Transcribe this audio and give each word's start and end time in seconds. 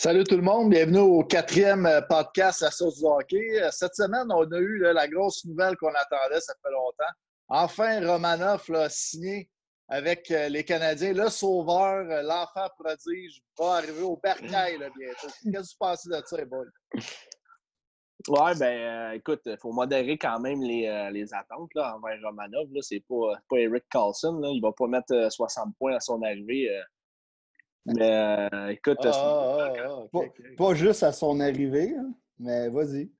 Salut 0.00 0.22
tout 0.22 0.36
le 0.36 0.42
monde, 0.42 0.70
bienvenue 0.70 1.00
au 1.00 1.24
quatrième 1.24 1.84
euh, 1.84 2.00
podcast 2.00 2.62
à 2.62 2.70
Source 2.70 2.98
du 2.98 3.04
hockey. 3.04 3.60
Euh, 3.60 3.68
cette 3.72 3.96
semaine, 3.96 4.28
on 4.30 4.48
a 4.48 4.58
eu 4.58 4.78
la 4.78 5.08
grosse 5.08 5.44
nouvelle 5.44 5.76
qu'on 5.76 5.88
attendait, 5.88 6.38
ça 6.38 6.54
fait 6.62 6.70
longtemps. 6.70 7.12
Enfin, 7.48 8.06
Romanov 8.06 8.62
a 8.76 8.88
signé 8.90 9.50
avec 9.88 10.30
euh, 10.30 10.50
les 10.50 10.62
Canadiens. 10.62 11.14
Le 11.14 11.28
sauveur, 11.28 12.04
l'enfant 12.22 12.68
prodige, 12.78 13.42
va 13.58 13.78
arriver 13.78 14.02
au 14.02 14.16
Bercail 14.22 14.78
bientôt. 14.78 15.26
Qu'est-ce 15.42 15.50
que 15.50 15.72
tu 15.72 15.76
penses 15.80 16.06
de 16.06 16.22
ça, 16.24 16.44
Boy? 16.44 16.66
Ouais, 18.28 18.54
ben 18.54 19.14
écoute, 19.14 19.42
il 19.46 19.58
faut 19.58 19.72
modérer 19.72 20.16
quand 20.16 20.38
même 20.38 20.62
les, 20.62 21.34
attentes 21.34 21.74
là, 21.74 21.96
envers 21.96 22.20
Romanov. 22.22 22.68
C'est 22.82 23.02
pas, 23.08 23.32
pas 23.50 23.56
Eric 23.56 23.82
Carlson. 23.90 24.38
Là. 24.38 24.48
Il 24.52 24.62
va 24.62 24.70
pas 24.70 24.86
mettre 24.86 25.28
60 25.28 25.74
points 25.76 25.96
à 25.96 26.00
son 26.00 26.22
arrivée. 26.22 26.70
Mais 27.94 28.12
euh, 28.12 28.68
écoute. 28.68 28.98
Ah, 29.02 29.72
ah, 29.78 30.06
ah, 30.14 30.20
pas, 30.56 30.74
juste 30.74 31.02
à 31.02 31.12
son 31.12 31.40
arrivée, 31.40 31.94
hein, 31.96 32.12
mais 32.38 32.68
vas-y. 32.68 33.10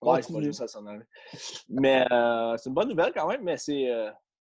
Ouais, 0.00 0.22
c'est 0.22 0.32
pas 0.32 0.40
juste 0.40 0.60
à 0.60 0.68
son 0.68 0.86
arrivée. 0.86 1.04
Mais 1.68 2.04
euh, 2.10 2.56
c'est 2.56 2.68
une 2.68 2.74
bonne 2.74 2.88
nouvelle 2.88 3.12
quand 3.14 3.28
même, 3.28 3.42
mais 3.42 3.56
c'est. 3.56 3.90
Euh, 3.90 4.10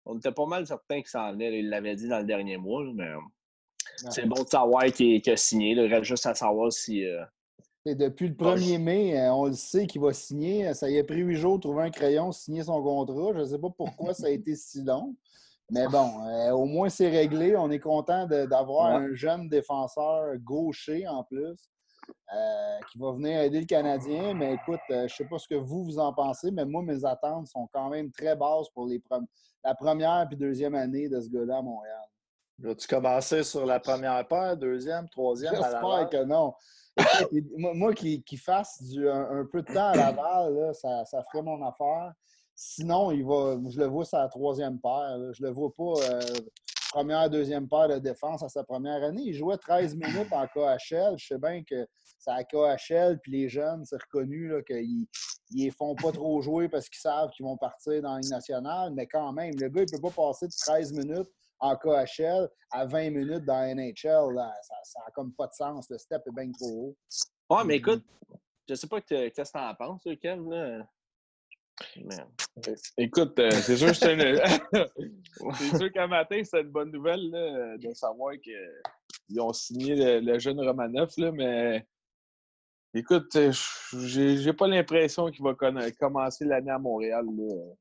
on 0.04 0.18
était 0.18 0.32
pas 0.32 0.46
mal 0.46 0.66
certains 0.66 0.96
qu'il 0.96 1.08
s'en 1.08 1.32
venait. 1.32 1.58
Il 1.58 1.68
l'avait 1.68 1.96
dit 1.96 2.08
dans 2.08 2.18
le 2.18 2.24
dernier 2.24 2.56
mois, 2.56 2.84
mais 2.94 3.10
c'est 4.10 4.26
bon 4.26 4.44
de 4.44 4.48
savoir 4.48 4.84
qu'il 4.84 5.28
a 5.28 5.36
signé. 5.36 5.72
Il 5.72 5.80
reste 5.80 6.04
juste 6.04 6.26
à 6.26 6.34
savoir 6.34 6.72
si. 6.72 7.02
Et 7.88 7.94
depuis 7.94 8.28
le 8.28 8.34
1er 8.34 8.78
mai, 8.78 9.30
on 9.30 9.46
le 9.46 9.52
sait 9.54 9.86
qu'il 9.86 10.00
va 10.00 10.12
signer. 10.12 10.72
Ça 10.74 10.88
y 10.90 10.98
a 10.98 11.04
pris 11.04 11.22
huit 11.22 11.36
jours 11.36 11.56
de 11.56 11.62
trouver 11.62 11.82
un 11.82 11.90
crayon, 11.90 12.30
signer 12.30 12.62
son 12.62 12.80
contrat. 12.82 13.32
Je 13.34 13.40
ne 13.40 13.44
sais 13.44 13.58
pas 13.58 13.70
pourquoi 13.70 14.14
ça 14.14 14.26
a 14.26 14.30
été 14.30 14.54
si 14.54 14.84
long. 14.84 15.16
Mais 15.70 15.88
bon, 15.88 16.24
euh, 16.26 16.50
au 16.52 16.64
moins 16.64 16.88
c'est 16.88 17.08
réglé. 17.08 17.56
On 17.56 17.70
est 17.70 17.80
content 17.80 18.26
d'avoir 18.26 18.86
un 18.86 19.14
jeune 19.14 19.48
défenseur 19.48 20.36
gaucher 20.38 21.08
en 21.08 21.24
plus 21.24 21.56
euh, 22.32 22.78
qui 22.90 22.98
va 22.98 23.12
venir 23.12 23.40
aider 23.40 23.60
le 23.60 23.66
Canadien. 23.66 24.34
Mais 24.34 24.54
écoute, 24.54 24.80
euh, 24.90 25.00
je 25.00 25.02
ne 25.04 25.08
sais 25.08 25.24
pas 25.24 25.38
ce 25.38 25.48
que 25.48 25.56
vous, 25.56 25.84
vous 25.84 25.98
en 25.98 26.12
pensez, 26.12 26.52
mais 26.52 26.64
moi, 26.64 26.82
mes 26.82 27.04
attentes 27.04 27.48
sont 27.48 27.68
quand 27.72 27.88
même 27.88 28.12
très 28.12 28.36
basses 28.36 28.68
pour 28.70 28.86
les 28.86 29.02
la 29.64 29.74
première 29.74 30.28
et 30.30 30.36
deuxième 30.36 30.76
année 30.76 31.08
de 31.08 31.20
ce 31.20 31.28
gars-là 31.28 31.58
à 31.58 31.62
Montréal. 31.62 32.04
Vas-tu 32.58 32.86
commencer 32.86 33.42
sur 33.42 33.66
la 33.66 33.80
première 33.80 34.26
paire, 34.28 34.56
deuxième, 34.56 35.08
troisième? 35.08 35.54
J'espère 35.54 36.08
que 36.08 36.24
non. 36.24 36.54
moi, 37.56 37.92
qui, 37.92 38.36
fasse 38.36 38.82
du, 38.82 39.08
un, 39.08 39.44
peu 39.50 39.62
de 39.62 39.72
temps 39.72 39.88
à 39.88 39.96
Laval, 39.96 40.74
ça, 40.74 41.04
ça 41.04 41.22
ferait 41.24 41.42
mon 41.42 41.60
affaire. 41.66 42.12
Sinon, 42.58 43.10
il 43.10 43.22
va, 43.22 43.58
je 43.68 43.78
le 43.78 43.86
vois 43.86 44.06
sa 44.06 44.26
troisième 44.28 44.80
paire. 44.80 45.18
Je 45.34 45.42
le 45.42 45.50
vois 45.50 45.70
pas 45.74 45.92
euh, 46.10 46.20
première, 46.90 47.28
deuxième 47.28 47.68
paire 47.68 47.88
de 47.88 47.98
défense 47.98 48.42
à 48.42 48.48
sa 48.48 48.64
première 48.64 49.02
année. 49.04 49.24
Il 49.26 49.34
jouait 49.34 49.58
13 49.58 49.94
minutes 49.96 50.32
en 50.32 50.46
KHL. 50.46 51.18
Je 51.18 51.26
sais 51.26 51.38
bien 51.38 51.62
que 51.62 51.86
c'est 52.18 52.30
à 52.30 52.42
KHL, 52.42 53.20
puis 53.20 53.32
les 53.32 53.48
jeunes, 53.50 53.84
c'est 53.84 54.00
reconnu 54.00 54.50
qu'ils 54.66 55.06
ne 55.66 55.70
font 55.70 55.94
pas 55.94 56.12
trop 56.12 56.40
jouer 56.40 56.70
parce 56.70 56.88
qu'ils 56.88 57.00
savent 57.00 57.28
qu'ils 57.30 57.44
vont 57.44 57.58
partir 57.58 58.00
dans 58.00 58.16
une 58.16 58.30
nationale. 58.30 58.94
Mais 58.94 59.06
quand 59.06 59.34
même, 59.34 59.52
le 59.60 59.68
gars, 59.68 59.82
il 59.82 59.94
ne 59.94 60.00
peut 60.00 60.10
pas 60.10 60.28
passer 60.28 60.46
de 60.46 60.54
13 60.58 60.92
minutes 60.94 61.28
en 61.60 61.76
KHL 61.76 62.48
à 62.70 62.86
20 62.86 63.10
minutes 63.10 63.44
dans 63.44 63.76
NHL. 63.76 64.40
Ça 64.62 65.00
n'a 65.04 65.10
comme 65.14 65.34
pas 65.34 65.46
de 65.46 65.52
sens. 65.52 65.90
Le 65.90 65.98
step 65.98 66.22
est 66.26 66.34
bien 66.34 66.50
trop 66.52 66.66
haut. 66.88 66.96
Ouais, 67.54 67.64
mais 67.64 67.76
écoute, 67.76 68.02
je 68.66 68.74
sais 68.74 68.88
pas 68.88 69.02
qu'est-ce 69.02 69.52
que 69.52 69.58
tu 69.58 69.58
en 69.58 69.74
penses, 69.74 70.02
Kev. 70.20 70.42
Là. 70.48 70.86
Écoute, 72.96 73.38
euh, 73.38 73.50
c'est 73.50 73.76
sûr, 73.76 73.94
c'est 73.94 74.16
qu'un 75.92 76.06
matin, 76.06 76.40
c'est 76.42 76.62
une 76.62 76.70
bonne 76.70 76.90
nouvelle 76.90 77.30
de 77.78 77.92
savoir 77.92 78.32
qu'ils 78.40 79.40
ont 79.40 79.52
signé 79.52 80.20
le, 80.20 80.38
jeune 80.38 80.60
Romanov, 80.60 81.10
là, 81.18 81.32
mais 81.32 81.86
écoute, 82.94 83.36
euh, 83.36 83.52
j'ai 83.92 84.52
pas 84.54 84.66
l'impression 84.66 85.30
qu'il 85.30 85.44
va 85.44 85.54
commencer 85.98 86.44
l'année 86.44 86.70
à 86.70 86.78
Montréal. 86.78 87.26
Non. 87.26 87.76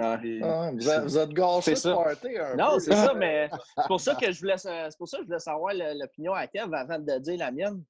Ah, 0.00 0.70
vous, 0.72 0.88
êtes, 0.88 1.02
vous 1.02 1.18
êtes 1.18 1.30
gâché 1.30 1.74
de 1.74 1.94
party 1.94 2.38
un 2.38 2.56
Non, 2.56 2.78
c'est 2.78 2.92
ça, 2.92 3.12
mais 3.12 3.50
c'est 3.76 3.86
pour 3.86 4.00
ça 4.00 4.14
que 4.14 4.32
je 4.32 4.40
voulais, 4.40 4.54
pour 4.96 5.08
ça 5.08 5.18
que 5.18 5.24
je 5.24 5.26
voulais 5.26 5.38
savoir 5.38 5.74
l'opinion 5.74 6.32
à 6.32 6.46
Kev 6.46 6.74
avant 6.74 6.98
de 6.98 7.18
dire 7.18 7.38
la 7.38 7.52
mienne. 7.52 7.84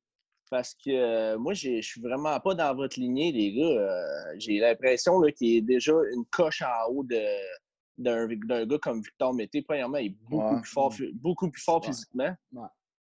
Parce 0.54 0.72
que 0.74 0.90
euh, 0.90 1.36
moi, 1.36 1.52
je 1.52 1.82
suis 1.82 2.00
vraiment 2.00 2.38
pas 2.38 2.54
dans 2.54 2.76
votre 2.76 3.00
lignée, 3.00 3.32
les 3.32 3.52
gars. 3.54 3.64
Euh, 3.64 4.34
j'ai 4.38 4.60
l'impression 4.60 5.20
qu'il 5.36 5.56
est 5.56 5.60
déjà 5.62 5.92
une 6.12 6.24
coche 6.26 6.62
en 6.62 6.92
haut 6.92 7.02
d'un 7.02 8.28
gars 8.28 8.78
comme 8.78 9.02
Victor 9.02 9.34
Mété. 9.34 9.62
Premièrement, 9.62 9.98
il 9.98 10.12
est 10.12 10.16
beaucoup 10.30 10.60
plus 10.60 10.70
fort, 10.70 10.94
beaucoup 11.14 11.50
plus 11.50 11.60
fort 11.60 11.84
physiquement. 11.84 12.32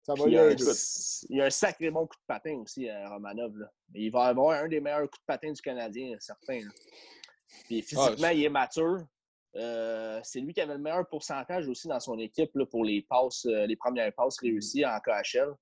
Ça 0.04 0.14
va 0.14 0.28
il, 0.28 0.38
a 0.38 0.44
un, 0.44 0.54
il 1.28 1.40
a 1.40 1.46
un 1.46 1.50
sacré 1.50 1.90
bon 1.90 2.06
coup 2.06 2.14
de 2.14 2.24
patin 2.28 2.54
aussi, 2.58 2.88
à 2.88 3.04
euh, 3.04 3.08
Romanov. 3.08 3.52
Il 3.94 4.12
va 4.12 4.26
avoir 4.26 4.62
un 4.62 4.68
des 4.68 4.80
meilleurs 4.80 5.10
coups 5.10 5.18
de 5.18 5.26
patin 5.26 5.50
du 5.50 5.60
Canadien, 5.60 6.16
certain. 6.20 6.60
Puis 7.64 7.80
ah, 7.80 7.82
physiquement, 7.82 8.28
il 8.28 8.44
est 8.44 8.48
mature. 8.48 9.00
c'est 10.22 10.38
lui 10.38 10.54
qui 10.54 10.60
avait 10.60 10.74
le 10.74 10.82
meilleur 10.82 11.04
pourcentage 11.08 11.66
aussi 11.66 11.88
dans 11.88 11.98
son 11.98 12.16
équipe 12.20 12.52
pour 12.70 12.84
les 12.84 13.02
passes, 13.02 13.44
les 13.44 13.74
premières 13.74 14.12
passes 14.12 14.38
réussies 14.38 14.86
en 14.86 15.00
KHL. 15.00 15.52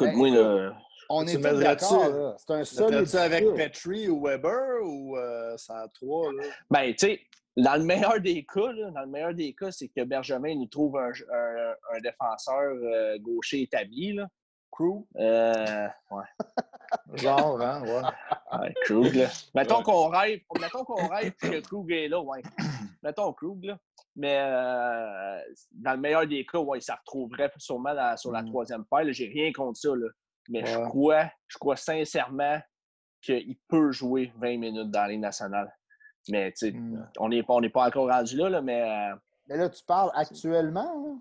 Moi, 0.00 0.30
là, 0.30 0.76
on 1.08 1.26
est 1.26 1.36
d'accord. 1.38 2.36
C'est 2.38 2.50
un 2.52 2.64
seul. 2.64 3.08
tu 3.08 3.16
avec 3.16 3.44
Petrie 3.54 4.08
ou 4.08 4.22
Weber 4.22 4.82
ou 4.82 5.16
euh, 5.16 5.56
ça 5.56 5.82
a 5.82 5.88
trois? 5.88 6.32
Là? 6.32 6.42
Ben, 6.70 6.94
tu 6.94 7.06
sais, 7.06 7.20
dans 7.56 7.76
le 7.76 7.84
meilleur 7.84 8.20
des 8.20 8.44
cas, 8.44 8.72
là, 8.72 8.90
dans 8.90 9.02
le 9.02 9.06
meilleur 9.06 9.34
des 9.34 9.52
cas, 9.52 9.70
c'est 9.70 9.88
que 9.88 10.02
Benjamin 10.04 10.54
nous 10.54 10.66
trouve 10.66 10.96
un, 10.96 11.10
un, 11.10 11.74
un 11.94 12.00
défenseur 12.02 12.74
euh, 12.82 13.18
gaucher 13.18 13.62
établi. 13.62 14.14
Là. 14.14 14.28
Crew? 14.74 15.06
Euh, 15.16 15.88
ouais. 16.10 16.24
Genre, 17.14 17.60
hein, 17.60 17.82
ouais. 17.82 18.58
ouais 18.58 18.74
Krug, 18.84 19.14
là. 19.14 19.28
Mettons 19.54 19.82
qu'on 19.82 20.08
rêve, 20.08 20.40
mettons 20.60 20.84
qu'on 20.84 21.08
rêve 21.08 21.32
que 21.34 21.60
Krug 21.60 21.90
est 21.92 22.08
là, 22.08 22.20
ouais. 22.20 22.42
Mettons 23.02 23.32
Krug, 23.32 23.64
là. 23.64 23.78
Mais 24.16 24.38
euh, 24.38 25.40
dans 25.72 25.92
le 25.92 25.98
meilleur 25.98 26.26
des 26.26 26.46
cas, 26.46 26.58
ouais, 26.58 26.80
ça 26.80 26.94
retrouverait 26.96 27.50
sûrement 27.58 28.16
sur 28.16 28.30
la 28.30 28.42
mm. 28.42 28.46
troisième 28.46 28.84
paire. 28.84 29.04
J'ai 29.12 29.26
rien 29.26 29.52
contre 29.52 29.78
ça. 29.78 29.94
Là. 29.94 30.08
Mais 30.48 30.64
je 30.64 30.78
crois, 30.88 31.30
je 31.48 31.58
crois 31.58 31.76
sincèrement 31.76 32.60
qu'il 33.20 33.56
peut 33.68 33.90
jouer 33.90 34.32
20 34.36 34.58
minutes 34.58 34.90
dans 34.90 35.06
les 35.06 35.16
nationales. 35.16 35.74
Mais 36.28 36.52
tu 36.52 36.70
sais, 36.70 36.72
mm. 36.72 37.10
on 37.18 37.28
n'est 37.28 37.42
pas, 37.42 37.56
pas 37.72 37.86
encore 37.86 38.08
rendu 38.08 38.36
là, 38.36 38.48
là 38.48 38.62
mais. 38.62 38.82
Euh, 38.82 39.16
mais 39.46 39.56
là, 39.58 39.68
tu 39.68 39.84
parles 39.84 40.10
actuellement? 40.14 41.20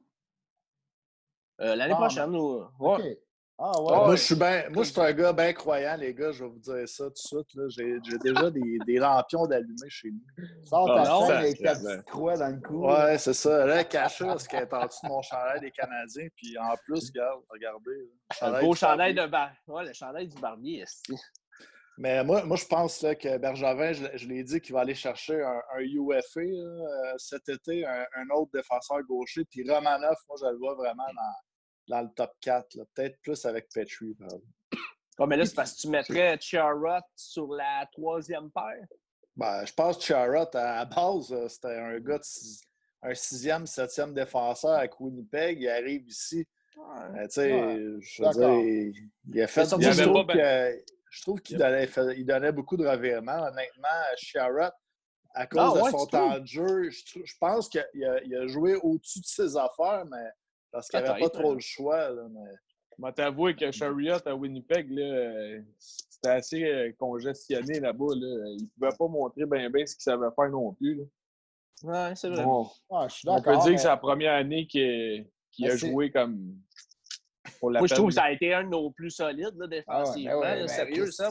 Euh, 1.62 1.76
l'année 1.76 1.94
ah, 1.94 2.00
prochaine, 2.00 2.32
nous. 2.32 2.64
Ouais. 2.80 3.20
Ah, 3.60 3.80
ouais. 3.80 3.96
moi, 3.96 4.16
je 4.16 4.24
suis 4.24 4.36
ben, 4.36 4.68
moi, 4.72 4.84
je 4.84 4.92
suis 4.92 5.00
un 5.00 5.14
gars 5.14 5.32
bien 5.32 5.54
croyant, 5.54 5.96
les 5.96 6.14
gars. 6.14 6.32
Je 6.32 6.44
vais 6.44 6.50
vous 6.50 6.60
dire 6.60 6.90
ça 6.90 7.06
tout 7.06 7.12
de 7.12 7.70
suite. 7.70 7.70
J'ai, 7.70 8.20
déjà 8.20 8.50
des, 8.50 8.80
des 8.86 8.98
lampions 8.98 9.46
d'allumés 9.46 9.90
chez 9.90 10.10
nous. 10.10 10.46
Sors 10.66 10.88
ta 10.88 11.04
ah, 11.06 11.38
avec 11.38 11.62
ta 11.62 11.76
petite 11.76 12.04
croix 12.06 12.36
dans 12.36 12.50
le 12.50 12.60
cou. 12.60 12.88
Ouais, 12.88 13.18
c'est 13.20 13.34
ça. 13.34 13.66
Là, 13.66 13.84
caché, 13.84 14.26
parce 14.26 14.48
qu'elle 14.48 14.64
est 14.64 14.74
en 14.74 14.86
dessous 14.86 15.06
de 15.06 15.10
mon 15.10 15.22
chandail 15.22 15.60
des 15.62 15.72
Canadiens. 15.72 16.28
Puis 16.36 16.58
en 16.58 16.76
plus, 16.84 17.12
regarde, 17.12 17.42
regardez. 17.50 18.12
Un 18.42 18.60
beau 18.60 18.74
chandail 18.74 19.14
de 19.14 19.28
bar. 19.28 19.52
Ouais, 19.68 19.86
le 19.86 19.94
chandail 19.94 20.28
du 20.28 20.40
barbier, 20.42 20.84
mais 22.00 22.24
moi, 22.24 22.44
moi, 22.44 22.58
je 22.58 22.66
pense 22.66 23.04
là, 23.04 23.14
que 23.14 23.38
Bergevin, 23.38 23.94
je, 23.94 24.28
l'ai 24.28 24.44
dit, 24.44 24.60
qu'il 24.60 24.74
va 24.74 24.82
aller 24.82 24.96
chercher 24.96 25.40
un, 25.44 25.80
UFA 25.80 26.42
cet 27.18 27.48
été, 27.50 27.86
un, 27.86 28.04
un, 28.16 28.30
autre 28.36 28.50
défenseur 28.52 29.04
gaucher. 29.04 29.46
Puis 29.46 29.62
Romanov, 29.70 30.16
moi, 30.28 30.38
je 30.42 30.46
le 30.48 30.58
vois 30.58 30.74
vraiment 30.74 31.06
dans, 31.06 31.36
dans 31.88 32.02
le 32.02 32.10
top 32.16 32.32
4. 32.42 32.78
Peut-être 32.94 33.20
plus 33.22 33.46
avec 33.46 33.70
Petrie. 33.70 34.16
Oh, 35.20 35.28
mais 35.28 35.38
là, 35.38 35.46
c'est 35.46 35.56
parce 35.56 35.74
que 35.74 35.82
tu 35.82 35.88
mettrais 35.90 36.38
Charrot 36.40 37.04
sur 37.16 37.54
la 37.54 37.88
troisième 37.92 38.50
paire? 38.52 38.88
Ben, 39.36 39.66
je 39.66 39.74
pense 39.74 39.98
que 39.98 40.04
Charrot, 40.04 40.56
à 40.56 40.76
la 40.76 40.86
base, 40.86 41.32
euh, 41.32 41.48
c'était 41.48 41.76
un 41.78 42.00
gars 42.00 42.18
de 42.18 42.24
un 43.06 43.14
sixième, 43.14 43.66
septième 43.68 44.14
défenseur 44.14 44.72
avec 44.72 45.00
Winnipeg. 45.00 45.62
Il 45.62 45.70
arrive 45.70 46.08
ici. 46.08 46.48
Ouais, 46.76 47.28
euh, 47.38 48.00
je 48.02 48.24
veux 48.24 48.30
dire, 48.32 49.02
il, 49.26 49.42
a 49.42 49.48
fait. 49.48 49.64
Il 49.64 49.92
je, 49.92 50.04
trouve 50.04 50.26
je 51.10 51.22
trouve 51.22 51.42
qu'il 51.42 51.58
donnait, 51.58 51.88
il 52.18 52.26
donnait 52.26 52.52
beaucoup 52.52 52.78
de 52.78 52.88
revirements. 52.88 53.44
Honnêtement, 53.44 53.90
Charrot, 54.18 54.72
à 55.36 55.48
cause 55.48 55.74
ah, 55.76 55.84
de 55.84 55.90
son 55.90 56.06
temps 56.08 56.40
de 56.40 56.48
jeu, 56.48 56.90
je, 56.90 57.20
je 57.24 57.34
pense 57.40 57.68
qu'il 57.70 57.82
a, 58.06 58.42
a, 58.42 58.48
joué 58.48 58.76
au-dessus 58.76 59.20
de 59.20 59.26
ses 59.26 59.58
affaires, 59.58 60.06
mais 60.10 60.30
parce 60.74 60.90
qu'il 60.90 61.00
n'y 61.00 61.06
avait 61.06 61.22
pas 61.22 61.30
trop 61.30 61.52
hein. 61.52 61.56
le 61.56 61.60
choix. 61.62 62.10
Là, 62.10 62.28
mais... 62.30 62.50
Vais 63.00 63.12
t'avouer 63.14 63.56
que 63.56 63.72
Chariot 63.72 64.18
à 64.26 64.36
Winnipeg, 64.36 64.88
c'était 65.80 66.30
assez 66.30 66.64
euh, 66.64 66.92
congestionné 66.98 67.80
là-bas. 67.80 68.16
Là. 68.16 68.50
Il 68.50 68.64
ne 68.64 68.68
pouvait 68.70 68.98
pas 68.98 69.08
montrer 69.08 69.46
bien 69.46 69.70
bien 69.70 69.86
ce 69.86 69.96
qu'il 69.96 70.04
savait 70.04 70.28
faire 70.36 70.50
non 70.50 70.74
plus. 70.74 70.96
Là. 70.96 71.04
Ouais, 71.84 72.16
c'est 72.16 72.30
vrai. 72.30 72.44
Ah, 72.90 73.08
on 73.28 73.42
peut 73.42 73.58
dire 73.58 73.72
que 73.74 73.78
c'est 73.78 73.88
la 73.88 73.98
première 73.98 74.34
année 74.34 74.68
qu'il 74.68 75.26
a 75.64 75.76
joué 75.76 76.12
comme. 76.12 76.56
Pour 77.60 77.72
la 77.72 77.80
Moi, 77.80 77.88
je 77.88 77.96
trouve 77.96 78.08
que 78.08 78.16
ça 78.16 78.24
a 78.24 78.32
été 78.32 78.54
un 78.54 78.64
de 78.64 78.70
nos 78.70 78.92
plus 78.92 79.12
solides 79.12 79.56
là, 79.58 79.66
ah, 79.66 79.68
défensivement. 79.68 80.68
sérieux, 80.68 81.12
ça. 81.12 81.30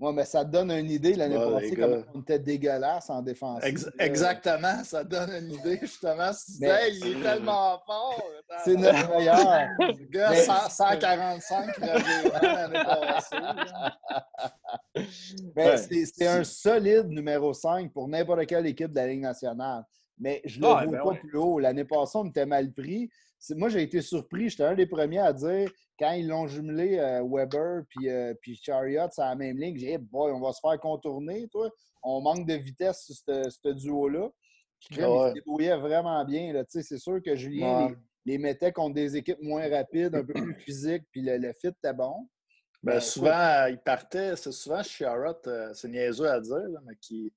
Ouais, 0.00 0.14
mais 0.14 0.24
ça 0.24 0.46
te 0.46 0.50
donne 0.50 0.70
une 0.70 0.90
idée 0.90 1.12
l'année 1.12 1.36
passée, 1.36 1.76
comme 1.76 2.04
on 2.14 2.20
était 2.22 2.38
dégueulasse 2.38 3.10
en 3.10 3.20
défense. 3.20 3.62
exactement, 3.98 4.82
ça 4.82 5.04
donne 5.04 5.30
une 5.30 5.52
idée, 5.52 5.78
justement. 5.82 6.32
Si 6.32 6.58
tu 6.58 6.60
mais... 6.66 6.90
il 6.94 7.18
est 7.18 7.22
tellement 7.22 7.78
fort. 7.84 8.22
C'est 8.64 8.76
notre 8.76 9.10
meilleur. 9.10 9.68
Le 9.78 10.08
gars, 10.08 10.34
145 10.70 11.78
l'année 11.78 12.84
passée. 12.84 13.36
Mais 15.54 15.76
c'est 15.76 16.26
un 16.26 16.44
solide 16.44 17.08
numéro 17.08 17.52
5 17.52 17.92
pour 17.92 18.08
n'importe 18.08 18.46
quelle 18.46 18.66
équipe 18.66 18.92
de 18.92 18.96
la 18.96 19.06
Ligue 19.06 19.20
nationale. 19.20 19.84
Mais 20.18 20.40
je 20.46 20.60
ne 20.60 20.64
le 20.64 20.68
vois 20.68 20.86
ben 20.86 21.02
pas 21.02 21.14
plus 21.14 21.38
haut. 21.38 21.58
L'année 21.58 21.84
passée, 21.84 22.16
on 22.16 22.24
était 22.24 22.46
mal 22.46 22.72
pris. 22.72 23.10
Moi, 23.50 23.68
j'ai 23.68 23.82
été 23.82 24.02
surpris. 24.02 24.50
J'étais 24.50 24.64
un 24.64 24.74
des 24.74 24.86
premiers 24.86 25.18
à 25.18 25.32
dire 25.32 25.70
quand 25.98 26.12
ils 26.12 26.26
l'ont 26.26 26.46
jumelé 26.46 26.98
euh, 26.98 27.22
Weber 27.22 27.82
puis, 27.88 28.08
euh, 28.08 28.34
puis 28.40 28.56
Chariot 28.56 29.08
c'est 29.10 29.20
la 29.20 29.34
même 29.34 29.58
ligne, 29.58 29.76
j'ai 29.76 29.98
dit 29.98 30.04
boy, 30.10 30.32
on 30.32 30.40
va 30.40 30.52
se 30.52 30.60
faire 30.60 30.78
contourner, 30.80 31.46
toi. 31.48 31.70
On 32.02 32.22
manque 32.22 32.46
de 32.46 32.54
vitesse 32.54 33.04
sur 33.04 33.14
ce 33.16 33.68
duo-là. 33.68 34.30
Puis 34.80 34.96
il 34.96 35.02
se 35.02 35.34
débrouillait 35.34 35.76
vraiment 35.76 36.24
bien. 36.24 36.62
C'est 36.68 36.98
sûr 36.98 37.20
que 37.22 37.36
Julien 37.36 37.94
les, 38.24 38.38
mettait 38.38 38.72
contre 38.72 38.94
des 38.94 39.16
équipes 39.16 39.42
moins 39.42 39.68
rapides, 39.68 40.14
un 40.14 40.24
peu 40.24 40.32
plus 40.32 40.54
physiques, 40.64 41.04
puis 41.12 41.20
le, 41.22 41.52
fit 41.52 41.68
était 41.68 41.92
bon. 41.92 42.28
Ben, 42.82 42.98
souvent, 42.98 43.66
il 43.66 43.78
partait, 43.78 44.36
c'est 44.36 44.52
souvent 44.52 44.82
Chariot, 44.82 45.34
euh, 45.46 45.70
c'est 45.74 45.88
niaiseux 45.88 46.30
à 46.30 46.40
dire, 46.40 46.80
mais 46.86 46.94
qui, 46.98 47.30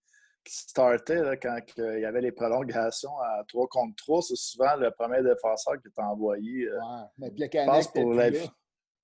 startait 0.52 1.40
quand 1.42 1.60
il 1.78 2.00
y 2.02 2.06
avait 2.06 2.22
les 2.22 2.32
prolongations 2.32 3.18
à 3.20 3.44
3 3.48 3.68
contre 3.68 3.96
3. 3.98 4.22
C'est 4.24 4.36
souvent 4.36 4.76
le 4.76 4.92
premier 4.92 5.22
défenseur 5.24 5.76
qui 5.82 5.88
est 5.88 6.02
envoyé. 6.02 6.68
Euh, 6.68 6.78
ouais, 6.78 7.06
mais 7.18 7.30
le 7.36 7.94
pour 7.94 8.14
la 8.14 8.30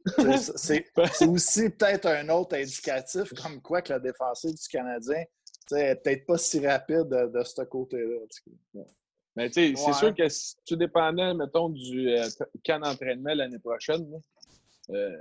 C'est 0.37 1.27
aussi 1.27 1.69
peut-être 1.69 2.07
un 2.07 2.29
autre 2.29 2.55
indicatif 2.55 3.33
comme 3.33 3.61
quoi 3.61 3.81
que 3.81 3.93
le 3.93 3.99
défenseur 3.99 4.51
du 4.51 4.67
Canadien 4.69 5.23
n'est 5.71 5.95
peut-être 5.95 6.25
pas 6.25 6.37
si 6.37 6.65
rapide 6.65 7.09
de, 7.09 7.43
ce 7.43 7.61
côté-là. 7.63 8.83
Mais 9.35 9.49
tu 9.49 9.75
sais, 9.75 9.75
c'est 9.75 9.93
sûr 9.93 10.15
que 10.15 10.27
si 10.27 10.55
tu 10.65 10.75
dépendais, 10.75 11.33
mettons, 11.33 11.69
du 11.69 12.09
euh, 12.09 12.27
camp 12.65 12.79
d'entraînement 12.79 13.33
l'année 13.33 13.59
prochaine, 13.59 14.19
euh, 14.89 15.17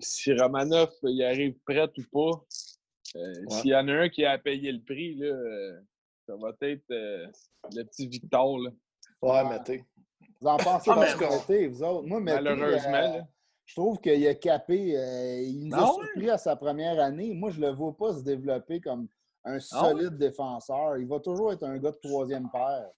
si 0.00 0.32
Romanov 0.32 0.90
il 1.04 1.22
arrive 1.22 1.54
prêt 1.64 1.88
ou 1.96 2.02
pas, 2.12 2.44
euh, 3.16 3.34
s'il 3.50 3.70
y 3.70 3.74
en 3.74 3.88
a 3.88 3.92
un 3.92 4.08
qui 4.08 4.24
a 4.24 4.38
payé 4.38 4.72
le 4.72 4.82
prix, 4.82 5.14
là, 5.14 5.26
euh, 5.26 5.80
ça 6.26 6.34
va 6.36 6.50
être 6.62 6.90
euh, 6.90 7.26
le 7.74 7.82
petit 7.84 8.06
Victor. 8.06 8.58
Là. 8.58 8.70
Ouais, 9.22 9.48
mais 9.48 9.62
tu 9.64 9.84
Vous 10.40 10.48
en 10.48 10.56
pensez 10.56 10.90
ah, 10.92 10.94
pas 10.94 11.68
vous 11.68 11.82
autres? 11.82 12.06
Moi, 12.06 12.20
Malheureusement. 12.20 13.28
je 13.66 13.74
trouve 13.74 14.00
qu'il 14.00 14.26
a 14.26 14.34
capé. 14.34 14.78
il 15.46 15.68
nous 15.68 15.76
a 15.76 15.86
surpris 15.86 16.30
à 16.30 16.38
sa 16.38 16.56
première 16.56 17.00
année. 17.00 17.34
Moi, 17.34 17.50
je 17.50 17.60
ne 17.60 17.66
le 17.66 17.72
vois 17.72 17.96
pas 17.96 18.14
se 18.14 18.22
développer 18.22 18.80
comme 18.80 19.08
un 19.44 19.56
ah 19.56 19.60
solide 19.60 20.16
défenseur. 20.16 20.98
Il 20.98 21.08
va 21.08 21.18
toujours 21.20 21.52
être 21.52 21.64
un 21.64 21.78
gars 21.78 21.92
de 21.92 21.98
troisième 22.02 22.48
paire. 22.50 22.90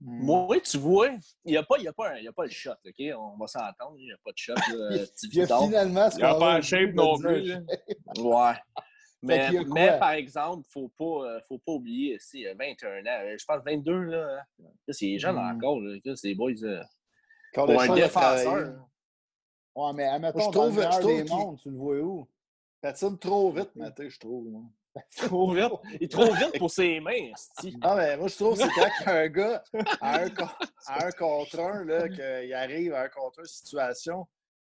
Hmm. 0.00 0.24
Moi, 0.24 0.60
tu 0.60 0.76
vois, 0.76 1.08
il 1.44 1.52
n'y 1.52 1.56
a, 1.56 1.62
pas, 1.62 1.76
a, 1.76 1.92
pas 1.92 2.10
a 2.10 2.32
pas 2.32 2.44
le 2.44 2.50
shot, 2.50 2.72
OK? 2.86 3.06
On 3.16 3.36
va 3.38 3.46
s'entendre, 3.46 3.96
il 3.96 4.04
n'y 4.04 4.12
a 4.12 4.18
pas 4.22 4.30
de 4.30 4.36
shot. 4.36 4.54
Là, 4.54 4.96
il, 5.32 5.40
a 5.40 5.46
finalement 5.46 6.08
il 6.10 6.16
n'y 6.16 6.22
a 6.22 6.34
pas 6.34 6.58
de 6.58 6.62
shape 6.62 6.92
non 6.92 7.18
plus. 7.18 7.54
ouais. 8.18 8.54
Mais, 9.22 9.50
mais, 9.72 9.98
par 9.98 10.12
exemple, 10.12 10.66
il 10.66 10.78
ne 10.80 10.82
faut 10.82 10.88
pas, 10.96 11.26
euh, 11.26 11.40
faut 11.48 11.58
pas 11.58 11.72
oublier, 11.72 12.16
c'est 12.20 12.44
21 12.54 13.00
ans, 13.00 13.24
euh, 13.24 13.36
je 13.38 13.44
pense 13.44 13.62
22, 13.64 13.92
là. 13.92 14.40
Hein. 14.60 14.64
C'est 14.88 15.18
jeune 15.18 15.36
mmh. 15.36 15.56
encore, 15.56 15.80
c'est 16.16 16.28
des 16.28 16.34
boys. 16.34 16.52
Euh, 16.62 16.82
pour 17.54 17.80
un 17.80 17.94
défenseur. 17.94 18.86
Ouais, 19.74 19.92
mais 19.94 20.04
admettons, 20.04 20.40
je 20.40 20.50
trouve, 20.50 20.76
dans 20.76 20.88
le 20.88 21.02
je 21.02 21.06
des 21.06 21.30
mondes, 21.30 21.58
tu 21.60 21.70
le 21.70 21.76
vois 21.76 21.96
où? 21.96 22.28
Patine 22.80 23.18
trop 23.18 23.50
vite, 23.50 23.70
Mathé, 23.76 24.08
je 24.08 24.18
trouve. 24.18 24.48
Moi. 24.48 24.62
trop 25.16 25.52
vite. 25.52 25.72
Il 25.94 26.04
est 26.04 26.12
trop 26.12 26.32
vite 26.32 26.58
pour 26.58 26.70
ses 26.70 27.00
mains. 27.00 27.32
Ah, 27.82 27.96
mais 27.96 28.16
moi, 28.16 28.28
je 28.28 28.36
trouve 28.36 28.56
que 28.56 28.64
c'est 28.64 28.70
quand 28.70 29.06
un 29.10 29.28
gars, 29.28 29.62
à 30.00 30.22
un, 30.22 30.28
à 30.86 31.06
un 31.06 31.10
contre 31.10 31.60
un, 31.60 31.84
là, 31.84 32.08
qu'il 32.08 32.54
arrive 32.54 32.94
à 32.94 33.02
un 33.02 33.08
contre 33.08 33.40
un 33.40 33.44
situation, 33.44 34.26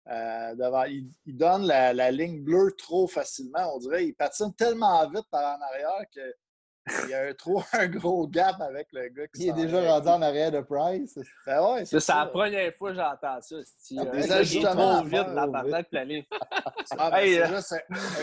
euh, 0.08 0.54
devant, 0.56 0.84
il, 0.84 1.12
donne 1.26 1.66
la, 1.66 1.93
la, 1.93 2.10
ligne 2.10 2.43
bleue 2.43 2.75
trop 2.76 3.06
facilement. 3.06 3.75
On 3.75 3.78
dirait 3.78 4.04
qu'il 4.04 4.14
patine 4.14 4.52
tellement 4.54 5.08
vite 5.08 5.26
par 5.31 5.56
en 5.56 5.62
arrière 5.62 6.04
qu'il 6.12 7.10
y 7.10 7.14
a 7.14 7.28
un, 7.28 7.34
trop 7.34 7.62
un 7.72 7.87
gros 7.87 8.26
gap 8.26 8.60
avec 8.60 8.88
le 8.93 9.08
gars 9.10 9.28
qui 9.28 9.44
Il 9.44 9.50
est 9.50 9.52
déjà 9.52 9.81
rendu 9.93 10.08
en 10.08 10.22
arrière 10.22 10.50
de 10.50 10.60
Price. 10.60 11.16
Ben 11.46 11.62
ouais, 11.62 11.84
c'est 11.84 12.08
la 12.08 12.26
première 12.26 12.75
fois 12.75 12.90
que 12.90 12.96
j'entends 12.96 13.40
ça. 13.40 13.56
C'est 13.78 14.10
des 14.10 14.32
ajustements 14.32 14.99
trop 14.99 15.04
vite 15.04 15.34
dans 15.34 15.70
tête 15.70 15.87
la 15.93 16.04
ligne. 16.04 16.25
Ah, 16.99 17.10
ben, 17.12 17.20
c'est 17.25 17.43
euh, 17.43 17.56
juste 17.56 17.75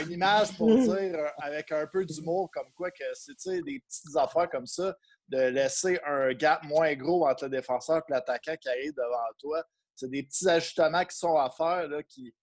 une 0.01 0.11
image 0.11 0.57
pour 0.57 0.67
dire 0.67 1.15
euh, 1.15 1.27
avec 1.37 1.71
un 1.71 1.87
peu 1.87 2.03
d'humour 2.03 2.51
comme 2.51 2.69
quoi 2.75 2.91
que 2.91 3.05
c'est 3.13 3.61
des 3.61 3.79
petites 3.79 4.17
affaires 4.17 4.49
comme 4.49 4.67
ça 4.67 4.93
de 5.29 5.37
laisser 5.37 5.97
un 6.05 6.33
gap 6.33 6.61
moins 6.63 6.93
gros 6.95 7.25
entre 7.25 7.45
le 7.45 7.51
défenseur 7.51 7.99
et 7.99 8.11
l'attaquant 8.11 8.55
qui 8.59 8.67
arrive 8.67 8.93
devant 8.95 9.17
toi 9.39 9.63
c'est 10.00 10.10
des 10.10 10.24
petits 10.24 10.48
ajustements 10.48 11.04
qui 11.04 11.18
sont 11.18 11.36
à 11.36 11.50
faire, 11.50 11.88
là, 11.88 12.01
qui, 12.04 12.34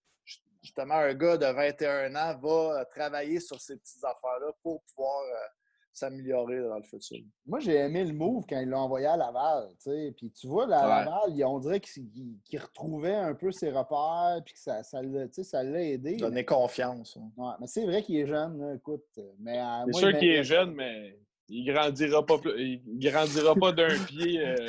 justement, 0.61 0.95
un 0.95 1.13
gars 1.13 1.37
de 1.37 1.45
21 1.45 2.15
ans 2.15 2.37
va 2.37 2.79
euh, 2.79 2.85
travailler 2.89 3.39
sur 3.39 3.59
ces 3.59 3.77
petites 3.77 4.03
affaires-là 4.03 4.51
pour 4.61 4.83
pouvoir 4.83 5.21
euh, 5.23 5.47
s'améliorer 5.91 6.59
dans 6.59 6.77
le 6.77 6.83
futur. 6.83 7.17
Moi, 7.45 7.59
j'ai 7.59 7.75
aimé 7.75 8.05
le 8.05 8.13
move 8.13 8.43
quand 8.47 8.59
ils 8.59 8.69
l'ont 8.69 8.81
envoyé 8.81 9.07
à 9.07 9.17
Laval. 9.17 9.69
Puis 10.15 10.31
tu 10.31 10.47
vois, 10.47 10.67
la 10.67 10.81
Laval, 10.81 11.43
on 11.45 11.59
dirait 11.59 11.79
qu'il 11.79 12.59
retrouvait 12.59 13.15
un 13.15 13.33
peu 13.33 13.51
ses 13.51 13.71
repères 13.71 14.41
puis 14.45 14.53
que 14.53 14.59
ça, 14.59 14.83
ça 14.83 15.01
l'a 15.01 15.83
aidé. 15.83 16.17
Donner 16.17 16.45
confiance. 16.45 17.17
Ouais, 17.35 17.53
mais 17.59 17.67
c'est 17.67 17.85
vrai 17.85 18.03
qu'il 18.03 18.17
est 18.17 18.27
jeune, 18.27 18.75
écoute. 18.75 19.19
Mais, 19.39 19.59
euh, 19.59 19.85
c'est 19.91 19.99
sûr 19.99 20.17
qu'il 20.17 20.29
est 20.29 20.43
jeune, 20.43 20.73
mais 20.75 21.17
il 21.49 21.65
grandira 21.65 22.25
pas 22.25 22.35
il 22.45 22.81
grandira 22.99 23.55
pas 23.55 23.71
d'un 23.71 23.97
pied 24.05 24.45
euh, 24.45 24.67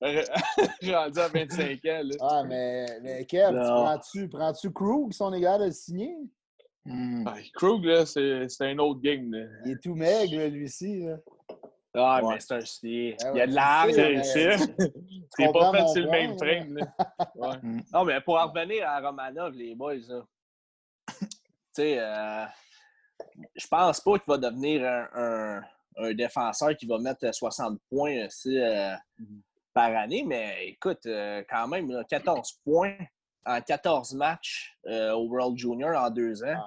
rendu 0.02 1.18
à 1.18 1.28
25 1.28 1.84
ans. 1.86 2.02
Là. 2.02 2.14
Ah, 2.20 2.42
mais, 2.46 2.86
mais 3.02 3.24
Kev, 3.24 3.52
prends-tu 3.52 4.28
prends 4.28 4.52
Krug, 4.74 5.12
son 5.12 5.32
égal 5.32 5.62
à 5.62 5.66
le 5.66 5.72
signer? 5.72 6.16
Hmm. 6.84 7.26
Ah, 7.26 7.36
Krug, 7.54 7.84
là, 7.84 8.04
c'est 8.06 8.46
un 8.60 8.78
autre 8.78 9.00
game. 9.00 9.48
Il 9.64 9.72
est 9.72 9.82
tout 9.82 9.94
maigre, 9.94 10.46
lui-ci. 10.48 11.06
Ah, 11.96 12.20
mais 12.22 12.40
c'est 12.40 12.54
un. 12.54 12.58
Ah 12.58 13.30
il 13.32 13.36
y 13.36 13.40
a 13.40 13.46
de 13.46 13.54
l'art. 13.54 13.86
C'est 15.36 15.52
pas 15.52 15.72
fait 15.72 15.88
sur 15.88 16.04
le 16.04 16.10
même 16.10 16.36
frame. 16.38 16.78
Ouais. 17.36 17.56
Hmm. 17.62 17.80
Non, 17.92 18.04
mais 18.04 18.20
pour 18.20 18.38
en 18.38 18.48
revenir 18.48 18.88
à 18.88 19.00
Romanov, 19.00 19.54
les 19.54 19.74
boys, 19.74 19.96
tu 19.96 21.26
sais, 21.72 21.98
euh, 21.98 22.44
je 23.54 23.66
pense 23.66 24.00
pas 24.00 24.18
qu'il 24.18 24.28
va 24.28 24.38
devenir 24.38 24.84
un 25.14 25.62
un 25.96 26.14
défenseur 26.14 26.76
qui 26.76 26.86
va 26.86 26.98
mettre 26.98 27.32
60 27.32 27.80
points 27.88 28.26
aussi, 28.26 28.58
euh, 28.58 28.94
mhm. 29.18 29.42
Par 29.74 29.94
année, 29.96 30.24
mais 30.24 30.68
écoute, 30.68 31.04
euh, 31.06 31.42
quand 31.48 31.68
même, 31.68 31.92
14 32.08 32.60
points 32.64 32.96
en 33.44 33.60
14 33.60 34.14
matchs 34.14 34.74
euh, 34.86 35.12
au 35.12 35.28
World 35.28 35.58
Junior 35.58 36.00
en 36.00 36.10
deux 36.10 36.42
ans. 36.44 36.62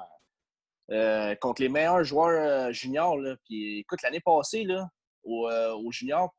contre 1.42 1.62
les 1.62 1.70
meilleurs 1.70 2.04
joueurs 2.04 2.72
juniors. 2.72 3.18
Puis 3.46 3.80
écoute, 3.80 4.02
l'année 4.04 4.20
passée, 4.20 4.64
là, 4.64 4.90
au, 5.24 5.50
au 5.50 5.92
junior, 5.92 6.34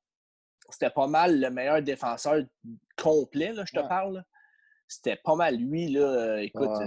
c'était 0.70 0.90
pas 0.90 1.06
mal 1.06 1.40
le 1.40 1.50
meilleur 1.50 1.82
défenseur 1.82 2.42
complet, 2.96 3.52
là, 3.52 3.64
je 3.66 3.72
te 3.78 3.87
parle. 3.87 4.22
C'était 4.87 5.16
pas 5.16 5.34
mal 5.34 5.56
lui. 5.56 5.88
Là, 5.88 6.38
écoute, 6.38 6.80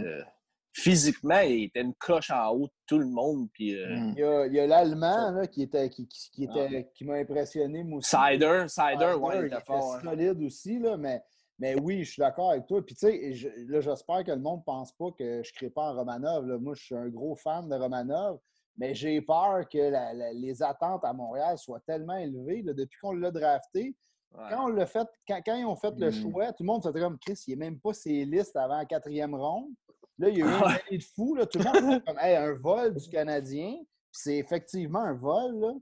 physiquement, 0.74 1.40
il 1.40 1.66
était 1.66 1.82
une 1.82 1.94
coche 1.96 2.32
en 2.32 2.50
haut 2.52 2.68
de 2.68 2.74
tout 2.88 3.00
le 3.00 3.08
monde. 3.08 3.50
Puis, 3.54 3.76
euh, 3.76 3.96
hmm. 3.96 4.14
Il 4.48 4.54
y 4.54 4.60
a, 4.60 4.68
l'Allemand 4.68 5.42
qui, 5.52 5.64
était, 5.64 5.90
qui, 5.90 6.08
qui, 6.08 6.46
était, 6.46 6.90
qui 6.94 7.06
m'a 7.06 7.16
impressionné, 7.16 7.84
moi 7.84 8.00
aussi. 8.00 8.10
Sider, 8.10 8.66
Sider, 8.68 9.14
ouais, 9.20 9.40
il 9.40 9.46
était, 9.48 9.62
fort, 9.62 9.96
hein. 9.96 10.02
solide 10.04 10.42
aussi, 10.42 10.80
là, 10.80 10.98
mais, 10.98 11.22
mais 11.60 11.76
oui, 11.80 12.04
je 12.04 12.12
suis 12.12 12.22
d'accord 12.22 12.52
avec 12.52 12.68
toi. 12.68 12.86
Puis, 12.86 12.96
tu 12.96 13.08
sais, 13.08 13.54
là, 13.68 13.82
j'espère 13.82 14.24
que 14.24 14.32
le 14.32 14.40
monde 14.40 14.60
ne 14.60 14.64
pense 14.64 14.94
pas 14.94 15.12
que 15.12 15.44
je 15.44 15.50
ne 15.50 15.56
crée 15.56 15.70
pas 15.70 15.92
en 15.92 15.96
Romanov. 15.96 16.48
Là. 16.48 16.58
Moi, 16.58 16.74
je 16.76 16.84
suis 16.84 16.96
un 16.96 17.10
gros 17.10 17.36
fan 17.36 17.68
de 17.68 17.76
Romanov, 17.76 18.40
mais 18.78 18.96
j'ai 18.96 19.22
peur 19.22 19.68
que 19.70 20.34
les 20.34 20.64
attentes 20.64 21.04
à 21.04 21.14
Montréal 21.14 21.58
soient 21.58 21.82
tellement 21.82 22.16
élevées. 22.16 22.64
depuis 22.64 22.98
qu'on 23.02 23.14
l'a 23.14 23.32
drafté, 23.32 23.94
Quand, 24.34 24.66
on 24.66 24.68
l'a 24.68 24.86
fait, 24.86 25.08
quand, 25.28 25.42
quand, 25.46 25.56
ils 25.56 25.66
ont 25.66 25.76
fait 25.76 25.94
le 25.98 26.08
hmm. 26.08 26.32
choix, 26.32 26.48
tout 26.54 26.64
le 26.64 26.68
monde 26.68 26.82
s'était 26.82 27.02
comme 27.02 27.20
Chris, 27.20 27.44
il 27.48 27.60
n'est 27.60 27.66
même 27.66 27.80
pas 27.82 27.94
ses 27.94 28.24
listes 28.24 28.56
avant 28.56 28.78
la 28.78 28.86
quatrième 28.86 29.36
ronde. 29.36 29.74
Là, 30.22 30.30
il 30.30 30.38
y 30.38 30.44
a 30.44 30.46
eu 30.46 30.50
une 30.50 30.64
année 30.64 30.98
de 31.00 31.04
fou. 31.16 31.34
Là. 31.34 31.48
Tout 31.48 31.58
le 31.58 31.64
monde 31.66 31.94
dit 31.94 32.02
comme 32.06 32.18
un 32.20 32.54
vol 32.54 32.94
du 32.94 33.10
Canadien. 33.10 33.76
C'est 34.12 34.38
effectivement 34.38 35.00
un 35.00 35.16
vol. 35.16 35.82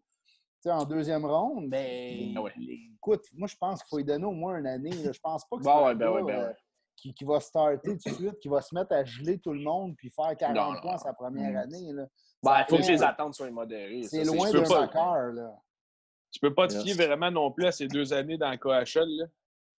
Là. 0.65 0.77
en 0.77 0.85
deuxième 0.85 1.25
ronde, 1.25 1.67
mais 1.67 2.31
ben, 2.33 2.43
écoute, 2.95 3.25
moi 3.33 3.47
je 3.47 3.55
pense 3.57 3.81
qu'il 3.81 3.89
faut 3.89 3.97
lui 3.97 4.05
donner 4.05 4.25
au 4.25 4.31
moins 4.31 4.57
une 4.57 4.67
année. 4.67 4.91
Là. 4.91 5.11
Je 5.11 5.19
pense 5.19 5.43
pas 5.45 5.57
que 5.57 5.63
c'est 5.63 5.95
ben 5.95 5.95
ben 5.95 6.29
euh, 6.29 6.53
qui, 6.95 7.13
qui, 7.13 7.25
va 7.25 7.39
starter 7.41 7.97
tout 7.97 8.09
de 8.09 8.15
suite, 8.15 8.39
qui 8.39 8.47
va 8.47 8.61
se 8.61 8.73
mettre 8.73 8.93
à 8.93 9.03
geler 9.03 9.39
tout 9.39 9.53
le 9.53 9.61
monde 9.61 9.95
puis 9.97 10.09
faire 10.09 10.35
40 10.37 10.81
points 10.81 10.97
sa 10.97 11.13
première 11.13 11.51
mm. 11.51 11.57
année. 11.57 11.91
Là. 11.91 12.05
il 12.43 12.65
faut 12.69 12.77
que 12.77 12.91
les 12.91 13.03
attentes 13.03 13.33
soient 13.33 13.51
modérées. 13.51 14.03
C'est 14.03 14.23
loin 14.23 14.51
d'un 14.51 14.87
cœur. 14.87 15.33
Là. 15.33 15.53
Tu 16.31 16.39
peux 16.39 16.53
pas 16.53 16.67
te 16.67 16.79
fier 16.79 16.93
vraiment 16.93 17.31
non 17.31 17.51
plus 17.51 17.65
à 17.65 17.71
ces 17.71 17.87
deux 17.87 18.13
années 18.13 18.37
dans 18.37 18.51
le 18.51 18.57
KHL. 18.57 19.09
Là. 19.17 19.25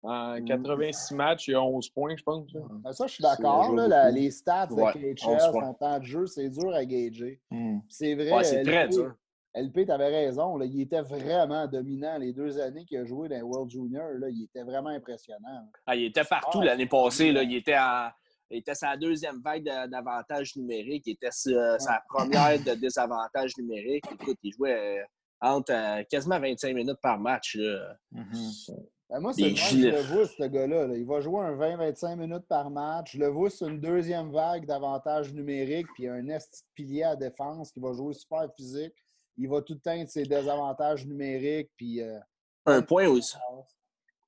En 0.02 0.42
86 0.42 1.14
matchs, 1.14 1.48
il 1.48 1.50
y 1.52 1.54
a 1.54 1.62
11 1.62 1.90
points, 1.90 2.16
je 2.16 2.22
pense. 2.22 2.50
Ben, 2.52 2.92
ça, 2.92 3.06
je 3.06 3.14
suis 3.14 3.22
d'accord. 3.22 3.74
Les 4.12 4.30
stats 4.30 4.66
de 4.66 4.74
KHL, 4.74 5.40
son 5.40 5.74
temps 5.74 5.98
de 5.98 6.04
jeu, 6.04 6.26
c'est 6.26 6.48
dur 6.48 6.74
à 6.74 6.84
gager. 6.84 7.40
Mm. 7.50 7.80
C'est 7.88 8.14
vrai. 8.14 8.32
Ouais, 8.32 8.44
c'est 8.44 8.62
très 8.62 8.88
dur. 8.88 9.14
LP, 9.54 9.84
tu 9.84 9.92
avais 9.92 10.08
raison. 10.08 10.56
Là, 10.56 10.64
il 10.64 10.80
était 10.80 11.02
vraiment 11.02 11.66
dominant 11.66 12.16
les 12.18 12.32
deux 12.32 12.58
années 12.60 12.84
qu'il 12.84 12.98
a 12.98 13.04
joué 13.04 13.28
dans 13.28 13.40
World 13.40 13.70
Junior. 13.70 14.12
Là, 14.18 14.28
il 14.30 14.44
était 14.44 14.62
vraiment 14.62 14.90
impressionnant. 14.90 15.68
Ah, 15.86 15.96
il 15.96 16.04
était 16.04 16.24
partout 16.24 16.60
ah, 16.62 16.66
l'année 16.66 16.86
passée. 16.86 17.32
Là. 17.32 17.42
Il 17.42 17.54
était 17.54 17.74
à 17.74 18.14
il 18.50 18.58
était 18.58 18.74
sa 18.74 18.96
deuxième 18.96 19.40
vague 19.42 19.62
d'avantages 19.62 20.56
numériques. 20.56 21.04
Il 21.06 21.12
était 21.12 21.30
sa 21.30 22.02
première 22.08 22.58
de 22.58 22.74
désavantage 22.74 23.56
numérique. 23.58 24.04
Écoute, 24.12 24.38
il 24.42 24.52
jouait 24.52 24.98
euh, 24.98 25.04
entre 25.40 25.72
euh, 25.72 26.02
quasiment 26.10 26.40
25 26.40 26.74
minutes 26.74 26.98
par 27.00 27.18
match. 27.18 27.56
Mm-hmm. 27.56 28.86
Ben, 29.10 29.18
moi, 29.18 29.32
c'est 29.32 29.54
je 29.56 29.88
le 29.88 30.00
vois, 30.02 30.26
ce 30.26 30.44
gars-là. 30.44 30.86
Il 30.96 31.04
va 31.04 31.20
jouer 31.20 31.40
un 31.40 31.56
20-25 31.56 32.16
minutes 32.16 32.46
par 32.48 32.70
match. 32.70 33.14
Je 33.14 33.18
le 33.18 33.26
vois 33.26 33.50
sur 33.50 33.66
une 33.66 33.80
deuxième 33.80 34.30
vague 34.30 34.66
d'avantages 34.66 35.32
numériques, 35.32 35.88
puis 35.94 36.06
un 36.06 36.28
esti 36.28 36.62
pilier 36.74 37.02
à 37.02 37.16
défense 37.16 37.72
qui 37.72 37.80
va 37.80 37.92
jouer 37.92 38.14
super 38.14 38.48
physique. 38.54 38.94
Il 39.36 39.48
va 39.48 39.62
tout 39.62 39.74
le 39.74 39.80
temps 39.80 40.06
ses 40.06 40.22
désavantages 40.22 41.04
numériques. 41.06 41.70
Puis, 41.76 42.00
euh, 42.00 42.18
un 42.66 42.82
point 42.82 43.08
aussi. 43.08 43.36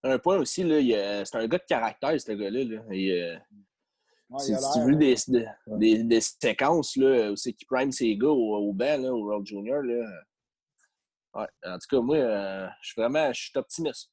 Un 0.03 0.19
point 0.19 0.39
aussi, 0.39 0.63
c'est 0.63 1.37
un 1.37 1.47
gars 1.47 1.59
de 1.59 1.65
caractère, 1.69 2.21
ce 2.21 2.33
gars-là. 2.33 2.65
Là 2.65 3.39
si, 4.39 4.53
tu 4.75 4.81
veux 4.81 4.97
des, 4.97 5.15
des, 5.67 6.05
des, 6.05 6.21
séquences 6.21 6.97
là, 6.97 7.31
où 7.31 7.37
c'est 7.37 7.53
qui 7.53 7.65
prime 7.65 7.93
ses 7.93 8.17
gars 8.17 8.29
au, 8.29 8.57
au 8.57 8.73
banc, 8.73 9.01
là, 9.01 9.13
au 9.13 9.25
World 9.25 9.47
Junior, 9.47 9.83
là, 9.83 10.05
ouais, 11.35 11.47
en 11.67 11.79
tout 11.79 11.97
cas, 11.97 12.01
moi, 12.01 12.17
euh, 12.17 12.69
je 12.81 12.93
suis 12.93 13.01
vraiment 13.01 13.33
je 13.33 13.41
suis 13.41 13.53
optimiste. 13.57 14.12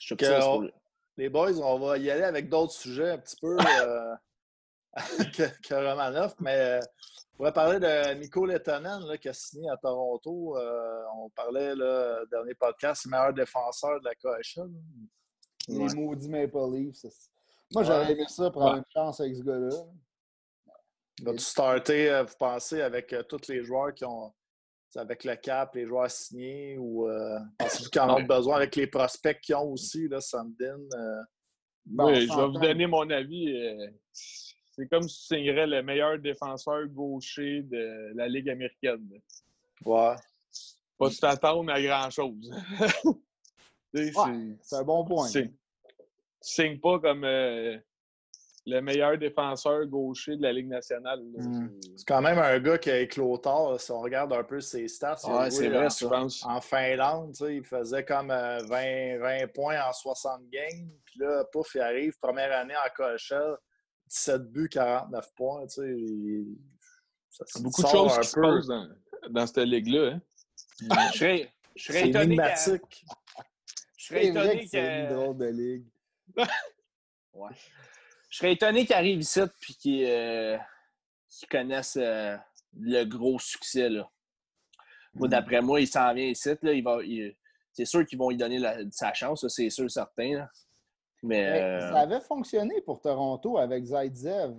Je 0.00 0.14
optimiste 0.14 0.74
Les 1.16 1.28
boys, 1.28 1.60
on 1.60 1.78
va 1.78 1.98
y 1.98 2.10
aller 2.10 2.24
avec 2.24 2.48
d'autres 2.48 2.72
sujets 2.72 3.10
un 3.10 3.18
petit 3.18 3.36
peu 3.40 3.56
euh, 3.82 4.16
que, 5.36 5.60
que, 5.62 5.74
Romanoff, 5.74 6.34
mais 6.40 6.58
euh, 6.58 6.80
on 7.32 7.36
pourrait 7.36 7.52
parler 7.52 7.78
de 7.78 8.14
Nico 8.14 8.44
Lettonen 8.44 9.06
là, 9.06 9.16
qui 9.16 9.28
a 9.28 9.32
signé 9.32 9.70
à 9.70 9.76
Toronto. 9.76 10.58
on 11.14 11.30
parlait, 11.30 11.74
le 11.76 12.26
dernier 12.28 12.54
podcast, 12.54 13.04
le 13.04 13.12
meilleur 13.12 13.32
défenseur 13.32 14.00
de 14.00 14.06
la 14.06 14.14
KHL. 14.16 14.68
Les 15.68 15.94
maudits 15.94 16.28
Maple 16.28 16.72
Leafs. 16.72 17.06
Moi, 17.72 17.84
j'aurais 17.84 18.12
aimé 18.12 18.24
ça, 18.28 18.50
prendre 18.50 18.78
une 18.78 18.84
chance 18.92 19.20
avec 19.20 19.36
ce 19.36 19.42
gars-là. 19.42 19.76
Vas-tu 21.22 21.38
starter, 21.38 22.10
euh, 22.10 22.24
vous 22.24 22.34
pensez, 22.38 22.80
avec 22.80 23.12
euh, 23.12 23.22
tous 23.22 23.48
les 23.48 23.62
joueurs 23.62 23.94
qui 23.94 24.04
ont. 24.04 24.32
Avec 24.96 25.24
le 25.24 25.36
cap, 25.36 25.74
les 25.74 25.86
joueurs 25.86 26.10
signés 26.10 26.76
ou 26.78 27.08
euh, 27.08 27.38
pensez-vous 27.58 27.90
qu'ils 27.90 28.00
en 28.00 28.16
ont 28.16 28.22
besoin 28.22 28.56
avec 28.56 28.74
les 28.74 28.88
prospects 28.88 29.40
qu'ils 29.40 29.54
ont 29.54 29.72
aussi, 29.72 30.08
là, 30.08 30.20
Sandin? 30.20 30.80
oui, 31.86 32.26
je 32.26 32.36
vais 32.36 32.46
vous 32.46 32.58
donner 32.58 32.86
mon 32.86 33.08
avis. 33.08 33.56
c'est 34.12 34.88
comme 34.88 35.08
si 35.08 35.20
tu 35.20 35.36
signerais 35.36 35.66
le 35.66 35.82
meilleur 35.82 36.18
défenseur 36.18 36.86
gaucher 36.88 37.62
de 37.62 38.12
la 38.16 38.26
Ligue 38.26 38.50
américaine. 38.50 39.08
Ouais. 39.84 40.14
Pas 40.98 41.08
de 41.08 41.14
t'attendre 41.14 41.72
à 41.72 41.80
grand-chose. 41.80 42.50
c'est 43.94 44.76
un 44.76 44.84
bon 44.84 45.04
point 45.04 45.28
signe 46.40 46.78
pas 46.78 46.98
comme 46.98 47.24
euh, 47.24 47.78
le 48.66 48.80
meilleur 48.80 49.16
défenseur 49.16 49.86
gaucher 49.86 50.36
de 50.36 50.42
la 50.42 50.52
Ligue 50.52 50.68
nationale. 50.68 51.20
Hmm. 51.20 51.68
C'est 51.96 52.06
quand 52.06 52.20
même 52.20 52.38
un 52.38 52.58
gars 52.58 52.78
qui 52.78 52.90
a 52.90 52.98
éclos 52.98 53.38
tard. 53.38 53.80
Si 53.80 53.90
on 53.90 54.00
regarde 54.00 54.32
un 54.32 54.44
peu 54.44 54.60
ses 54.60 54.86
stats, 54.88 55.16
c'est 55.16 55.68
vrai, 55.68 55.86
en, 55.86 56.08
pense. 56.08 56.44
en 56.44 56.60
Finlande, 56.60 57.34
il 57.48 57.64
faisait 57.64 58.04
comme 58.04 58.28
20, 58.28 58.34
euh, 58.34 59.18
20, 59.18 59.52
points 59.52 59.80
en 59.82 59.92
60 59.92 60.42
games. 60.50 60.90
Puis 61.04 61.20
là, 61.20 61.44
pouf, 61.50 61.74
il 61.74 61.80
arrive, 61.80 62.18
première 62.20 62.56
année 62.56 62.74
en 62.76 62.88
KHL, 62.94 63.56
17 64.08 64.42
buts, 64.52 64.68
49 64.68 65.34
points. 65.34 65.64
Il, 65.78 66.56
ça, 67.30 67.44
beaucoup 67.60 67.82
de 67.82 67.88
choses 67.88 68.18
qui 68.18 68.26
se 68.26 68.40
passent 68.40 68.66
dans, 68.66 68.88
dans, 69.30 69.46
cette 69.46 69.58
ligue-là. 69.58 70.12
Hein? 70.12 70.20
Je 71.12 71.18
serais, 71.18 71.52
je 71.76 71.84
serais 71.84 72.08
étonné. 72.08 72.36
Je 73.96 74.06
serais 74.06 74.26
étonné 74.26 74.60
que. 74.60 74.68
C'est 74.68 75.00
une 75.00 75.14
drôle 75.14 75.36
de 75.38 75.46
ligue. 75.46 75.86
ouais. 77.32 77.50
Je 78.30 78.38
serais 78.38 78.52
étonné 78.52 78.86
qu'ils 78.86 78.94
arrivent 78.94 79.20
ici 79.20 79.40
et 79.40 79.74
qu'ils 79.74 80.06
euh, 80.06 80.56
connaissent 81.50 81.98
euh, 82.00 82.36
le 82.78 83.04
gros 83.04 83.38
succès. 83.40 83.88
Là. 83.88 84.08
Hmm. 85.14 85.26
d'après 85.26 85.60
moi, 85.60 85.80
il 85.80 85.88
s'en 85.88 86.14
vient 86.14 86.26
ici. 86.26 86.50
Là, 86.62 86.72
il 86.72 86.82
va, 86.82 86.98
c'est 87.72 87.84
sûr 87.84 88.06
qu'ils 88.06 88.18
vont 88.18 88.30
lui 88.30 88.36
donner 88.36 88.60
sa 88.92 89.12
chance, 89.12 89.46
c'est 89.48 89.68
sûr, 89.68 89.90
certain. 89.90 90.46
Mais, 91.22 91.60
euh, 91.60 91.80
Ça 91.80 92.00
avait 92.00 92.20
fonctionné 92.20 92.80
pour 92.82 93.00
Toronto 93.00 93.58
avec 93.58 93.84
Zaitsev. 93.84 94.54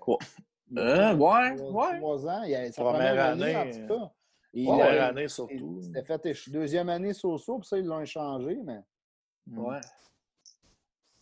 Quoi? 0.00 0.18
ouais, 0.70 1.14
ouais. 1.14 1.98
Trois 1.98 2.28
ans. 2.28 2.42
Il 2.42 2.54
a, 2.54 2.70
sa 2.70 2.82
première, 2.82 3.24
année, 3.24 3.56
en 3.56 3.70
tout 3.70 3.86
cas. 3.86 4.12
première 4.52 5.04
année 5.04 5.28
surtout. 5.28 5.80
C'était 5.82 6.04
fait 6.04 6.50
deuxième 6.50 6.90
année 6.90 7.14
so-so, 7.14 7.58
puis 7.58 7.68
ça, 7.68 7.78
ils 7.78 7.86
l'ont 7.86 8.00
échangé, 8.00 8.60
mais. 8.64 8.80
Ouais. 9.50 9.80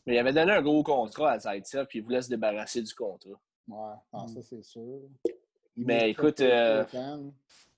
Mais 0.07 0.15
il 0.15 0.19
avait 0.19 0.33
donné 0.33 0.53
un 0.53 0.63
gros 0.63 0.83
contrat 0.83 1.33
à 1.33 1.39
Zaitsev, 1.39 1.87
puis 1.87 2.01
il 2.01 2.03
voulait 2.05 2.23
se 2.23 2.29
débarrasser 2.29 2.83
du 2.83 2.95
contrat. 2.95 3.41
Ouais, 3.69 3.95
ah, 4.13 4.27
ça 4.27 4.43
c'est 4.43 4.63
sûr. 4.63 5.01
Mais 5.77 6.11
écoute, 6.11 6.41
euh, 6.41 6.85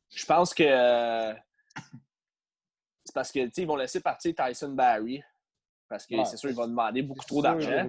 je 0.09 0.25
pense 0.25 0.55
que 0.55 0.65
euh, 0.65 1.35
c'est 3.05 3.15
parce 3.15 3.31
que 3.31 3.61
ils 3.61 3.67
vont 3.67 3.77
laisser 3.77 4.01
partir 4.01 4.35
Tyson 4.35 4.71
Barry. 4.71 5.23
Parce 5.89 6.07
que 6.07 6.25
c'est 6.25 6.37
sûr 6.37 6.49
qu'il 6.49 6.57
va 6.57 6.67
demander 6.67 7.03
beaucoup 7.03 7.25
trop 7.25 7.43
d'argent. 7.43 7.89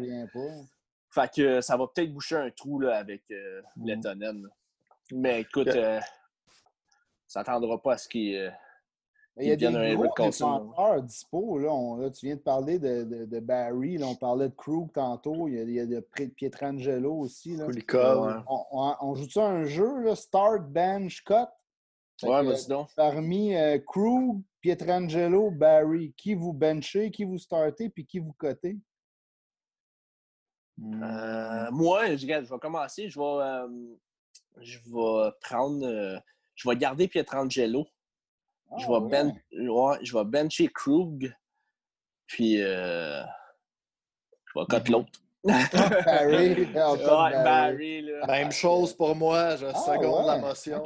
Fait 1.10 1.34
que 1.34 1.62
ça 1.62 1.78
va 1.78 1.88
peut-être 1.88 2.14
boucher 2.14 2.36
un 2.36 2.52
trou 2.52 2.80
là, 2.80 2.98
avec 2.98 3.24
euh, 3.32 3.62
mm. 3.78 4.50
Mais 5.14 5.42
écoute, 5.42 5.68
euh, 5.68 6.00
ça 7.26 7.40
n'attendra 7.40 7.82
pas 7.82 7.94
à 7.94 7.98
ce 7.98 8.10
qu'il 8.10 8.54
il 9.38 9.48
y 9.48 9.52
a 9.52 9.56
des 9.56 9.96
gros 9.96 10.08
défenseurs 10.18 11.04
dispo. 11.04 11.58
Là, 11.58 12.10
tu 12.12 12.28
viens 12.28 12.36
de 12.36 12.42
parler 12.42 12.80
de, 12.80 13.26
de, 13.26 13.40
Barry. 13.40 13.98
Là, 13.98 14.08
on 14.08 14.16
parlait 14.16 14.48
de 14.48 14.56
Krug 14.56 14.92
tantôt. 14.94 15.48
Il 15.48 15.56
y 15.56 15.60
a, 15.60 15.64
il 15.64 15.74
y 15.74 15.80
a 15.80 15.86
de 15.86 16.00
Pietrangelo 16.36 17.14
aussi. 17.14 17.56
Là. 17.56 17.68
On, 18.48 18.96
on, 19.02 19.16
joue-tu 19.16 19.40
un 19.40 19.66
jeu, 19.66 20.02
là, 20.02 20.16
Start, 20.16 20.64
Bench, 20.70 21.24
Cut? 21.24 21.48
Ouais, 22.24 22.44
donc. 22.70 22.90
Parmi 22.96 23.56
euh, 23.56 23.78
Krug, 23.80 24.42
Pietrangelo, 24.62 25.52
Barry, 25.52 26.14
qui 26.16 26.34
vous 26.34 26.54
benchez, 26.54 27.12
qui 27.12 27.26
vous 27.26 27.38
startez, 27.38 27.90
puis 27.90 28.06
qui 28.06 28.20
vous 28.20 28.34
cotez? 28.38 28.78
Euh, 30.82 31.72
moi, 31.72 32.16
je, 32.16 32.26
je 32.26 32.26
vais 32.26 32.60
commencer. 32.60 33.10
Je 33.10 33.20
vais, 33.20 33.26
euh, 33.26 33.68
je 34.62 34.80
vais 34.80 35.32
prendre. 35.42 35.86
Euh, 35.86 36.18
je 36.56 36.70
vais 36.70 36.78
garder 36.78 37.10
Pietrangelo 37.10 37.86
je, 38.78 38.88
vais 38.88 39.10
ben... 39.10 39.34
ouais, 39.52 39.98
je 40.02 40.18
vais 40.18 40.26
bencher 40.26 40.68
Krug, 40.68 41.34
puis 42.28 42.62
euh... 42.62 43.24
je 44.54 44.60
vais 44.60 44.66
cut 44.68 44.92
l'autre. 44.92 45.20
Barry, 46.06 46.66
Barry. 46.74 48.02
là. 48.02 48.26
Même 48.28 48.52
chose 48.52 48.94
pour 48.94 49.16
moi, 49.16 49.56
je 49.58 49.68
ah, 49.68 49.76
seconde 49.76 50.26
la 50.26 50.38
motion. 50.40 50.84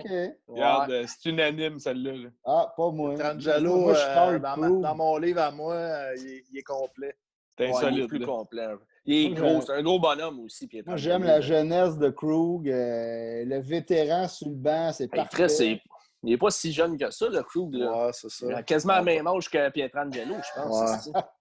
Regarde, 0.47 0.91
euh, 0.91 1.05
c'est 1.07 1.29
unanime 1.29 1.79
celle-là. 1.79 2.29
Ah, 2.43 2.73
pas 2.75 2.91
moi. 2.91 3.15
Trangelo, 3.17 3.91
euh, 3.91 4.39
dans, 4.39 4.95
mon 4.95 5.17
livre 5.17 5.39
à 5.39 5.51
moi, 5.51 5.75
euh, 5.75 6.15
il, 6.17 6.57
est 6.57 6.63
complet. 6.63 7.15
C'est 7.57 7.69
insolite. 7.69 7.97
il 7.97 8.03
est 8.03 8.07
plus 8.07 8.25
complet. 8.25 8.67
Il 9.05 9.15
est 9.15 9.29
gros, 9.29 9.61
c'est 9.61 9.71
un 9.71 9.81
gros 9.81 9.99
bonhomme 9.99 10.41
aussi. 10.41 10.69
Moi, 10.85 10.97
j'aime 10.97 11.23
la 11.23 11.39
jeunesse 11.39 11.97
de 11.97 12.09
Krug. 12.09 12.65
le 12.65 13.59
vétéran 13.61 14.27
sur 14.27 14.49
le 14.49 14.55
banc, 14.55 14.91
c'est 14.91 15.07
parfait. 15.07 15.79
Il 16.23 16.31
n'est 16.31 16.37
pas 16.37 16.49
si 16.49 16.73
jeune 16.73 16.97
que 16.97 17.09
ça, 17.11 17.29
le 17.29 17.41
Krug. 17.43 17.75
Ouais, 17.75 18.09
c'est 18.11 18.29
ça. 18.29 18.45
Il 18.47 18.53
a 18.53 18.63
quasiment 18.63 18.97
le 18.99 19.05
même 19.05 19.27
âge 19.27 19.49
que 19.49 19.69
Pietrangelo, 19.69 20.35
je 20.35 20.61
pense. 20.61 21.07
Ouais. 21.07 21.21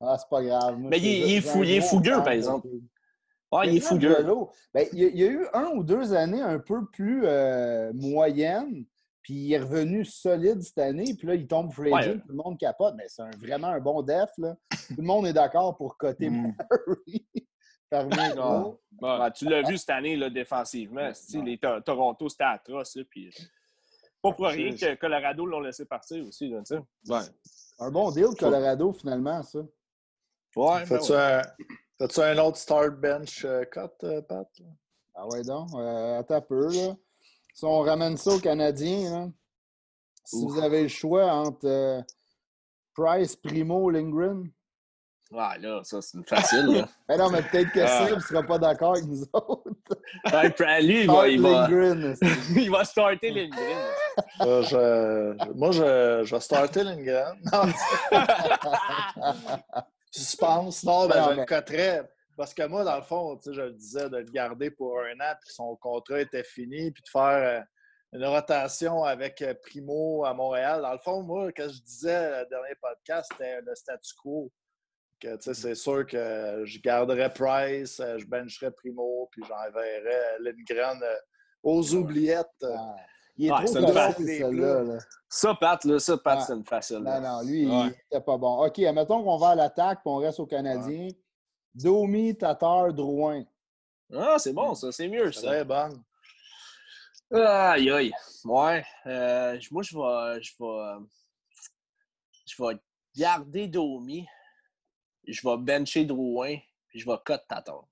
Ah, 0.00 0.18
c'est 0.18 0.28
pas 0.28 0.42
grave. 0.42 0.76
mais 0.76 0.98
il, 0.98 1.36
est, 1.36 1.40
fou, 1.40 1.62
il 1.62 1.70
est 1.70 1.80
fougueux, 1.80 2.16
par 2.16 2.30
exemple. 2.30 2.68
Ouais, 3.50 3.68
il 3.68 3.76
est 3.76 3.80
fougueux. 3.80 4.16
Ben, 4.74 4.86
il, 4.92 5.16
y 5.16 5.22
a, 5.22 5.26
eu 5.28 5.46
un 5.54 5.68
ou 5.68 5.84
deux 5.84 6.12
années 6.12 6.42
un 6.42 6.58
peu 6.58 6.84
plus 6.86 7.22
euh, 7.24 7.92
moyennes, 7.94 8.84
puis 9.22 9.34
il 9.34 9.52
est 9.52 9.60
revenu 9.60 10.04
solide 10.04 10.60
cette 10.60 10.78
année, 10.78 11.14
puis 11.16 11.26
là, 11.26 11.36
il 11.36 11.46
tombe 11.46 11.72
free 11.72 11.90
tout 11.90 12.28
le 12.28 12.34
monde 12.34 12.58
capote. 12.58 12.94
Mais 12.96 13.06
c'est 13.08 13.22
vraiment 13.36 13.68
un 13.68 13.80
bon 13.80 14.02
def. 14.02 14.30
Là. 14.36 14.56
tout 14.70 14.94
le 14.98 15.04
monde 15.04 15.26
est 15.26 15.32
d'accord 15.32 15.76
pour 15.76 15.96
coter 15.96 16.28
mm. 16.30 16.54
Murray. 16.86 17.24
tu 19.34 19.48
l'as 19.48 19.62
vu 19.62 19.78
cette 19.78 19.90
année 19.90 20.16
là, 20.16 20.28
défensivement. 20.28 21.10
Les 21.32 21.58
Toronto, 21.84 22.28
c'était 22.28 22.44
atroce. 22.44 22.98
puis 23.08 23.30
pas 24.24 24.32
pour 24.32 24.46
rien 24.46 24.74
que 24.74 24.94
Colorado 24.94 25.44
l'ont 25.44 25.60
laissé 25.60 25.84
partir 25.84 26.26
aussi. 26.26 26.48
Là, 26.48 26.62
ouais. 27.08 27.20
Un 27.78 27.90
bon 27.90 28.10
deal, 28.10 28.28
Colorado, 28.38 28.92
finalement, 28.94 29.42
ça. 29.42 29.58
Ouais, 30.56 30.86
Fais-tu 30.86 31.12
un, 31.12 31.42
un, 32.00 32.38
autre 32.38 32.56
start 32.56 32.94
bench 32.94 33.44
euh, 33.44 33.64
cut, 33.64 33.80
euh, 34.04 34.22
Pat? 34.22 34.48
Ah 35.14 35.26
ouais, 35.28 35.42
donc. 35.42 35.68
Euh, 35.74 36.20
attends 36.20 36.36
un 36.36 36.40
peu, 36.40 36.74
là. 36.74 36.96
Si 37.52 37.64
on 37.64 37.80
ramène 37.80 38.16
ça 38.16 38.34
aux 38.34 38.40
Canadiens, 38.40 39.32
si 40.24 40.46
vous 40.46 40.58
avez 40.58 40.84
le 40.84 40.88
choix 40.88 41.26
entre 41.32 42.02
Price, 42.94 43.36
Primo, 43.36 43.90
Lindgren. 43.90 44.50
Ah, 45.36 45.56
là, 45.58 45.80
ça, 45.84 46.00
c'est 46.02 46.18
une 46.18 46.24
facile. 46.24 46.66
Là. 46.66 46.88
mais 47.08 47.16
non, 47.16 47.30
mais 47.30 47.42
peut-être 47.42 47.72
que 47.72 47.80
ah. 47.80 48.06
Seb 48.06 48.16
ne 48.16 48.20
sera 48.20 48.42
pas 48.42 48.58
d'accord 48.58 48.92
avec 48.92 49.04
nous 49.04 49.22
autres. 49.32 49.70
lui, 50.82 51.00
il 51.02 51.06
va, 51.06 51.28
il, 51.28 51.40
va, 51.40 51.68
il 52.56 52.70
va 52.70 52.84
starter 52.84 53.30
Lindgren. 53.30 53.78
Euh, 54.42 54.62
je, 54.62 55.52
moi, 55.54 55.72
je, 55.72 56.22
je 56.24 56.34
vais 56.34 56.40
starter 56.40 56.84
Lindgren. 56.84 57.40
Suspense. 60.10 60.84
Non, 60.84 61.08
ben, 61.08 61.30
je 61.30 61.40
le 61.40 61.44
coterais. 61.46 62.08
Parce 62.36 62.52
que 62.52 62.66
moi, 62.66 62.84
dans 62.84 62.96
le 62.96 63.02
fond, 63.02 63.38
je 63.44 63.60
le 63.60 63.72
disais, 63.72 64.08
de 64.10 64.18
le 64.18 64.24
garder 64.24 64.70
pour 64.70 64.98
un 65.00 65.14
an, 65.20 65.34
puis 65.40 65.52
son 65.52 65.76
contrat 65.76 66.20
était 66.20 66.42
fini, 66.42 66.90
puis 66.90 67.02
de 67.02 67.08
faire 67.08 67.20
euh, 67.22 67.60
une 68.12 68.24
rotation 68.24 69.04
avec 69.04 69.40
euh, 69.42 69.54
Primo 69.62 70.24
à 70.24 70.34
Montréal. 70.34 70.82
Dans 70.82 70.92
le 70.92 70.98
fond, 70.98 71.22
moi, 71.22 71.52
quand 71.52 71.68
je 71.68 71.80
disais 71.80 72.42
le 72.42 72.48
dernier 72.48 72.74
podcast, 72.80 73.30
c'était 73.32 73.60
le 73.60 73.74
statu 73.74 74.14
quo. 74.20 74.52
C'est 75.40 75.74
sûr 75.74 76.06
que 76.06 76.62
je 76.64 76.80
garderais 76.80 77.32
Price, 77.32 78.00
euh, 78.00 78.18
je 78.18 78.26
bencherais 78.26 78.70
Primo, 78.70 79.28
puis 79.30 79.42
j'enverrais 79.46 80.38
Lindgren 80.40 81.00
aux 81.62 81.94
oubliettes. 81.94 82.46
Ah. 82.62 82.96
Il 83.36 83.46
est 83.46 83.50
ah, 83.52 83.64
trop 83.64 83.92
facile, 83.92 84.46
là 84.50 84.98
Ça, 85.28 85.54
Pat, 85.54 85.84
là, 85.84 85.98
ça, 85.98 86.16
Pat, 86.16 86.40
c'est 86.40 86.52
une 86.52 86.64
facile. 86.64 86.98
Non, 86.98 87.20
non, 87.20 87.42
lui, 87.42 87.64
il 87.64 87.94
était 88.10 88.20
pas 88.20 88.36
bon. 88.36 88.64
OK, 88.64 88.78
admettons 88.78 89.24
qu'on 89.24 89.38
va 89.38 89.50
à 89.50 89.54
l'attaque, 89.56 90.02
puis 90.02 90.10
on 90.10 90.16
reste 90.16 90.38
au 90.38 90.46
Canadien. 90.46 91.08
Domi, 91.74 92.36
Tatar, 92.36 92.92
Drouin. 92.92 93.44
Ah, 94.12 94.36
c'est 94.38 94.52
bon, 94.52 94.74
ça. 94.74 94.92
C'est 94.92 95.08
mieux, 95.08 95.32
ça. 95.32 95.50
C'est 95.50 95.64
bon. 95.64 95.90
Aïe, 97.32 97.90
aïe. 97.90 98.12
Ouais. 98.44 98.84
Euh, 99.06 99.58
moi, 99.72 99.82
je 99.82 99.96
vais, 99.96 100.42
je 100.42 100.52
vais. 100.60 101.04
Je 102.46 102.62
vais 102.62 102.78
garder 103.16 103.66
Domi. 103.66 104.28
Je 105.26 105.40
vais 105.46 105.56
bencher 105.56 106.04
Drouin. 106.04 106.56
Puis 106.88 107.00
je 107.00 107.06
vais 107.06 107.16
cut 107.24 107.38
Tatar. 107.48 107.84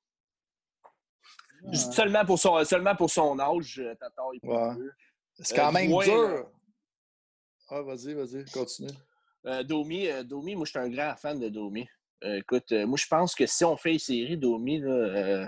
Seulement, 1.73 2.25
pour 2.25 2.39
son, 2.39 2.65
seulement 2.65 2.97
pour 2.97 3.11
son 3.11 3.39
âge, 3.39 3.79
euh, 3.79 3.95
Tatar, 3.95 4.27
il 4.35 4.41
peut 4.41 4.93
C'est 5.41 5.55
quand 5.55 5.69
euh, 5.69 5.73
même 5.73 5.89
dur. 5.89 6.51
Ah, 7.69 7.83
vas-y, 7.83 8.15
vas-y, 8.15 8.45
continue. 8.47 8.91
Domi, 9.65 10.09
Domi, 10.25 10.55
moi, 10.55 10.65
je 10.65 10.71
suis 10.71 10.79
un 10.79 10.89
grand 10.89 11.17
fan 11.17 11.39
de 11.39 11.49
Domi. 11.49 11.89
Euh, 12.25 12.39
écoute, 12.39 12.71
euh, 12.73 12.87
moi, 12.87 12.97
je 12.97 13.07
pense 13.07 13.35
que 13.35 13.47
si 13.47 13.65
on 13.65 13.77
fait 13.77 13.95
une 13.95 13.99
série 13.99 14.37
Domi, 14.37 14.81
euh, 14.83 15.47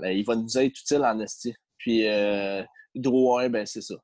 ben, 0.00 0.10
il 0.10 0.24
va 0.24 0.34
nous 0.34 0.58
être 0.58 0.80
utile 0.80 1.04
en 1.04 1.18
esti. 1.20 1.54
Puis, 1.78 2.06
Drouin, 2.94 3.48
ben, 3.48 3.66
c'est 3.66 3.82
ça. 3.82 3.94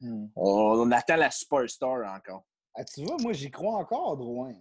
Hmm. 0.00 0.28
on, 0.34 0.90
attend 0.92 1.16
la 1.16 1.30
superstar 1.30 2.16
encore. 2.16 2.44
Ah, 2.74 2.84
tu 2.84 3.04
vois, 3.04 3.16
moi, 3.20 3.32
j'y 3.32 3.50
crois 3.50 3.74
encore, 3.74 4.16
Drouin. 4.16 4.54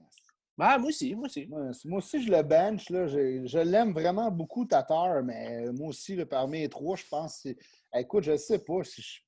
Ben, 0.60 0.78
moi 0.78 0.90
aussi, 0.90 1.16
moi 1.16 1.28
aussi. 1.28 1.48
Moi, 1.86 2.00
aussi, 2.00 2.22
je 2.22 2.30
le 2.30 2.44
bench. 2.44 2.90
Là, 2.90 3.08
je, 3.08 3.60
l'aime 3.60 3.94
vraiment 3.94 4.30
beaucoup, 4.30 4.66
Tatar, 4.66 5.24
mais 5.24 5.72
moi 5.72 5.88
aussi, 5.88 6.18
parmi 6.26 6.60
les 6.60 6.70
trois, 6.70 6.98
je 6.98 7.06
pense 7.10 7.48
Écoute, 7.96 8.26
je 8.26 8.36
sais 8.36 8.60
pas. 8.60 8.84
Si 8.84 9.02
je 9.02 9.22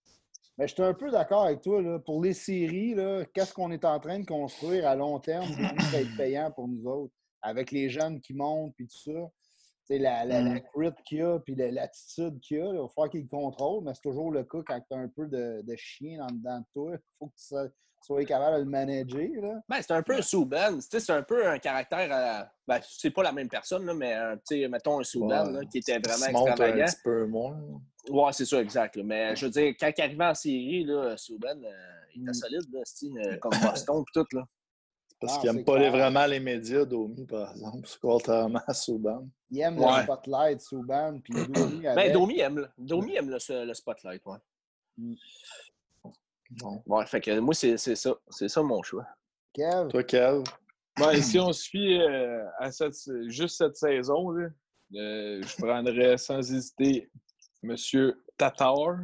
mais 0.58 0.68
je 0.68 0.74
suis 0.74 0.84
un 0.84 0.94
peu 0.94 1.10
d'accord 1.10 1.46
avec 1.46 1.62
toi. 1.62 1.82
Là. 1.82 2.00
Pour 2.00 2.22
les 2.22 2.34
séries, 2.34 2.96
qu'est-ce 3.34 3.54
qu'on 3.54 3.72
est 3.72 3.86
en 3.86 3.98
train 4.02 4.20
de 4.20 4.26
construire 4.26 4.86
à 4.86 4.94
long 4.94 5.20
terme 5.22 5.48
qui 5.48 5.62
va 5.62 6.02
être 6.02 6.18
payant 6.18 6.52
pour 6.52 6.68
nous 6.68 6.86
autres, 6.86 7.14
avec 7.42 7.72
les 7.72 7.90
jeunes 7.90 8.20
qui 8.20 8.34
montent 8.34 8.76
et 8.80 8.88
tout 8.88 9.12
ça. 9.14 9.32
La, 9.90 10.26
la, 10.26 10.42
la, 10.42 10.56
mm. 10.56 10.62
crit 10.74 11.04
qu'il 11.06 11.18
y 11.18 11.22
a, 11.22 11.40
puis 11.40 11.56
l'attitude 11.56 12.40
qu'il 12.42 12.58
y 12.58 12.62
a, 12.62 12.66
il 12.66 12.78
va 12.78 12.88
falloir 12.90 13.10
qu'il 13.10 13.28
contrôle, 13.28 13.84
mais 13.84 13.94
c'est 13.94 14.02
toujours 14.02 14.32
le 14.32 14.44
cas 14.44 14.60
quand 14.66 14.80
tu 14.80 14.98
as 14.98 15.00
un 15.00 15.08
peu 15.08 15.28
de, 15.28 15.62
de 15.64 15.76
chien 15.78 16.20
dans, 16.20 16.34
dans 16.34 16.64
toi. 16.74 16.92
Il 16.94 17.00
faut 17.18 17.28
que 17.28 17.36
tu 17.38 17.72
sois 18.02 18.26
capable 18.26 18.58
de 18.58 18.64
le 18.64 18.70
manager. 18.70 19.62
Ben, 19.70 19.82
c'est 19.82 19.92
un 19.92 20.02
peu 20.02 20.16
un 20.16 20.22
Souban. 20.22 20.80
C'est 20.80 21.10
un 21.10 21.24
peu 21.24 21.48
un 21.48 21.60
caractère. 21.60 22.10
Euh, 22.12 22.44
ben, 22.68 22.80
c'est 22.88 23.12
pas 23.12 23.24
la 23.24 23.32
même 23.32 23.50
personne, 23.50 23.86
là, 23.86 23.94
mais 23.94 24.16
euh, 24.16 24.70
mettons 24.70 25.00
un 25.00 25.04
Souban 25.04 25.60
qui 25.72 25.80
était 25.80 26.00
vraiment 26.00 26.26
extravagant. 26.26 26.84
Un 26.84 26.86
petit 26.86 27.02
peu 27.04 27.26
moins. 27.26 27.60
Ouais, 28.10 28.34
c'est 28.34 28.46
ça, 28.46 28.62
exact. 28.62 28.98
Mais 28.98 29.36
je 29.36 29.46
veux 29.46 29.52
dire, 29.52 29.74
quand 29.80 29.92
il 29.96 30.02
arrivait 30.02 30.26
en 30.26 30.34
série, 30.34 30.84
là, 30.84 31.16
Souban, 31.18 31.50
euh, 31.64 31.72
il 32.16 32.24
était 32.24 32.32
mm. 32.32 32.34
solide, 32.34 32.74
là, 32.74 32.80
style, 32.84 33.40
comme 33.40 33.54
Boston 33.62 34.02
et 34.02 34.12
tout. 34.14 34.28
Là. 34.36 34.44
Parce 35.20 35.38
qu'il 35.38 35.52
n'aime 35.52 35.64
pas 35.64 35.78
vraiment 35.90 36.26
les 36.26 36.40
médias, 36.40 36.84
Domi, 36.84 37.26
par 37.28 37.52
exemple, 37.52 37.88
contrairement 38.02 38.62
à 38.66 38.74
Souban. 38.74 39.28
Il 39.52 39.60
aime 39.62 39.76
le 39.76 40.04
spotlight, 40.04 40.62
Souban, 40.62 41.20
puis 41.24 41.34
Domi. 41.50 41.82
Ben, 41.84 42.12
Domi 42.12 42.40
aime, 42.40 42.68
Domi 42.78 43.16
aime 43.16 43.30
le, 43.30 43.66
le 43.66 43.74
spotlight, 43.76 44.26
ouais. 44.26 44.38
Mm. 44.98 45.14
Bon. 46.60 46.82
Ouais, 46.86 47.06
fait 47.06 47.22
que 47.22 47.40
moi, 47.40 47.54
c'est 47.54 47.78
ça. 47.78 48.16
C'est 48.30 48.48
ça 48.50 48.62
mon 48.62 48.84
choix. 48.84 49.06
Kev? 49.54 49.88
Toi, 49.90 50.04
Kev? 50.04 50.44
Ben, 51.00 51.22
si 51.22 51.40
on 51.40 51.54
suit 51.54 52.02
euh, 52.02 52.46
à 52.60 52.72
cette, 52.72 52.96
juste 53.28 53.58
cette 53.58 53.78
saison, 53.78 54.32
là, 54.32 54.50
euh, 54.96 55.42
je 55.42 55.56
prendrais 55.58 56.18
sans 56.18 56.40
hésiter 56.40 57.10
M. 57.64 57.76
Tatar. 58.38 58.98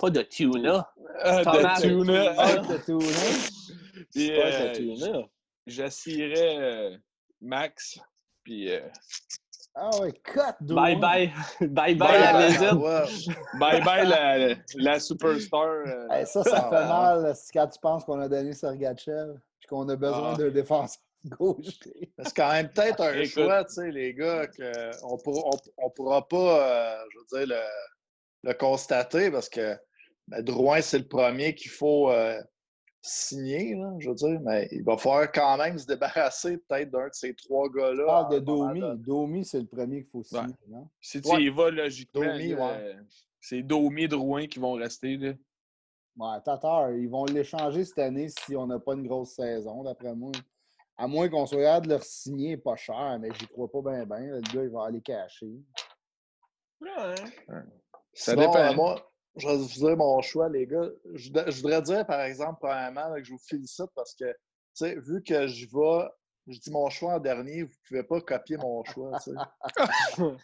Pas 0.00 0.10
de 0.10 0.22
tuna. 0.22 0.90
Ah, 1.20 1.44
de 1.44 1.80
tuna. 1.80 2.34
Ah, 2.36 2.56
de 2.56 2.76
tuna. 2.84 4.06
Puis, 4.12 4.30
euh, 4.32 4.74
tuna. 4.74 5.20
J'assierais 5.66 6.58
euh, 6.58 6.96
Max. 7.40 8.00
Puis. 8.42 8.70
Euh, 9.76 9.80
ah 9.80 10.00
ouais, 10.00 10.12
cut, 10.24 10.40
Bye 10.60 10.96
bye. 11.00 11.32
bye 11.60 11.94
bye, 11.94 12.20
la 12.20 12.48
visite. 12.48 13.28
bye 13.60 13.80
bye 13.82 14.06
la, 14.06 14.54
la 14.74 15.00
superstar. 15.00 15.66
Euh, 15.86 16.24
ça, 16.24 16.42
ça 16.42 16.68
fait 16.68 16.86
mal 16.86 17.34
quand 17.52 17.66
tu 17.68 17.78
penses 17.80 18.04
qu'on 18.04 18.20
a 18.20 18.28
donné 18.28 18.52
Sergachev 18.52 19.34
puis 19.60 19.68
qu'on 19.68 19.88
a 19.88 19.96
besoin 19.96 20.32
ah. 20.34 20.36
d'un 20.36 20.50
défenseur 20.50 21.02
gauche. 21.24 21.78
C'est 22.18 22.34
quand 22.34 22.52
même 22.52 22.70
peut-être 22.70 23.02
un 23.02 23.24
choix, 23.24 23.64
tu 23.64 23.74
sais, 23.74 23.90
les 23.90 24.14
gars, 24.14 24.46
qu'on 24.46 25.16
ne 25.16 25.90
pourra 25.94 26.26
pas, 26.28 27.04
je 27.12 27.18
veux 27.18 27.46
dire, 27.46 27.56
le, 27.56 28.48
le, 28.48 28.54
constater 28.54 29.30
parce 29.30 29.48
que 29.48 29.76
ben, 30.28 30.42
Drouin, 30.42 30.80
c'est 30.80 30.98
le 30.98 31.08
premier 31.08 31.54
qu'il 31.54 31.70
faut 31.70 32.10
signé, 33.00 33.74
là, 33.74 33.94
je 33.98 34.08
veux 34.08 34.14
dire, 34.14 34.40
mais 34.40 34.68
il 34.72 34.82
va 34.84 34.96
falloir 34.96 35.30
quand 35.32 35.56
même 35.56 35.78
se 35.78 35.86
débarrasser 35.86 36.58
peut-être 36.58 36.90
d'un 36.90 37.06
de 37.06 37.12
ces 37.12 37.34
trois 37.34 37.68
gars-là. 37.68 38.04
parle 38.06 38.34
de 38.34 38.38
Domi. 38.40 38.80
Domi, 38.98 39.44
c'est 39.44 39.60
le 39.60 39.66
premier 39.66 40.02
qu'il 40.02 40.10
faut 40.10 40.22
signer. 40.22 40.54
Non? 40.68 40.88
Si 41.00 41.20
tu 41.20 41.40
y 41.40 41.48
vas 41.48 41.70
logiquement, 41.70 42.24
Domi, 42.24 42.54
c'est 43.40 43.62
Domi 43.62 44.08
Drouin 44.08 44.46
qui 44.46 44.58
vont 44.58 44.72
rester. 44.72 45.16
Là. 45.16 45.32
Ouais, 46.16 46.40
Tatar, 46.44 46.90
ils 46.92 47.08
vont 47.08 47.24
l'échanger 47.24 47.84
cette 47.84 48.00
année 48.00 48.28
si 48.28 48.56
on 48.56 48.66
n'a 48.66 48.78
pas 48.78 48.94
une 48.94 49.06
grosse 49.06 49.34
saison, 49.34 49.84
d'après 49.84 50.14
moi. 50.14 50.32
À 50.96 51.06
moins 51.06 51.28
qu'on 51.28 51.46
soit 51.46 51.62
capable 51.62 51.86
de 51.86 51.92
leur 51.92 52.02
signer 52.02 52.56
pas 52.56 52.74
cher, 52.74 53.18
mais 53.20 53.28
j'y 53.38 53.46
crois 53.46 53.70
pas 53.70 53.82
bien, 53.82 54.04
bien. 54.04 54.18
Le 54.18 54.40
gars, 54.40 54.64
il 54.64 54.70
va 54.70 54.86
aller 54.86 55.00
cacher. 55.00 55.46
Ouais. 56.80 57.14
Ça 58.12 58.34
dépend. 58.34 58.74
Moi, 58.74 59.00
je 59.36 59.46
vais 59.46 59.56
vous 59.56 59.66
dire 59.66 59.96
mon 59.96 60.20
choix, 60.20 60.48
les 60.48 60.66
gars. 60.66 60.88
Je, 61.14 61.30
voudrais 61.60 61.82
dire, 61.82 62.06
par 62.06 62.20
exemple, 62.22 62.58
premièrement, 62.60 63.14
que 63.14 63.24
je 63.24 63.32
vous 63.32 63.40
félicite 63.48 63.90
parce 63.94 64.14
que, 64.14 64.26
tu 64.26 64.34
sais, 64.74 64.94
vu 64.96 65.22
que 65.22 65.46
je 65.46 65.66
vais, 65.66 66.08
je 66.48 66.58
dis 66.58 66.70
mon 66.70 66.88
choix 66.90 67.14
en 67.14 67.18
dernier, 67.20 67.62
vous 67.62 67.68
ne 67.68 67.88
pouvez 67.88 68.02
pas 68.02 68.20
copier 68.20 68.56
mon 68.56 68.84
choix, 68.84 69.18
c'est 69.20 69.32
pour 70.16 70.36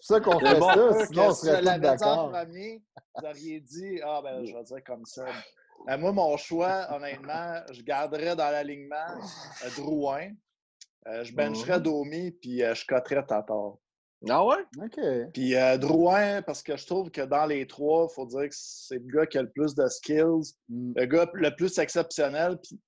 ça 0.00 0.20
qu'on 0.20 0.40
fait 0.40 0.60
ça, 0.60 1.06
sinon 1.06 1.26
on 1.28 1.34
serait 1.34 1.60
tous 1.60 1.80
d'accord. 1.80 2.30
premier, 2.30 2.82
vous 3.14 3.26
auriez 3.26 3.60
dit, 3.60 4.00
ah 4.04 4.20
ben, 4.22 4.44
je 4.44 4.52
vais 4.52 4.64
dire 4.64 4.84
comme 4.84 5.04
ça. 5.04 5.24
Ben, 5.86 5.96
moi, 5.96 6.12
mon 6.12 6.36
choix, 6.36 6.86
honnêtement, 6.92 7.60
je 7.72 7.82
garderais 7.82 8.36
dans 8.36 8.50
l'alignement 8.50 8.96
euh, 9.64 9.70
Drouin. 9.76 10.30
Euh, 11.08 11.24
je 11.24 11.34
bencherais. 11.34 11.80
Domi, 11.80 12.30
puis 12.30 12.62
euh, 12.62 12.74
je 12.74 12.86
coterais 12.86 13.26
Tatar. 13.26 13.74
Ah 14.28 14.44
ouais? 14.44 14.64
OK. 14.78 15.00
Puis 15.32 15.54
euh, 15.56 15.76
Drouin, 15.78 16.42
parce 16.42 16.62
que 16.62 16.76
je 16.76 16.86
trouve 16.86 17.10
que 17.10 17.22
dans 17.22 17.46
les 17.46 17.66
trois, 17.66 18.08
il 18.10 18.14
faut 18.14 18.26
dire 18.26 18.48
que 18.48 18.54
c'est 18.54 18.98
le 18.98 19.12
gars 19.12 19.26
qui 19.26 19.38
a 19.38 19.42
le 19.42 19.50
plus 19.50 19.74
de 19.74 19.86
skills, 19.88 20.54
mm. 20.68 20.92
le 20.96 21.06
gars 21.06 21.30
le 21.32 21.54
plus 21.54 21.78
exceptionnel. 21.78 22.58
Puis 22.62 22.78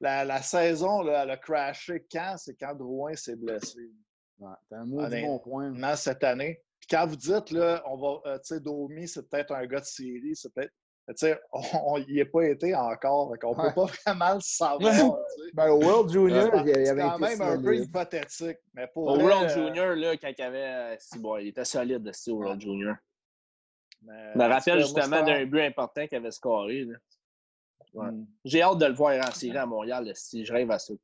la, 0.00 0.42
saison, 0.42 1.02
là, 1.02 1.22
elle 1.22 1.30
a 1.30 1.36
crashé 1.36 2.04
quand? 2.10 2.34
C'est 2.36 2.54
quand 2.54 2.74
Drouin 2.74 3.14
s'est 3.14 3.36
blessé. 3.36 3.90
Ouais, 4.38 4.54
t'as 4.68 4.78
un 4.80 4.86
bon 4.86 5.38
point. 5.38 5.96
cette 5.96 6.24
année. 6.24 6.60
Puis 6.80 6.88
quand 6.90 7.06
vous 7.06 7.16
dites, 7.16 7.52
là, 7.52 7.82
on 7.86 7.96
va, 7.96 8.20
euh, 8.26 8.38
tu 8.38 8.54
sais, 8.54 8.60
Domi, 8.60 9.06
c'est 9.06 9.28
peut-être 9.28 9.52
un 9.52 9.64
gars 9.66 9.80
de 9.80 9.84
série, 9.84 10.34
c'est 10.34 10.52
peut-être 10.52 10.72
on 11.52 11.98
n'y 11.98 12.18
est 12.18 12.24
pas 12.24 12.44
été 12.44 12.74
encore. 12.74 13.32
On 13.42 13.50
ne 13.50 13.68
peut 13.68 13.74
pas 13.74 13.86
vraiment 14.06 14.34
le 14.34 14.40
savoir. 14.42 15.18
ben, 15.52 15.70
au 15.70 15.82
World 15.82 16.10
Junior, 16.10 16.50
il 16.64 16.68
y 16.68 16.88
avait 16.88 17.02
quand 17.02 17.18
même 17.18 17.42
un 17.42 17.60
peu 17.60 17.76
hypothétique. 17.76 18.58
Mais 18.74 18.86
pour 18.86 19.08
au 19.08 19.18
World 19.18 19.50
euh, 19.50 19.54
Junior, 19.54 19.94
là, 19.96 20.16
quand 20.16 20.32
il 20.36 20.42
avait. 20.42 20.96
Si, 20.98 21.18
bon, 21.18 21.38
il 21.38 21.48
était 21.48 21.64
solide 21.64 22.06
aussi 22.08 22.30
au 22.30 22.36
World 22.36 22.60
Junior. 22.60 22.96
je 24.02 24.38
me 24.38 24.48
rappelle 24.48 24.80
justement 24.80 25.22
d'un 25.22 25.44
but 25.44 25.62
important 25.62 26.06
qu'il 26.06 26.18
avait 26.18 26.30
scoré. 26.30 26.84
Là. 26.84 26.94
Hmm. 27.94 28.24
J'ai 28.44 28.62
hâte 28.62 28.78
de 28.78 28.86
le 28.86 28.94
voir 28.94 29.14
en 29.26 29.30
série 29.32 29.58
à 29.58 29.66
Montréal, 29.66 30.10
si 30.14 30.46
je 30.46 30.52
rêve 30.52 30.70
à 30.70 30.78
ça. 30.78 30.94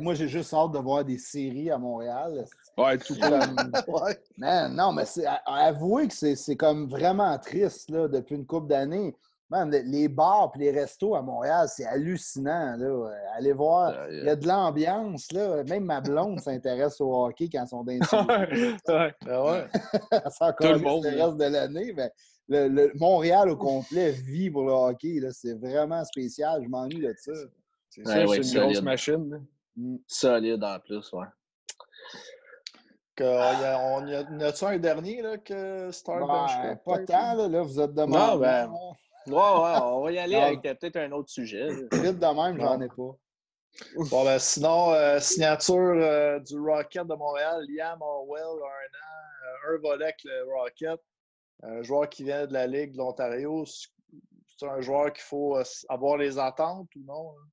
moi, 0.00 0.14
j'ai 0.14 0.28
juste 0.28 0.54
hâte 0.54 0.70
de 0.70 0.78
voir 0.78 1.04
des 1.04 1.18
séries 1.18 1.72
à 1.72 1.78
Montréal. 1.78 2.44
Ouais, 2.78 2.96
tout 2.98 3.16
comme... 3.18 3.72
ouais. 3.88 4.68
non, 4.68 4.92
mais 4.92 5.04
avouez 5.44 6.06
que 6.06 6.14
c'est 6.14 6.56
comme 6.56 6.88
vraiment 6.88 7.36
triste 7.38 7.90
là, 7.90 8.06
depuis 8.06 8.36
une 8.36 8.46
couple 8.46 8.68
d'années 8.68 9.16
les 9.50 10.08
bars 10.08 10.50
et 10.56 10.58
les 10.58 10.70
restos 10.70 11.14
à 11.14 11.22
Montréal, 11.22 11.68
c'est 11.68 11.84
hallucinant. 11.84 12.76
Là. 12.76 13.10
Allez 13.36 13.52
voir, 13.52 13.94
il 14.10 14.24
y 14.24 14.28
a 14.28 14.36
de 14.36 14.46
l'ambiance. 14.46 15.30
Là. 15.32 15.62
Même 15.64 15.84
ma 15.84 16.00
blonde 16.00 16.40
s'intéresse 16.40 17.00
au 17.00 17.24
hockey 17.24 17.48
quand 17.50 17.64
ils 17.64 17.68
sont 17.68 17.84
dans 17.84 17.92
ouais. 17.92 19.14
Ben 19.24 19.42
ouais. 19.42 19.66
c'est 20.30 20.44
encore 20.44 20.72
le, 20.72 20.78
monde, 20.78 21.04
le 21.04 21.22
reste 21.22 21.36
de 21.36 21.44
l'année. 21.44 21.94
Mais 21.96 22.10
le, 22.48 22.90
Montréal 22.96 23.50
au 23.50 23.56
complet 23.56 24.10
vit 24.10 24.50
pour 24.50 24.64
le 24.64 24.72
hockey. 24.72 25.20
C'est 25.32 25.54
vraiment 25.54 26.04
spécial. 26.04 26.62
Je 26.64 26.68
m'ennuie 26.68 27.00
de 27.00 27.14
ça. 27.16 27.32
C'est 27.90 28.02
une 28.02 28.24
grosse 28.26 28.82
machine. 28.82 29.46
Mm. 29.76 29.96
Solide 30.06 30.64
en 30.64 30.80
plus, 30.80 31.12
ouais. 31.12 31.26
Que, 33.14 33.24
on 33.24 34.06
y 34.06 34.14
a, 34.14 34.22
y 34.30 34.44
a-tu 34.44 34.64
un 34.64 34.78
dernier 34.78 35.22
là, 35.22 35.38
que 35.38 35.90
Star 35.90 36.26
ben, 36.26 36.76
Pas 36.84 36.98
tant, 36.98 37.34
là, 37.34 37.48
là, 37.48 37.62
vous 37.62 37.80
êtes. 37.80 37.94
Non, 37.94 38.36
ben, 38.36 38.70
ouais, 39.26 39.34
ouais, 39.34 39.78
on 39.82 40.02
va 40.02 40.12
y 40.12 40.18
aller 40.18 40.36
avec 40.36 40.64
euh, 40.64 40.74
peut-être 40.74 40.96
un 40.96 41.12
autre 41.12 41.30
sujet. 41.30 41.68
Vite 41.92 42.18
de 42.18 42.34
même, 42.34 42.60
j'en 42.60 42.80
ai 42.80 42.88
pas. 42.88 43.16
Bon, 44.10 44.24
ben, 44.24 44.38
sinon, 44.38 44.92
euh, 44.92 45.18
signature 45.20 45.76
euh, 45.76 46.38
du 46.40 46.58
Rocket 46.58 47.06
de 47.06 47.14
Montréal, 47.14 47.64
Liam 47.68 48.00
Orwell, 48.00 48.42
un 48.42 49.68
an, 49.68 49.74
un 49.74 49.78
volet 49.78 50.04
avec 50.04 50.20
le 50.24 50.44
Rocket. 50.54 51.00
Un 51.62 51.82
joueur 51.82 52.08
qui 52.08 52.24
vient 52.24 52.46
de 52.46 52.52
la 52.52 52.66
Ligue 52.66 52.92
de 52.92 52.98
l'Ontario. 52.98 53.64
C'est 53.66 54.66
un 54.66 54.80
joueur 54.80 55.12
qu'il 55.12 55.22
faut 55.22 55.58
avoir 55.88 56.16
les 56.16 56.38
attentes 56.38 56.88
ou 56.96 57.00
non? 57.04 57.30
Hein? 57.30 57.48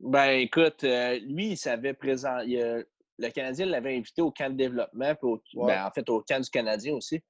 Ben, 0.00 0.30
écoute, 0.40 0.82
lui, 0.82 1.50
il 1.50 1.56
savait 1.56 1.94
présent. 1.94 2.38
le 2.44 3.30
Canadien 3.30 3.66
l'avait 3.66 3.96
invité 3.96 4.20
au 4.20 4.30
camp 4.30 4.50
de 4.50 4.56
développement, 4.56 5.14
ben, 5.54 5.86
en 5.86 5.90
fait, 5.90 6.08
au 6.08 6.22
camp 6.22 6.40
du 6.40 6.50
Canadien 6.50 6.94
aussi. 6.94 7.22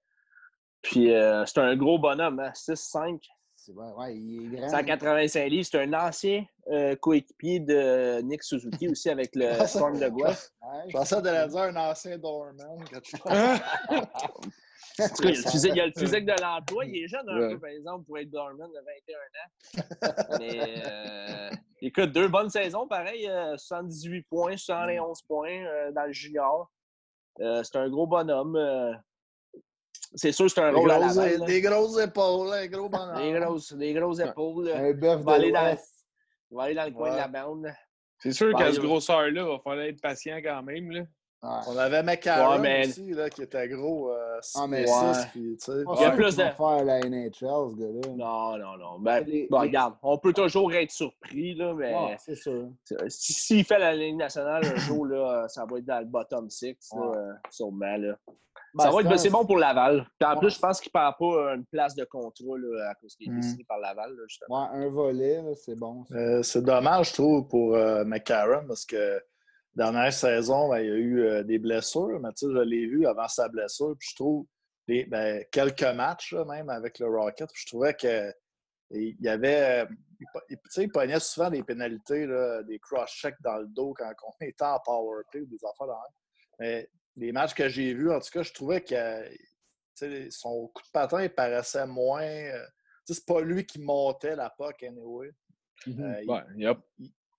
Puis, 0.81 1.09
c'est 1.47 1.59
un 1.59 1.77
gros 1.77 1.99
bonhomme, 1.99 2.41
hein, 2.41 2.53
6-5. 2.55 3.21
Ouais, 3.69 4.17
il 4.17 4.55
est 4.55 4.59
grand. 4.59 4.69
185 4.69 5.49
livres. 5.49 5.67
C'est 5.71 5.81
un 5.81 5.93
ancien 5.93 6.45
euh, 6.69 6.97
coéquipier 6.97 7.61
de 7.61 8.21
Nick 8.23 8.43
Suzuki 8.43 8.89
aussi 8.89 9.09
avec 9.11 9.35
le 9.35 9.53
Storm 9.67 9.99
de 9.99 10.09
Guelph. 10.09 10.51
Je 10.89 10.93
pensais 10.93 11.21
de 11.21 11.29
la 11.29 11.47
dire 11.47 11.61
un 11.61 11.77
ancien 11.77 12.19
Dorman. 12.19 12.57
il, 12.93 12.97
y 15.77 15.81
a 15.81 15.87
le 15.87 15.93
physique 15.93 16.27
de 16.27 16.43
l'emploi. 16.43 16.85
Il 16.85 17.05
est 17.05 17.09
jeune 17.09 17.29
un 17.29 17.51
peu, 17.51 17.59
par 17.59 17.71
exemple, 17.71 18.05
pour 18.05 18.19
être 18.19 18.31
Dorman 18.31 18.71
de 18.71 18.79
21 18.79 19.17
ans. 19.43 20.39
Mais 20.39 20.83
euh, 20.87 21.51
écoute, 21.81 22.13
deux 22.13 22.29
bonnes 22.29 22.51
saisons, 22.51 22.87
pareil. 22.89 23.31
78 23.57 24.19
euh, 24.19 24.23
points, 24.29 24.57
111 24.57 25.23
points 25.23 25.91
dans 25.93 26.07
le 26.07 26.13
junior. 26.13 26.71
c'est 27.39 27.77
un 27.77 27.89
gros 27.89 28.07
bonhomme. 28.07 28.59
C'est 30.15 30.33
sûr, 30.33 30.51
c'est 30.51 30.61
un 30.61 30.73
rôle 30.73 30.91
à 30.91 30.99
la 30.99 31.39
Des 31.47 31.61
grosses 31.61 31.99
épaules, 31.99 32.53
un 32.53 32.67
gros 32.67 32.89
bonhomme. 32.89 33.17
Des 33.17 33.33
grosses, 33.33 33.73
des 33.73 33.93
grosses 33.95 34.21
épaules. 34.21 34.71
Un 34.71 34.93
bœuf 34.93 35.25
de 35.25 35.31
aller 35.31 35.53
dans, 35.53 35.77
Il 36.51 36.57
va 36.57 36.63
aller 36.65 36.75
dans 36.75 36.85
le 36.85 36.91
coin 36.91 37.13
de 37.13 37.17
la 37.17 37.29
bande. 37.29 37.73
C'est 38.19 38.33
sûr 38.33 38.55
qu'à 38.57 38.73
ce 38.73 38.81
grosseur-là, 38.81 39.29
il 39.43 39.47
va 39.47 39.59
falloir 39.59 39.87
être 39.87 40.01
patient 40.01 40.37
quand 40.37 40.63
même. 40.63 40.91
Là. 40.91 41.03
On 41.43 41.77
avait 41.77 42.05
McCarron 42.05 42.61
mais... 42.61 42.87
aussi, 42.87 43.11
là, 43.11 43.29
qui 43.29 43.43
était 43.43 43.67
gros. 43.69 44.13
Euh, 44.13 44.39
ah, 44.55 44.67
mais 44.69 44.87
6, 44.87 44.95
puis, 45.33 45.57
tu 45.57 45.65
sais. 45.65 45.83
Il 45.97 46.01
y 46.01 46.05
a 46.05 46.13
plus 46.13 46.37
de. 46.37 46.43
faire 46.43 46.85
la 46.85 47.01
NHL, 47.01 47.33
ce 47.33 47.77
gars-là. 47.77 48.15
Non, 48.15 48.59
non, 48.59 48.77
non. 48.79 48.99
Ben, 49.01 49.27
bon, 49.51 49.59
regarde, 49.59 49.95
on 50.03 50.19
peut 50.19 50.33
toujours 50.33 50.73
être 50.73 50.93
surpris, 50.93 51.55
là, 51.55 51.75
mais. 51.75 51.93
Ouais, 51.93 52.17
c'est 52.19 52.37
sûr. 52.37 52.69
S'il 53.09 53.65
fait 53.65 53.79
la 53.79 53.93
ligne 53.93 54.19
nationale 54.19 54.65
un 54.65 54.77
jour, 54.77 55.07
là, 55.07 55.49
ça 55.49 55.65
va 55.69 55.79
être 55.79 55.85
dans 55.85 55.99
le 55.99 56.07
bottom 56.07 56.49
6, 56.49 56.77
ouais. 56.93 57.17
sûrement. 57.51 57.97
Là. 57.97 58.17
Ben, 58.75 58.85
ça 58.85 58.91
va 58.91 59.01
être 59.01 59.17
c'est 59.19 59.31
bon 59.31 59.45
pour 59.45 59.59
Laval. 59.59 60.07
Puis 60.19 60.29
en 60.29 60.39
plus, 60.39 60.51
je 60.51 60.59
pense 60.59 60.81
qu'il 60.81 60.91
ne 60.95 61.01
perd 61.01 61.15
pas 61.19 61.55
une 61.55 61.67
place 61.67 61.95
de 61.95 62.05
contrôle 62.05 62.65
là, 62.75 62.91
à 62.91 62.95
cause 62.95 63.15
qu'il 63.17 63.29
est 63.29 63.33
hmm. 63.33 63.41
décidé 63.41 63.65
par 63.65 63.79
Laval. 63.79 64.15
Là, 64.15 64.23
justement. 64.27 64.73
Ouais, 64.73 64.85
un 64.85 64.89
volet, 64.89 65.43
c'est 65.57 65.79
bon. 65.79 66.07
Euh, 66.13 66.43
c'est 66.43 66.63
dommage, 66.63 67.11
je 67.11 67.15
trouve, 67.15 67.49
pour 67.49 67.75
euh, 67.75 68.05
McCarron 68.05 68.67
parce 68.67 68.87
que 68.87 69.23
dernière 69.75 70.13
saison, 70.13 70.71
ben, 70.71 70.79
il 70.79 70.87
y 70.87 70.91
a 70.91 70.95
eu 70.95 71.21
euh, 71.21 71.43
des 71.43 71.59
blessures. 71.59 72.19
Mais 72.21 72.31
je 72.41 72.47
l'ai 72.47 72.87
vu 72.87 73.07
avant 73.07 73.29
sa 73.29 73.49
blessure. 73.49 73.95
Puis 73.99 74.11
je 74.11 74.17
trouve 74.17 74.47
ben, 74.89 75.45
quelques 75.51 75.83
matchs 75.83 76.35
même 76.35 76.71
avec 76.71 76.99
le 76.99 77.07
Rocket. 77.09 77.51
je 77.55 77.67
trouvais 77.67 77.95
que 77.95 78.33
il 78.95 79.17
y 79.21 79.29
avait. 79.29 79.87
Tu 80.49 80.57
sais, 80.69 80.85
il 80.85 80.93
pognait 80.93 81.19
souvent 81.19 81.51
des 81.51 81.63
pénalités, 81.63 82.27
là, 82.27 82.63
des 82.63 82.79
cross-checks 82.79 83.41
dans 83.41 83.57
le 83.57 83.67
dos 83.67 83.95
quand 83.97 84.13
on 84.27 84.45
était 84.45 84.65
en 84.65 84.79
power 84.85 85.23
play 85.31 85.41
ou 85.41 85.47
des 85.47 85.65
affaires 85.65 85.87
dans 85.87 85.99
Mais 86.61 86.89
les 87.17 87.33
matchs 87.33 87.55
que 87.55 87.69
j'ai 87.69 87.95
vus, 87.95 88.11
en 88.11 88.21
tout 88.21 88.31
cas, 88.33 88.43
je 88.43 88.53
trouvais 88.53 88.83
que 88.83 88.95
son 90.31 90.69
coup 90.69 90.83
de 90.83 90.91
patin 90.93 91.29
paraissait 91.29 91.87
moins. 91.87 92.23
Euh, 92.23 92.67
c'est 93.05 93.27
pas 93.27 93.41
lui 93.41 93.67
qui 93.67 93.81
montait 93.81 94.37
la 94.37 94.51
POC, 94.51 94.85
anyway. 94.85 95.33
Euh, 95.89 96.75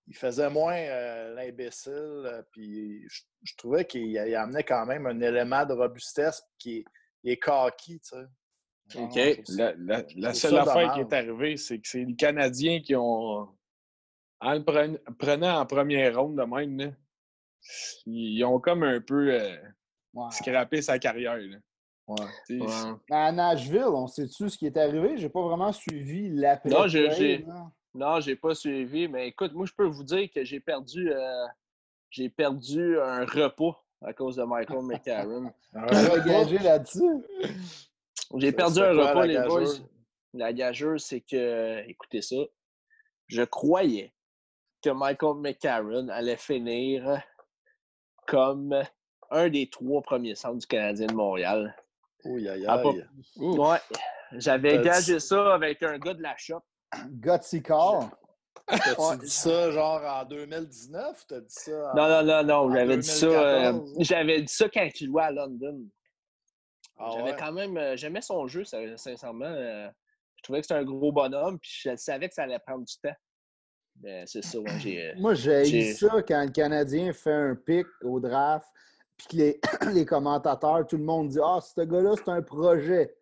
il, 0.06 0.16
faisait 0.16 0.50
moins 0.50 0.76
euh, 0.76 1.34
l'imbécile, 1.34 2.44
puis 2.52 3.02
je, 3.08 3.56
trouvais 3.56 3.86
qu'il 3.86 4.18
amenait 4.36 4.62
quand 4.62 4.84
même 4.84 5.06
un 5.06 5.18
élément 5.20 5.64
de 5.64 5.72
robustesse 5.72 6.42
qui 6.58 6.84
est, 7.24 7.38
cocky, 7.38 8.00
tu 8.00 8.10
sais. 8.10 8.26
OK. 8.96 9.42
La, 10.16 10.34
seule 10.34 10.58
affaire 10.58 10.92
qui 10.92 11.00
est 11.00 11.12
arrivée, 11.14 11.56
c'est 11.56 11.78
que 11.78 11.88
c'est 11.88 12.04
les 12.04 12.14
Canadiens 12.14 12.80
qui 12.80 12.94
ont. 12.94 13.48
En 14.40 14.52
le 14.52 14.62
prenant 15.14 15.60
en 15.60 15.64
première 15.64 16.20
ronde 16.20 16.36
de 16.36 16.42
même, 16.42 16.94
ils 18.06 18.44
ont 18.44 18.60
comme 18.60 18.82
un 18.82 19.00
peu 19.00 19.32
euh, 19.32 19.56
scrappé 20.30 20.82
sa 20.82 20.98
carrière. 20.98 21.38
À 23.10 23.32
Nashville, 23.32 23.84
on 23.86 24.06
sait-tu 24.06 24.50
ce 24.50 24.58
qui 24.58 24.66
est 24.66 24.76
arrivé? 24.76 25.16
J'ai 25.16 25.28
pas 25.28 25.42
vraiment 25.42 25.72
suivi 25.72 26.30
l'après. 26.30 26.68
Non, 26.68 26.86
j'ai 26.86 27.44
non, 27.94 28.18
j'ai 28.18 28.34
pas 28.34 28.56
suivi, 28.56 29.06
mais 29.06 29.28
écoute, 29.28 29.52
moi 29.52 29.66
je 29.66 29.72
peux 29.72 29.86
vous 29.86 30.02
dire 30.02 30.28
que 30.34 30.44
j'ai 30.44 30.58
perdu 30.58 31.12
euh, 31.12 31.46
j'ai 32.10 32.28
perdu 32.28 33.00
un 33.00 33.24
repos 33.24 33.76
à 34.02 34.12
cause 34.12 34.36
de 34.36 34.44
Michael 34.44 34.82
McCarron. 34.82 35.52
engagé 35.74 36.58
là-dessus. 36.58 37.24
J'ai 38.36 38.52
perdu 38.52 38.80
un 38.80 38.92
repas, 38.92 39.26
les 39.26 39.38
boys? 39.46 39.64
La 40.32 40.52
gageuse, 40.52 41.04
c'est 41.04 41.20
que, 41.20 41.88
écoutez 41.88 42.20
ça, 42.20 42.36
je 43.28 43.42
croyais 43.42 44.12
que 44.82 44.90
Michael 44.90 45.36
McCarron 45.36 46.08
allait 46.08 46.36
finir 46.36 47.22
comme 48.26 48.74
un 49.30 49.48
des 49.48 49.68
trois 49.68 50.02
premiers 50.02 50.34
centres 50.34 50.58
du 50.58 50.66
Canadien 50.66 51.06
de 51.06 51.14
Montréal. 51.14 51.74
Oui, 52.24 52.48
aïe, 52.48 52.66
aïe. 52.66 53.06
Ouais. 53.36 53.78
J'avais 54.32 54.80
gagé 54.80 55.20
ça 55.20 55.54
avec 55.54 55.82
un 55.82 55.98
gars 55.98 56.14
de 56.14 56.22
la 56.22 56.36
shop. 56.36 56.62
Gutsy 57.10 57.62
Car. 57.62 58.10
T'as-tu 58.66 59.18
dit 59.18 59.30
ça 59.30 59.70
genre 59.70 60.00
en 60.02 60.24
2019 60.24 61.20
ou 61.20 61.24
t'as 61.28 61.40
dit 61.40 61.46
ça 61.54 61.92
Non, 61.94 62.08
non, 62.08 62.22
non, 62.22 62.44
non. 62.44 62.74
J'avais 62.74 62.96
dit 62.96 63.08
ça. 63.08 63.26
Euh, 63.26 63.80
j'avais 63.98 64.42
dit 64.42 64.52
ça 64.52 64.68
quand 64.68 64.88
il 65.00 65.06
jouait 65.06 65.22
à 65.22 65.30
London. 65.30 65.82
Ah 66.96 67.10
j'avais 67.14 67.36
quand 67.36 67.52
même. 67.52 67.76
Euh, 67.76 67.96
j'aimais 67.96 68.22
son 68.22 68.46
jeu, 68.46 68.64
sincèrement. 68.64 69.44
Euh, 69.44 69.88
je 70.36 70.42
trouvais 70.42 70.60
que 70.60 70.66
c'était 70.66 70.80
un 70.80 70.84
gros 70.84 71.12
bonhomme, 71.12 71.58
puis 71.58 71.70
je 71.82 71.96
savais 71.96 72.28
que 72.28 72.34
ça 72.34 72.44
allait 72.44 72.58
prendre 72.60 72.84
du 72.84 72.94
temps. 73.02 73.14
Ben, 73.96 74.26
c'est 74.26 74.44
ça, 74.44 74.58
j'ai. 74.78 75.10
Euh, 75.10 75.12
Moi, 75.16 75.34
j'ai 75.34 75.94
ça 75.94 76.22
quand 76.22 76.42
le 76.44 76.50
Canadien 76.50 77.12
fait 77.12 77.32
un 77.32 77.54
pic 77.54 77.86
au 78.02 78.20
draft, 78.20 78.66
puis 79.16 79.26
que 79.28 79.36
les, 79.36 79.60
les 79.92 80.04
commentateurs, 80.04 80.86
tout 80.86 80.96
le 80.96 81.04
monde 81.04 81.28
dit 81.28 81.38
Ah, 81.42 81.58
ce 81.60 81.80
gars-là, 81.80 82.14
c'est 82.16 82.30
un 82.30 82.42
projet. 82.42 83.14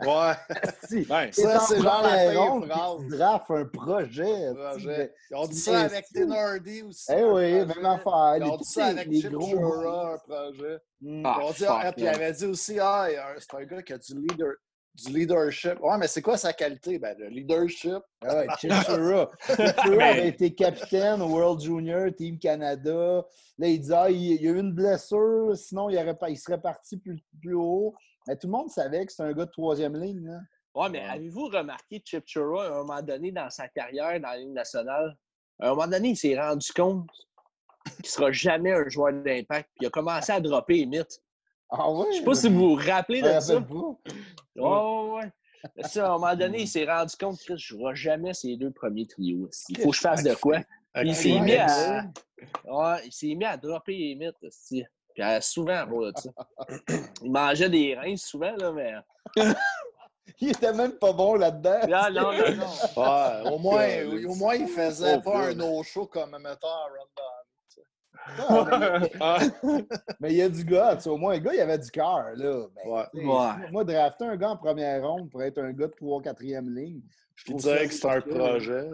Ouais. 0.00 0.34
si, 0.88 1.04
ça, 1.04 1.60
c'est 1.60 1.80
genre 1.80 2.02
la 2.02 2.30
phrase. 2.32 3.08
draft 3.08 3.50
un 3.50 3.64
projet. 3.64 4.52
projet. 4.54 5.14
Ils 5.30 5.36
ont 5.36 5.46
dit 5.46 5.58
ça 5.58 5.80
avec 5.80 6.06
Tenardy 6.12 6.82
aussi. 6.82 7.10
Eh 7.10 7.24
oui, 7.24 7.52
même 7.64 7.86
affaire. 7.86 8.36
Ils 8.36 8.42
ont 8.42 8.56
dit 8.58 8.68
ça 8.68 8.86
avec 8.86 9.10
Chip 9.10 9.30
Chura, 9.30 10.14
un 10.14 10.18
projet. 10.18 10.78
Ah, 11.24 11.40
dit, 11.56 11.64
ah, 11.66 11.92
puis 11.92 12.02
il 12.02 12.08
avait 12.08 12.32
dit 12.32 12.44
aussi 12.44 12.78
Ah, 12.78 13.08
c'est 13.38 13.54
un 13.54 13.64
gars 13.64 13.82
qui 13.82 13.92
a 13.94 13.98
du 13.98 14.14
leader 14.14 14.52
du 14.96 15.12
leadership. 15.12 15.78
Ouais, 15.80 15.98
mais 15.98 16.08
c'est 16.08 16.22
quoi 16.22 16.36
sa 16.36 16.52
qualité? 16.52 16.98
Ben, 16.98 17.16
le 17.18 17.28
leadership. 17.28 18.02
Ah 18.22 18.36
ouais, 18.36 18.46
Chimchura. 18.58 19.30
Chimchura 19.46 20.04
avait 20.04 20.28
été 20.28 20.54
capitaine 20.54 21.20
au 21.20 21.28
World 21.28 21.60
Junior, 21.60 22.10
Team 22.16 22.38
Canada. 22.38 23.24
Là, 23.58 23.68
il 23.68 23.80
disait, 23.80 23.94
ah, 23.94 24.10
il, 24.10 24.42
y 24.42 24.48
a 24.48 24.50
eu 24.50 24.58
une 24.58 24.72
blessure, 24.72 25.56
sinon 25.56 25.90
il, 25.90 25.96
aurait, 25.98 26.16
il 26.28 26.38
serait 26.38 26.60
parti 26.60 26.96
plus, 26.96 27.22
plus 27.40 27.54
haut. 27.54 27.94
Mais 28.26 28.36
tout 28.36 28.46
le 28.46 28.52
monde 28.52 28.70
savait 28.70 29.04
que 29.04 29.12
c'était 29.12 29.24
un 29.24 29.32
gars 29.32 29.46
de 29.46 29.50
troisième 29.50 29.96
ligne. 29.96 30.26
Là. 30.26 30.40
Ouais, 30.74 30.88
mais 30.90 31.00
avez-vous 31.00 31.46
remarqué 31.46 32.02
Chip 32.04 32.24
Chura, 32.26 32.66
à 32.66 32.68
un 32.68 32.82
moment 32.82 33.02
donné, 33.02 33.32
dans 33.32 33.50
sa 33.50 33.68
carrière 33.68 34.20
dans 34.20 34.28
la 34.28 34.38
ligne 34.38 34.52
nationale, 34.52 35.16
à 35.60 35.68
un 35.68 35.70
moment 35.70 35.86
donné, 35.86 36.10
il 36.10 36.16
s'est 36.16 36.38
rendu 36.38 36.70
compte 36.72 37.08
qu'il 37.86 38.04
ne 38.04 38.08
sera 38.08 38.32
jamais 38.32 38.72
un 38.72 38.88
joueur 38.88 39.12
d'impact. 39.12 39.70
Puis 39.74 39.84
il 39.84 39.86
a 39.86 39.90
commencé 39.90 40.32
à 40.32 40.40
dropper 40.40 40.74
les 40.74 40.86
mythes. 40.86 41.22
Ah 41.70 41.90
ouais? 41.90 42.06
Je 42.12 42.18
sais 42.18 42.24
pas 42.24 42.34
si 42.34 42.48
vous 42.48 42.70
vous 42.70 42.74
rappelez 42.74 43.22
de 43.22 43.40
ça. 43.40 43.62
Oh, 44.58 45.16
ouais. 45.16 45.30
Ça, 45.82 46.06
à 46.06 46.10
un 46.10 46.18
moment 46.18 46.36
donné, 46.36 46.62
il 46.62 46.68
s'est 46.68 46.84
rendu 46.84 47.14
compte 47.16 47.38
que 47.44 47.56
je 47.56 47.74
ne 47.74 47.80
vois 47.80 47.94
jamais 47.94 48.32
ces 48.34 48.56
deux 48.56 48.70
premiers 48.70 49.06
trios. 49.06 49.48
Il 49.68 49.80
faut 49.80 49.90
que 49.90 49.96
je 49.96 50.00
fasse 50.00 50.22
de 50.22 50.34
quoi? 50.34 50.60
il 51.02 51.14
s'est 51.14 51.40
mis 51.40 51.56
à. 51.56 52.04
Ouais, 52.64 53.00
il 53.04 53.12
s'est 53.12 53.34
mis 53.34 53.44
à 53.44 53.56
dropper 53.56 53.96
les 53.96 54.14
mythes. 54.14 54.36
Puis 55.14 55.24
souvent 55.40 55.72
à 55.72 55.86
de 55.86 56.12
ça. 56.16 56.30
Il 57.22 57.32
mangeait 57.32 57.70
des 57.70 57.94
reins 57.94 58.16
souvent, 58.16 58.54
là, 58.54 58.70
mais. 58.70 58.94
il 60.40 60.50
était 60.50 60.72
même 60.72 60.92
pas 60.92 61.12
bon 61.12 61.34
là-dedans. 61.34 61.80
Non, 61.88 62.10
non, 62.12 62.32
non, 62.32 62.56
non. 62.56 63.02
Ouais, 63.02 63.50
au, 63.50 63.58
moins, 63.58 63.88
au 64.28 64.34
moins, 64.34 64.54
il 64.54 64.68
faisait 64.68 65.20
pas 65.22 65.46
un 65.46 65.54
no-show 65.54 66.06
comme 66.06 66.36
mettant 66.38 66.68
à 66.68 66.88
ah, 68.48 69.38
mais, 69.62 69.84
mais, 70.20 70.30
il 70.32 70.36
y 70.36 70.42
a 70.42 70.48
du 70.48 70.64
gars, 70.64 70.96
tu 70.96 71.02
sais, 71.02 71.10
au 71.10 71.16
moins, 71.16 71.34
un 71.34 71.38
gars, 71.38 71.54
il 71.54 71.60
avait 71.60 71.78
du 71.78 71.90
cœur, 71.90 72.24
là. 72.34 72.66
Mais, 72.74 72.90
ouais. 72.90 73.06
ouais. 73.14 73.70
Moi, 73.70 73.84
drafter 73.84 74.24
un 74.24 74.36
gars 74.36 74.50
en 74.50 74.56
première 74.56 75.06
ronde 75.06 75.30
pour 75.30 75.42
être 75.42 75.58
un 75.58 75.72
gars 75.72 75.86
de 75.86 75.94
3 75.94 76.22
4e 76.22 76.74
ligne, 76.74 77.00
je 77.34 77.44
trouve 77.44 77.62
que 77.62 77.88
c'est 77.88 78.08
un 78.08 78.20
projet. 78.20 78.90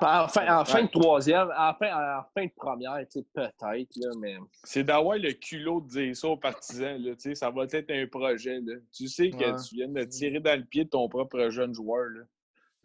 En 0.00 0.28
fin, 0.28 0.60
en 0.60 0.64
fin 0.64 0.84
de 0.84 0.88
troisième, 0.88 1.48
en 1.58 1.74
fin, 1.74 2.18
en 2.18 2.22
fin 2.32 2.46
de 2.46 2.52
première, 2.56 3.04
peut-être, 3.34 4.18
mais. 4.18 4.36
C'est 4.64 4.84
d'avoir 4.84 5.18
le 5.18 5.32
culot 5.32 5.80
de 5.80 5.88
dire 5.88 6.16
ça 6.16 6.28
aux 6.28 6.36
partisans, 6.36 6.96
là, 7.02 7.12
ça 7.34 7.50
va 7.50 7.64
être 7.64 7.90
un 7.90 8.06
projet. 8.06 8.60
Là. 8.60 8.74
Tu 8.92 9.08
sais 9.08 9.30
que 9.30 9.68
tu 9.68 9.74
viens 9.74 9.88
de 9.88 10.04
tirer 10.04 10.38
dans 10.38 10.56
le 10.56 10.64
pied 10.64 10.84
de 10.84 10.90
ton 10.90 11.08
propre 11.08 11.50
jeune 11.50 11.74
joueur. 11.74 12.04
Là. 12.10 12.22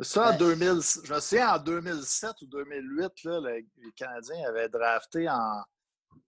Ça, 0.02 0.34
en 0.34 0.38
2000, 0.38 0.82
je 1.06 1.14
me 1.14 1.20
souviens, 1.20 1.56
en 1.56 1.60
2007 1.60 2.42
ou 2.42 2.48
2008, 2.48 3.12
là, 3.24 3.40
les 3.52 3.92
Canadiens 3.96 4.50
avaient 4.50 4.68
drafté 4.68 5.30
en, 5.30 5.64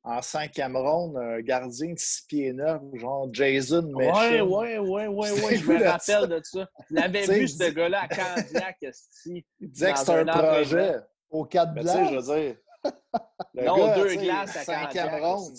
en 0.03 0.21
cinquième 0.21 0.77
ronde, 0.77 1.17
un 1.17 1.41
gardien 1.41 1.93
de 1.93 1.99
6 1.99 2.25
pieds 2.27 2.53
9, 2.53 2.81
genre 2.93 3.27
Jason 3.33 3.81
Méchin. 3.81 4.13
Ouais, 4.13 4.41
ouais, 4.41 4.77
ouais, 4.79 5.07
ouais, 5.07 5.31
ouais, 5.31 5.57
je 5.57 5.65
me 5.65 5.83
rappelle 5.83 6.29
de 6.29 6.41
ça. 6.43 6.65
Je 6.89 6.95
l'avais 6.95 7.25
vu, 7.25 7.47
ce 7.47 7.69
gars-là, 7.71 8.03
à 8.03 8.07
Candiac, 8.07 8.77
Il 9.25 9.43
disait 9.59 9.91
que 9.91 9.99
c'était 9.99 10.11
un 10.13 10.25
projet. 10.25 10.95
Au 11.29 11.43
4 11.43 11.73
blancs. 11.73 12.09
je 12.09 12.15
veux 12.15 12.41
dire. 12.41 12.55
non, 13.53 13.95
deux 13.95 14.15
glaces 14.15 14.55
à 14.55 14.63
cinquième 14.63 15.21
ronde. 15.21 15.57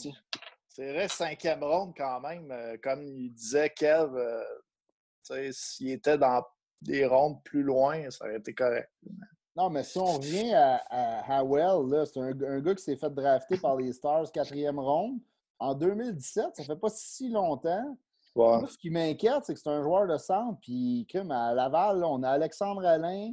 C'est 0.68 0.92
vrai, 0.92 1.08
cinquième 1.08 1.62
ronde 1.62 1.92
quand 1.94 2.20
même. 2.20 2.50
Euh, 2.50 2.76
comme 2.82 3.02
il 3.02 3.32
disait 3.34 3.68
Kev, 3.68 4.16
euh, 4.16 5.52
s'il 5.52 5.90
était 5.90 6.16
dans 6.16 6.42
des 6.80 7.06
rondes 7.06 7.42
plus 7.42 7.62
loin, 7.62 8.10
ça 8.10 8.24
aurait 8.24 8.38
été 8.38 8.54
correct. 8.54 8.90
Non, 9.56 9.70
mais 9.70 9.82
si 9.82 9.98
on 9.98 10.04
revient 10.04 10.52
à, 10.54 11.40
Howell, 11.40 12.06
c'est 12.06 12.20
un, 12.20 12.60
gars 12.60 12.74
qui 12.76 12.84
s'est 12.84 12.96
fait 12.96 13.10
drafter 13.10 13.58
par 13.58 13.76
les 13.76 13.92
Stars 13.92 14.30
quatrième 14.30 14.78
ronde 14.78 15.18
en 15.58 15.74
2017. 15.74 16.54
Ça 16.54 16.62
fait 16.62 16.76
pas 16.76 16.90
si 16.90 17.28
longtemps. 17.28 17.96
ce 18.36 18.78
qui 18.78 18.90
m'inquiète, 18.90 19.44
c'est 19.44 19.54
que 19.54 19.60
c'est 19.60 19.68
un 19.68 19.82
joueur 19.82 20.06
de 20.06 20.16
centre. 20.16 20.60
Puis, 20.60 21.08
comme 21.12 21.32
à 21.32 21.52
Laval, 21.54 22.04
on 22.04 22.22
a 22.22 22.30
Alexandre 22.30 22.86
Alain, 22.86 23.32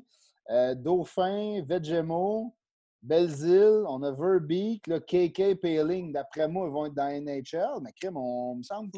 euh, 0.49 0.73
Dauphin, 0.73 1.61
Vegemo, 1.63 2.55
Belzile, 3.03 3.83
on 3.87 4.01
a 4.01 4.11
Verbeek, 4.11 4.81
KK 5.05 5.61
Paling. 5.61 6.11
D'après 6.11 6.47
moi, 6.47 6.65
ils 6.65 6.73
vont 6.73 6.87
être 6.87 6.95
dans 6.95 7.07
NHL. 7.07 7.81
Mais 7.83 7.93
crème, 7.93 8.17
on, 8.17 8.55
me 8.55 8.63
semble 8.63 8.89
que. 8.89 8.97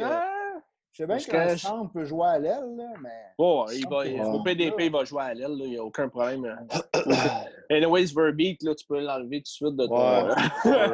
Je 0.98 1.04
sais 1.04 1.08
bien 1.08 1.18
qu'un 1.20 1.56
centre 1.58 1.92
peut 1.92 2.06
jouer 2.06 2.26
à 2.26 2.40
l'aile, 2.40 2.76
mais. 3.04 3.10
Oh, 3.38 3.68
il 3.72 3.88
va, 3.88 4.30
au 4.34 4.42
PDP, 4.42 4.86
il 4.86 4.92
va 4.92 5.04
jouer 5.04 5.22
à 5.22 5.34
l'aile, 5.36 5.56
il 5.60 5.70
n'y 5.70 5.78
a 5.78 5.84
aucun 5.84 6.10
problème. 6.10 6.58
Anyways, 7.70 8.08
Verbeek, 8.16 8.64
là, 8.64 8.74
tu 8.74 8.84
peux 8.88 9.00
l'enlever 9.00 9.38
tout 9.38 9.44
de 9.44 9.48
suite 9.48 9.76
de 9.76 9.86
toi. 9.86 10.36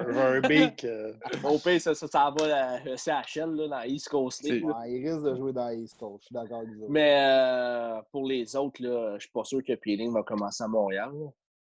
Verbeek. 0.10 0.84
Euh... 0.84 1.14
Au 1.46 1.58
pays, 1.58 1.80
ça, 1.80 1.96
ça, 1.96 2.08
ça 2.08 2.34
va 2.38 2.74
à 2.74 2.98
CHL, 2.98 3.56
là, 3.56 3.68
dans 3.70 3.84
East 3.84 4.10
Coast 4.10 4.44
League. 4.44 4.66
il 4.90 5.08
risque 5.08 5.24
de 5.24 5.36
jouer 5.36 5.54
dans 5.54 5.70
East 5.70 5.98
Coast, 5.98 6.24
je 6.24 6.26
suis 6.26 6.34
d'accord 6.34 6.58
avec 6.58 6.72
vous. 6.72 6.88
Mais 6.90 7.24
euh, 7.26 8.02
pour 8.12 8.28
les 8.28 8.58
autres, 8.58 8.84
là, 8.84 9.12
je 9.12 9.14
ne 9.14 9.20
suis 9.20 9.32
pas 9.32 9.46
sûr 9.46 9.64
que 9.64 9.74
Peeling 9.74 10.12
va 10.12 10.24
commencer 10.24 10.66
à 10.66 10.68
Montréal. 10.68 11.14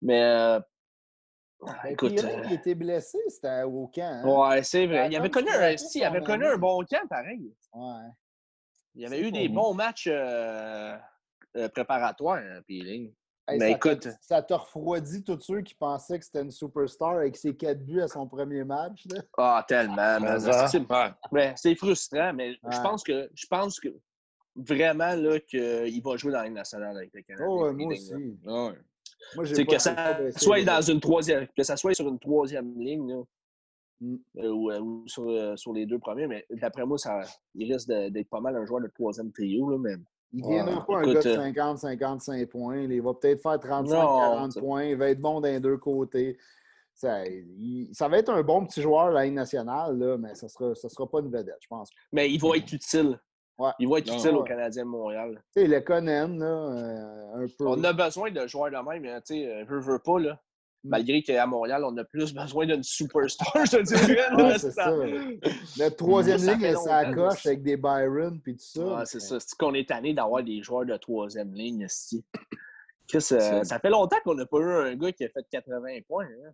Mais. 0.01 0.23
Euh, 0.23 0.61
ben, 1.61 1.91
écoute, 1.91 2.23
euh... 2.23 2.43
il 2.47 2.53
était 2.55 2.75
blessé, 2.75 3.19
c'était 3.29 3.63
au 3.63 3.87
camp. 3.89 4.23
Hein? 4.25 4.51
Ouais, 4.51 4.63
c'est 4.63 4.87
vrai. 4.87 5.09
Il 5.11 5.17
avait, 5.17 5.31
connu 5.31 5.49
un, 5.49 5.77
si, 5.77 5.99
il 5.99 6.05
avait 6.05 6.23
connu 6.23 6.47
un 6.47 6.59
bon 6.59 6.85
camp, 6.85 7.07
pareil. 7.09 7.53
Ouais. 7.73 8.11
Il 8.95 9.03
y 9.03 9.07
avait 9.07 9.21
eu 9.21 9.33
des 9.33 9.49
bons 9.49 9.75
matchs 9.75 10.09
euh, 10.11 10.97
euh, 11.57 11.69
préparatoires, 11.69 12.43
hein, 12.43 12.61
Peeling. 12.67 13.13
mais 13.49 13.59
ça 13.59 13.69
écoute. 13.71 14.09
Ça 14.21 14.43
t'a 14.43 14.57
refroidi 14.57 15.25
tous 15.25 15.41
ceux 15.41 15.63
qui 15.63 15.75
pensaient 15.75 16.19
que 16.19 16.25
c'était 16.25 16.43
une 16.43 16.51
superstar 16.51 17.17
avec 17.17 17.37
ses 17.37 17.57
quatre 17.57 17.85
buts 17.85 18.03
à 18.03 18.09
son 18.09 18.29
premier 18.29 18.63
match. 18.63 19.07
Là. 19.11 19.21
Ah, 19.37 19.65
tellement. 19.67 20.19
c'est 21.57 21.75
frustrant, 21.75 22.33
mais 22.35 22.55
je 22.55 22.81
pense 22.83 23.03
que 23.03 23.31
je 23.35 23.47
pense 23.47 23.81
que 23.81 23.89
vraiment 24.55 25.17
qu'il 25.49 26.03
va 26.03 26.17
jouer 26.17 26.33
dans 26.33 26.39
la 26.39 26.45
Ligue 26.45 26.55
nationale 26.55 26.97
avec 26.97 27.11
le 27.13 27.23
Canada. 27.23 27.47
Oh, 27.49 27.73
moi 27.73 27.93
aussi. 27.93 28.13
Ah 28.47 28.73
moi, 29.37 29.45
que 29.45 29.79
ça 29.79 30.19
soit 30.37 30.63
dans 30.65 30.81
une 30.83 31.01
troisième, 31.01 31.47
que 31.57 31.63
ça 31.63 31.77
soit 31.77 31.95
sur 31.95 32.09
une 32.09 32.19
troisième 32.19 32.79
ligne. 32.79 33.09
Là. 33.09 33.23
Mm. 34.01 34.17
Euh, 34.39 34.49
ou, 34.49 34.71
euh, 34.71 35.03
sur, 35.07 35.29
euh, 35.29 35.57
sur, 35.57 35.73
les 35.73 35.87
deux 35.87 35.99
premiers. 35.99 36.27
Mais 36.27 36.45
d'après 36.51 36.85
moi, 36.85 36.99
ça, 36.99 37.21
il 37.55 37.73
risque 37.73 37.89
d'être 37.89 38.29
pas 38.29 38.41
mal 38.41 38.57
un 38.57 38.67
joueur 38.67 38.81
de 38.81 38.89
troisième 38.89 39.33
trio. 39.33 39.71
Là, 39.71 39.79
mais... 39.79 39.95
Il 40.37 40.43
ne 40.43 40.49
viendra 40.49 40.85
pas 40.85 40.99
un 40.99 41.13
gars 41.13 41.21
de 41.21 41.29
50-55 41.29 42.47
points. 42.47 42.81
Il 42.83 43.03
va 43.03 43.15
peut-être 43.15 43.41
faire 43.41 43.57
35-40 43.57 44.59
points. 44.59 44.85
Il 44.85 44.97
va 44.97 45.11
être 45.11 45.21
bon 45.21 45.41
d'un 45.41 45.61
deux 45.61 45.77
côtés. 45.77 46.37
Ça, 46.93 47.23
ça, 47.93 48.09
va 48.09 48.19
être 48.19 48.31
un 48.31 48.43
bon 48.43 48.67
petit 48.67 48.83
joueur 48.83 49.03
à 49.03 49.11
la 49.11 49.25
Ligue 49.25 49.35
nationale, 49.35 49.97
là, 49.97 50.17
mais 50.19 50.35
ça 50.35 50.47
ne 50.47 50.51
sera, 50.51 50.75
ça 50.75 50.89
sera 50.89 51.09
pas 51.09 51.21
une 51.21 51.31
vedette, 51.31 51.59
je 51.61 51.69
pense. 51.69 51.89
Mais 52.13 52.29
il 52.31 52.41
va 52.41 52.57
être 52.57 52.73
utile. 52.73 53.19
Ouais. 53.59 53.71
Il 53.79 53.89
va 53.89 53.99
être 53.99 54.13
utile 54.13 54.33
au 54.33 54.43
Canadien 54.43 54.85
de 54.85 54.89
Montréal. 54.89 55.43
Tu 55.55 55.63
sais, 55.63 55.69
le 55.69 55.81
Conan, 55.81 56.29
là, 56.29 57.35
un 57.35 57.47
peu. 57.59 57.69
On 57.69 57.85
a 57.85 57.93
besoin 57.93 58.31
de 58.31 58.47
joueurs 58.47 58.71
de 58.71 58.89
même, 58.89 59.21
tu 59.23 59.35
sais, 59.35 59.65
veut, 59.65 59.81
veut 59.81 60.01
pas, 60.01 60.19
là 60.19 60.41
malgré 60.85 61.23
qu'à 61.23 61.47
Montréal, 61.47 61.83
on 61.85 61.97
a 61.97 62.05
plus 62.05 62.33
besoin 62.35 62.67
d'une 62.67 62.83
superstar, 62.83 63.65
je 63.65 63.79
te 63.79 63.83
dirais. 64.07 64.59
c'est 64.59 64.71
ça. 64.71 64.91
Le 64.95 65.89
troisième 65.91 66.39
ligne, 66.39 66.77
ça 66.77 67.13
coche 67.13 67.47
avec 67.47 67.63
des 67.63 67.77
Byron 67.77 68.41
puis 68.41 68.57
tout 68.57 68.65
ça. 68.65 68.99
Ah, 68.99 69.07
c'est 69.07 69.21
ça. 69.21 69.41
C'est 69.41 69.57
qu'on 69.59 69.75
est 69.75 69.89
tanné 69.89 70.15
d'avoir 70.15 70.43
des 70.43 70.63
joueurs 70.63 70.85
de 70.85 70.97
troisième 70.97 71.53
ligne 71.55 71.81
ici. 71.81 72.25
Chris, 73.09 73.27
euh, 73.33 73.65
ça 73.65 73.79
fait 73.79 73.91
longtemps 73.91 74.17
qu'on 74.25 74.35
n'a 74.35 74.47
pas 74.47 74.59
eu 74.59 74.73
un 74.73 74.95
gars 74.95 75.13
qui 75.13 75.25
a 75.25 75.29
fait 75.29 75.47
80 75.51 76.01
points. 76.07 76.25
Hein. 76.25 76.53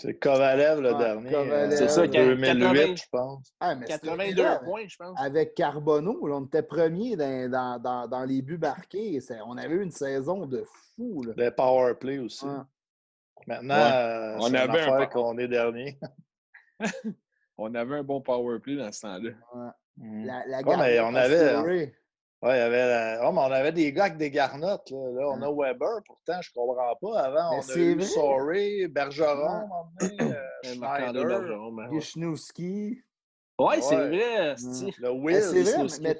C'est 0.00 0.14
Kovalev 0.14 0.80
le 0.80 0.94
dernier. 0.94 1.76
C'est 1.76 1.88
ça, 1.88 2.06
2008, 2.06 2.96
je 2.96 3.08
pense. 3.10 3.52
Ah, 3.58 3.74
82 3.74 4.44
points, 4.64 4.86
je 4.86 4.96
pense. 4.96 5.18
Avec 5.20 5.54
Carbonneau, 5.54 6.20
on 6.22 6.44
était 6.44 6.62
premier 6.62 7.16
dans, 7.16 7.50
dans, 7.50 7.78
dans, 7.80 8.08
dans 8.08 8.24
les 8.24 8.40
buts 8.40 8.58
marqués. 8.58 9.18
On 9.46 9.56
avait 9.56 9.74
eu 9.74 9.82
une 9.82 9.90
saison 9.90 10.46
de 10.46 10.64
fou. 10.94 11.24
Là. 11.24 11.34
Le 11.36 11.50
power 11.50 11.94
play 11.94 12.18
aussi. 12.18 12.46
Maintenant, 13.46 13.74
euh, 13.74 14.36
on 14.40 14.54
avait 14.54 14.82
un 14.82 15.06
qu'on 15.06 15.36
est 15.38 15.48
dernier. 15.48 15.98
on 17.58 17.74
avait 17.74 17.96
un 17.96 18.02
bon 18.04 18.20
power 18.20 18.60
play 18.60 18.76
dans 18.76 18.92
ce 18.92 19.00
temps-là. 19.02 19.30
Mm. 19.96 20.24
La, 20.24 20.46
la 20.46 20.76
mais 20.76 21.00
on 21.00 21.14
avait. 21.14 21.92
Ouais, 22.40 22.56
il 22.56 22.58
y 22.58 22.60
avait 22.60 23.18
oh, 23.24 23.32
mais 23.32 23.40
on 23.40 23.52
avait 23.52 23.72
des 23.72 23.92
gars 23.92 24.04
avec 24.04 24.16
des 24.16 24.30
garnottes. 24.30 24.88
Là, 24.92 25.10
là 25.12 25.28
on 25.28 25.42
a 25.42 25.50
Weber, 25.50 26.02
pourtant, 26.06 26.40
je 26.40 26.50
ne 26.50 26.54
comprends 26.54 26.94
pas. 27.00 27.20
Avant, 27.22 27.58
on 27.58 27.60
a 27.60 27.76
eu 27.76 28.00
Sorry, 28.02 28.86
Bergeron, 28.86 29.68
ouais. 30.00 30.16
euh, 30.20 30.34
Schneider, 30.62 31.90
Wisniewski. 31.90 33.02
Ouais, 33.58 33.80
c'est 33.80 33.96
vrai. 33.96 34.54
Le 34.98 35.10
Will. 35.10 35.42
C'est 35.42 35.62
vrai, 35.62 35.86
mais 36.00 36.14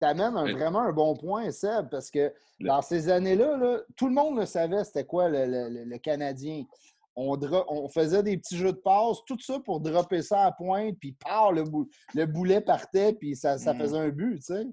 t'amènes 0.00 0.36
un, 0.36 0.52
vraiment 0.52 0.80
un 0.80 0.92
bon 0.92 1.14
point, 1.14 1.52
Seb, 1.52 1.90
parce 1.90 2.10
que 2.10 2.32
dans 2.60 2.82
ces 2.82 3.08
années-là, 3.08 3.80
tout 3.96 4.08
le 4.08 4.14
monde 4.14 4.38
le 4.38 4.46
savait 4.46 4.82
c'était 4.82 5.04
quoi 5.04 5.28
le, 5.28 5.96
Canadien. 5.98 6.64
On, 7.14 7.36
on, 7.68 7.88
faisait 7.88 8.22
des 8.22 8.36
petits 8.36 8.56
jeux 8.56 8.72
de 8.72 8.78
passe, 8.78 9.18
tout 9.26 9.38
ça 9.40 9.58
pour 9.64 9.80
dropper 9.80 10.22
ça 10.22 10.46
à 10.46 10.52
pointe, 10.52 10.96
puis 11.00 11.12
par 11.12 11.50
le, 11.50 11.64
le 12.14 12.26
boulet 12.26 12.60
partait, 12.60 13.12
puis 13.12 13.34
ça, 13.34 13.58
ça 13.58 13.74
mm. 13.74 13.78
faisait 13.78 13.98
un 13.98 14.08
but, 14.08 14.36
tu 14.36 14.54
sais. 14.54 14.66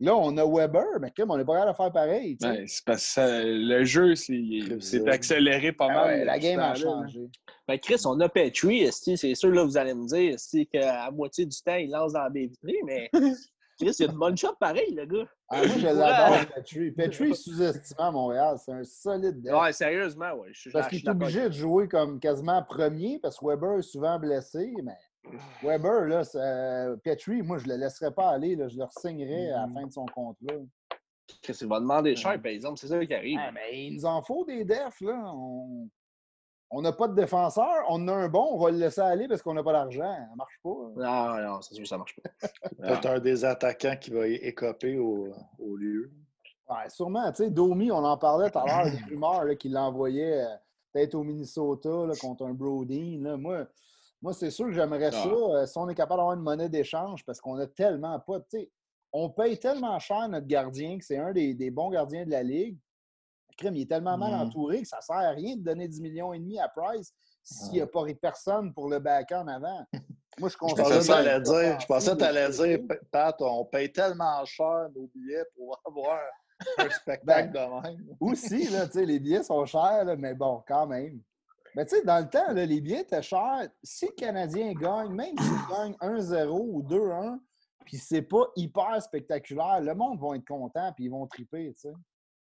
Là, 0.00 0.16
on 0.16 0.36
a 0.36 0.44
Weber, 0.44 0.98
mais 1.00 1.12
comme 1.16 1.30
on 1.30 1.36
n'est 1.36 1.44
pas 1.44 1.54
capable 1.54 1.72
de 1.72 1.76
faire 1.76 1.92
pareil. 1.92 2.36
Ben, 2.40 2.64
c'est 2.66 2.84
parce 2.84 3.14
que 3.14 3.44
le 3.44 3.84
jeu 3.84 4.16
s'est 4.16 5.08
accéléré 5.08 5.72
pas 5.72 5.88
ben 5.88 5.94
mal. 5.94 6.24
la 6.24 6.38
game 6.38 6.58
a 6.58 6.74
changé. 6.74 7.20
Ben, 7.68 7.78
Chris, 7.78 8.02
on 8.04 8.18
a 8.20 8.28
Petrie, 8.28 8.90
c'est 8.92 9.34
sûr, 9.34 9.50
là, 9.50 9.62
vous 9.62 9.76
allez 9.76 9.94
me 9.94 10.06
dire 10.06 10.36
qu'à 10.72 11.10
moitié 11.12 11.46
du 11.46 11.56
temps, 11.62 11.76
il 11.76 11.90
lance 11.90 12.14
dans 12.14 12.22
la 12.22 12.30
baie 12.30 12.46
vitrée, 12.46 12.80
mais 12.84 13.10
Chris, 13.80 13.94
il 13.98 14.06
a 14.06 14.10
une 14.10 14.18
bonne 14.18 14.36
shot 14.36 14.54
pareil, 14.58 14.92
le 14.94 15.06
gars. 15.06 15.28
Ah, 15.48 15.58
moi, 15.58 15.66
je 15.66 15.86
l'adore, 15.86 16.46
Petrie. 16.56 16.90
Petrie 16.90 17.30
est 17.30 17.34
sous-estimé 17.34 18.00
à 18.00 18.10
Montréal. 18.10 18.56
C'est 18.58 18.72
un 18.72 18.84
solide 18.84 19.40
deck. 19.40 19.54
Ouais, 19.54 19.72
sérieusement, 19.72 20.32
ouais. 20.34 20.48
Je, 20.52 20.70
parce 20.70 20.88
qu'il 20.88 20.98
est 20.98 21.08
obligé 21.08 21.48
de 21.48 21.52
jouer 21.52 21.88
comme 21.88 22.18
quasiment 22.18 22.62
premier 22.62 23.18
parce 23.20 23.38
que 23.38 23.46
Weber 23.46 23.78
est 23.78 23.82
souvent 23.82 24.18
blessé, 24.18 24.72
mais 24.82 24.96
Weber, 25.62 26.06
là, 26.06 26.96
Petrie, 27.02 27.42
moi, 27.42 27.58
je 27.58 27.66
ne 27.66 27.74
le 27.74 27.78
laisserais 27.78 28.12
pas 28.12 28.30
aller. 28.30 28.56
Là. 28.56 28.68
Je 28.68 28.78
le 28.78 28.84
signerais 29.00 29.50
à 29.50 29.66
la 29.66 29.68
fin 29.68 29.86
de 29.86 29.92
son 29.92 30.06
contrat. 30.06 30.56
Chris, 31.42 31.56
il 31.60 31.68
va 31.68 31.80
demander 31.80 32.16
cher, 32.16 32.40
par 32.40 32.52
exemple. 32.52 32.78
C'est 32.78 32.88
ça 32.88 33.04
qui 33.04 33.14
arrive. 33.14 33.38
Ah, 33.40 33.52
mais 33.52 33.86
il 33.86 33.94
nous 33.94 34.04
en 34.04 34.22
faut 34.22 34.44
des 34.44 34.64
defs, 34.64 35.00
là. 35.00 35.32
On 35.32 35.88
on 36.72 36.80
n'a 36.80 36.92
pas 36.92 37.06
de 37.06 37.14
défenseur, 37.14 37.84
on 37.88 38.08
a 38.08 38.12
un 38.12 38.28
bon, 38.28 38.48
on 38.52 38.58
va 38.58 38.70
le 38.70 38.78
laisser 38.78 39.02
aller 39.02 39.28
parce 39.28 39.42
qu'on 39.42 39.52
n'a 39.52 39.62
pas 39.62 39.72
d'argent. 39.72 40.10
Ça 40.10 40.30
ne 40.30 40.36
marche 40.36 40.58
pas. 40.62 40.70
Non, 40.70 41.50
non, 41.50 41.60
c'est 41.60 41.74
sûr 41.74 41.82
que 41.82 41.88
ça 41.88 41.96
ne 41.96 41.98
marche 41.98 42.18
pas. 42.18 42.48
Peut-être 42.78 43.06
un 43.06 43.20
des 43.20 43.44
attaquants 43.44 43.96
qui 44.00 44.10
va 44.10 44.26
écoper 44.26 44.98
au, 44.98 45.28
au 45.58 45.76
lieu. 45.76 46.10
Ouais, 46.68 46.88
sûrement. 46.88 47.30
Tu 47.32 47.44
sais, 47.44 47.50
Domi, 47.50 47.92
on 47.92 48.02
en 48.02 48.16
parlait 48.16 48.50
tout 48.50 48.58
à 48.58 48.66
l'heure, 48.66 48.90
des 48.90 49.04
rumeurs 49.04 49.56
qu'il 49.58 49.74
l'envoyait 49.74 50.44
euh, 50.44 50.56
peut-être 50.92 51.14
au 51.14 51.22
Minnesota 51.22 51.90
contre 52.18 52.46
un 52.46 52.54
Brody. 52.54 53.18
Moi, 53.18 53.66
moi 54.22 54.32
c'est 54.32 54.50
sûr 54.50 54.66
que 54.66 54.72
j'aimerais 54.72 55.10
ah. 55.12 55.22
ça. 55.22 55.28
Euh, 55.28 55.66
si 55.66 55.76
on 55.76 55.88
est 55.88 55.94
capable 55.94 56.20
d'avoir 56.20 56.36
une 56.36 56.42
monnaie 56.42 56.68
d'échange 56.68 57.24
parce 57.24 57.40
qu'on 57.40 57.58
a 57.58 57.66
tellement 57.66 58.18
pas. 58.20 58.40
Tu 58.40 58.60
sais, 58.60 58.70
on 59.12 59.28
paye 59.28 59.58
tellement 59.58 59.98
cher 59.98 60.28
notre 60.28 60.46
gardien 60.46 60.98
que 60.98 61.04
c'est 61.04 61.18
un 61.18 61.32
des, 61.32 61.70
bons 61.70 61.90
gardiens 61.90 62.24
de 62.24 62.30
la 62.30 62.42
Ligue. 62.42 62.78
Crime, 63.58 63.76
il 63.76 63.82
est 63.82 63.90
tellement 63.90 64.16
mal 64.16 64.32
mm. 64.32 64.46
entouré 64.46 64.80
que 64.80 64.88
ça 64.88 64.96
ne 64.98 65.02
sert 65.02 65.16
à 65.16 65.30
rien 65.32 65.56
de 65.56 65.62
donner 65.62 65.86
10 65.86 66.00
millions 66.00 66.32
et 66.32 66.38
demi 66.38 66.58
à 66.58 66.68
Price 66.68 67.12
s'il 67.42 67.72
n'y 67.72 67.80
a 67.82 67.86
pas 67.86 68.04
personne 68.20 68.72
pour 68.72 68.88
le 68.88 68.98
back 68.98 69.30
en 69.32 69.46
avant. 69.46 69.84
Moi, 70.38 70.48
je 70.48 70.56
pensais 70.56 70.82
que 70.82 70.82
Je 70.82 71.86
pensais 71.86 72.12
que 72.12 72.16
tu 72.16 72.24
allais 72.24 72.48
dire, 72.50 72.78
Pat, 73.10 73.36
on 73.40 73.66
paye 73.66 73.92
tellement 73.92 74.42
cher 74.46 74.88
nos 74.94 75.06
billets 75.14 75.44
pour 75.54 75.78
avoir 75.86 76.20
un 76.78 76.88
spectacle 76.88 77.52
ben, 77.52 77.82
de 77.82 77.88
même. 77.88 78.16
Aussi, 78.18 78.68
là, 78.70 78.86
les 78.94 79.20
billets 79.20 79.42
sont 79.42 79.66
chers, 79.66 80.06
mais 80.16 80.34
bon, 80.34 80.62
quand 80.66 80.86
même. 80.86 81.20
Mais 81.74 81.86
tu 81.86 81.96
sais, 81.96 82.04
dans 82.04 82.18
le 82.18 82.28
temps, 82.28 82.52
les 82.52 82.80
billets 82.80 83.00
étaient 83.00 83.22
chers. 83.22 83.68
Si 83.82 84.06
le 84.06 84.12
Canadien 84.12 84.72
gagne, 84.72 85.12
même 85.12 85.36
s'il 85.38 85.66
gagne 85.70 85.94
1-0 86.00 86.48
ou 86.48 86.82
2-1, 86.82 87.38
puis 87.84 87.96
c'est 87.96 88.22
pas 88.22 88.46
hyper 88.56 89.02
spectaculaire, 89.02 89.80
le 89.80 89.94
monde 89.94 90.20
va 90.20 90.36
être 90.36 90.46
content 90.46 90.92
puis 90.94 91.04
ils 91.04 91.10
vont 91.10 91.26
triper, 91.26 91.72
tu 91.74 91.80
sais. 91.80 91.92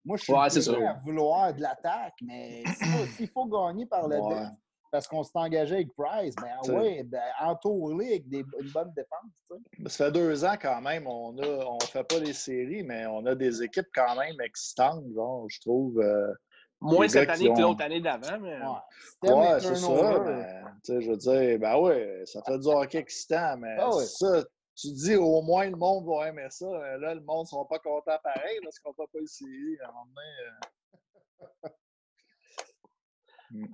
Moi, 0.04 0.16
je 0.16 0.24
suis 0.24 0.32
ouais, 0.32 0.84
à 0.84 1.00
vouloir 1.04 1.54
de 1.54 1.60
l'attaque, 1.60 2.14
mais 2.22 2.64
s'il 3.16 3.28
faut, 3.28 3.46
gagner 3.46 3.86
par 3.86 4.08
le 4.08 4.18
ouais. 4.18 4.46
parce 4.90 5.06
qu'on 5.06 5.22
s'est 5.22 5.30
engagé 5.36 5.76
avec 5.76 5.94
Price, 5.94 6.34
ben 6.34 6.74
oui, 6.74 7.04
ben, 7.04 7.22
entouré 7.40 8.08
avec 8.08 8.28
des, 8.28 8.44
une 8.60 8.70
bonne 8.74 8.92
défense. 8.96 9.30
Sais. 9.48 9.88
Ça 9.88 10.06
fait 10.06 10.12
deux 10.12 10.44
ans 10.44 10.56
quand 10.60 10.80
même, 10.80 11.06
on 11.06 11.32
ne 11.32 11.46
on 11.46 11.78
fait 11.78 12.02
pas 12.02 12.18
les 12.18 12.32
séries, 12.32 12.82
mais 12.82 13.06
on 13.06 13.24
a 13.26 13.36
des 13.36 13.62
équipes 13.62 13.86
quand 13.94 14.16
même 14.16 14.40
excitantes, 14.40 15.04
genre, 15.14 15.46
je 15.48 15.60
trouve. 15.60 16.00
Euh, 16.00 16.32
Moins 16.82 17.08
cette 17.08 17.28
année 17.28 17.52
que 17.52 17.60
l'autre 17.60 17.82
année 17.82 18.00
d'avant, 18.00 18.38
mais. 18.40 18.58
Ouais, 19.22 19.60
c'est 19.60 19.76
ça. 19.76 20.20
Mais, 20.24 21.00
je 21.00 21.10
veux 21.10 21.16
dire, 21.16 21.58
ben 21.58 21.78
oui, 21.78 22.26
ça 22.26 22.42
fait 22.42 22.58
du 22.58 22.66
hockey 22.66 22.98
excitant, 22.98 23.56
mais 23.56 23.76
ah 23.78 23.92
ça, 23.92 24.44
tu 24.74 24.88
dis 24.88 25.16
au 25.16 25.42
moins 25.42 25.68
le 25.68 25.76
monde 25.76 26.06
va 26.06 26.28
aimer 26.28 26.48
ça. 26.50 26.66
Là, 26.98 27.14
le 27.14 27.20
monde 27.20 27.44
ne 27.44 27.48
sera 27.48 27.66
pas 27.68 27.78
content 27.78 28.18
pareil 28.22 28.58
parce 28.62 28.78
qu'on 28.78 28.90
ne 28.90 28.96
va 28.96 29.04
pas 29.12 29.18
essayer 29.20 29.80
à 29.80 29.88
un 29.88 29.92
moment 29.92 30.06
donné. 30.06 30.28
Euh... 31.64 31.68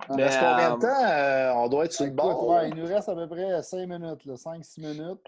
Mais 0.09 0.23
est-ce 0.23 0.37
combien 0.37 0.71
de 0.71 0.75
euh, 0.75 0.87
temps 0.87 1.05
euh, 1.05 1.53
on 1.63 1.69
doit 1.69 1.85
être 1.85 1.93
sur 1.93 2.03
le 2.03 2.11
bord? 2.11 2.49
Ouais, 2.49 2.67
il 2.67 2.75
nous 2.75 2.85
reste 2.85 3.07
à 3.07 3.15
peu 3.15 3.29
près 3.29 3.63
5 3.63 3.87
minutes, 3.87 4.25
5-6 4.25 4.81
minutes. 4.81 5.25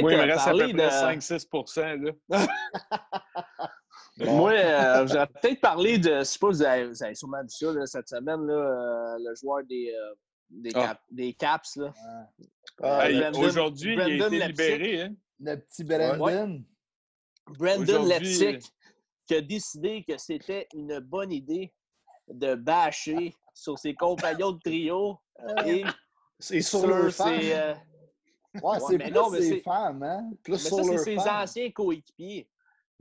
Moi, 0.00 0.12
il 0.12 0.18
me 0.18 0.22
reste 0.22 0.48
à 0.48 0.52
peu 0.52 0.58
près 0.58 0.72
de... 0.72 0.78
5-6 0.78 2.14
Moi, 4.18 4.52
euh, 4.52 5.06
j'aurais 5.06 5.26
peut-être 5.26 5.60
parlé 5.60 5.98
de, 5.98 6.18
je 6.18 6.24
sais 6.24 6.38
pas, 6.38 6.48
vous 6.48 6.62
avez, 6.62 6.86
vous 6.86 7.02
avez 7.02 7.14
sûrement 7.14 7.42
dit 7.44 7.56
ça 7.56 7.72
là, 7.72 7.86
cette 7.86 8.08
semaine, 8.08 8.46
là, 8.46 8.54
euh, 8.54 9.16
le 9.18 9.34
joueur 9.34 9.64
des, 9.64 9.90
euh, 9.90 10.14
des, 10.50 10.70
ah. 10.74 10.80
cap, 10.80 11.00
des, 11.10 11.32
Caps. 11.32 11.76
Là. 11.76 11.92
Ah, 12.82 13.08
Aujourd'hui, 13.34 13.94
il 13.94 14.00
a 14.00 14.08
été 14.08 14.46
libéré. 14.46 15.02
Hein? 15.02 15.14
Le 15.40 15.56
petit 15.56 15.84
Brandon. 15.84 16.62
Brandon 17.58 18.04
Lepsic 18.04 18.62
qui 19.26 19.34
a 19.34 19.40
décidé 19.40 20.04
que 20.06 20.16
c'était 20.18 20.68
une 20.74 21.00
bonne 21.00 21.32
idée 21.32 21.72
de 22.28 22.54
bâcher 22.54 23.34
sur 23.54 23.78
ses 23.78 23.94
compagnons 23.94 24.52
de 24.52 24.60
trio 24.60 25.18
et 25.66 25.84
c'est 26.38 26.60
sur, 26.60 26.86
leur 26.86 27.12
ses, 27.12 27.74
Ouais, 28.60 28.78
c'est 28.86 28.98
plus 28.98 29.42
ses 29.42 29.60
femmes, 29.60 30.02
hein? 30.02 30.30
Plus 30.42 30.52
mais 30.52 30.58
ça, 30.58 30.82
c'est 30.82 30.98
ses 30.98 31.18
anciens 31.18 31.70
coéquipiers. 31.70 32.48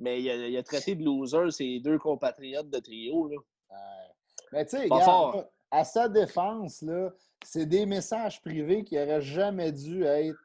Mais 0.01 0.21
il 0.21 0.57
a, 0.57 0.63
traité 0.63 0.95
de 0.95 1.03
loser 1.05 1.51
ses 1.51 1.79
deux 1.79 1.97
compatriotes 1.99 2.69
de 2.69 2.79
trio. 2.79 3.27
Là. 3.27 3.37
Mais 4.51 4.65
tu 4.65 4.77
sais, 4.77 4.89
à 5.71 5.83
sa 5.85 6.09
défense, 6.09 6.83
c'est 7.43 7.65
des 7.65 7.85
messages 7.85 8.41
privés 8.41 8.83
qui 8.83 8.95
n'auraient 8.95 9.21
jamais 9.21 9.71
dû 9.71 10.03
être 10.03 10.37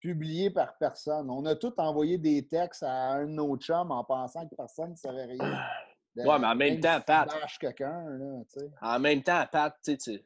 publiés 0.00 0.50
par 0.50 0.76
personne. 0.76 1.30
On 1.30 1.44
a 1.46 1.56
tous 1.56 1.72
envoyé 1.78 2.18
des 2.18 2.46
textes 2.46 2.82
à 2.82 3.12
un 3.12 3.26
de 3.26 3.32
nos 3.32 3.56
chums 3.56 3.90
en 3.90 4.04
pensant 4.04 4.46
que 4.46 4.54
personne 4.54 4.90
ne 4.90 4.96
savait 4.96 5.24
rien. 5.24 5.58
ouais, 6.16 6.38
mais 6.38 6.46
en 6.46 6.54
même, 6.54 6.80
temps, 6.80 7.00
Pat. 7.00 7.28
quelqu'un, 7.58 8.04
en 8.82 9.00
même 9.00 9.22
temps, 9.22 9.44
Pat, 9.50 9.74
tu 9.82 9.96
sais, 9.98 10.22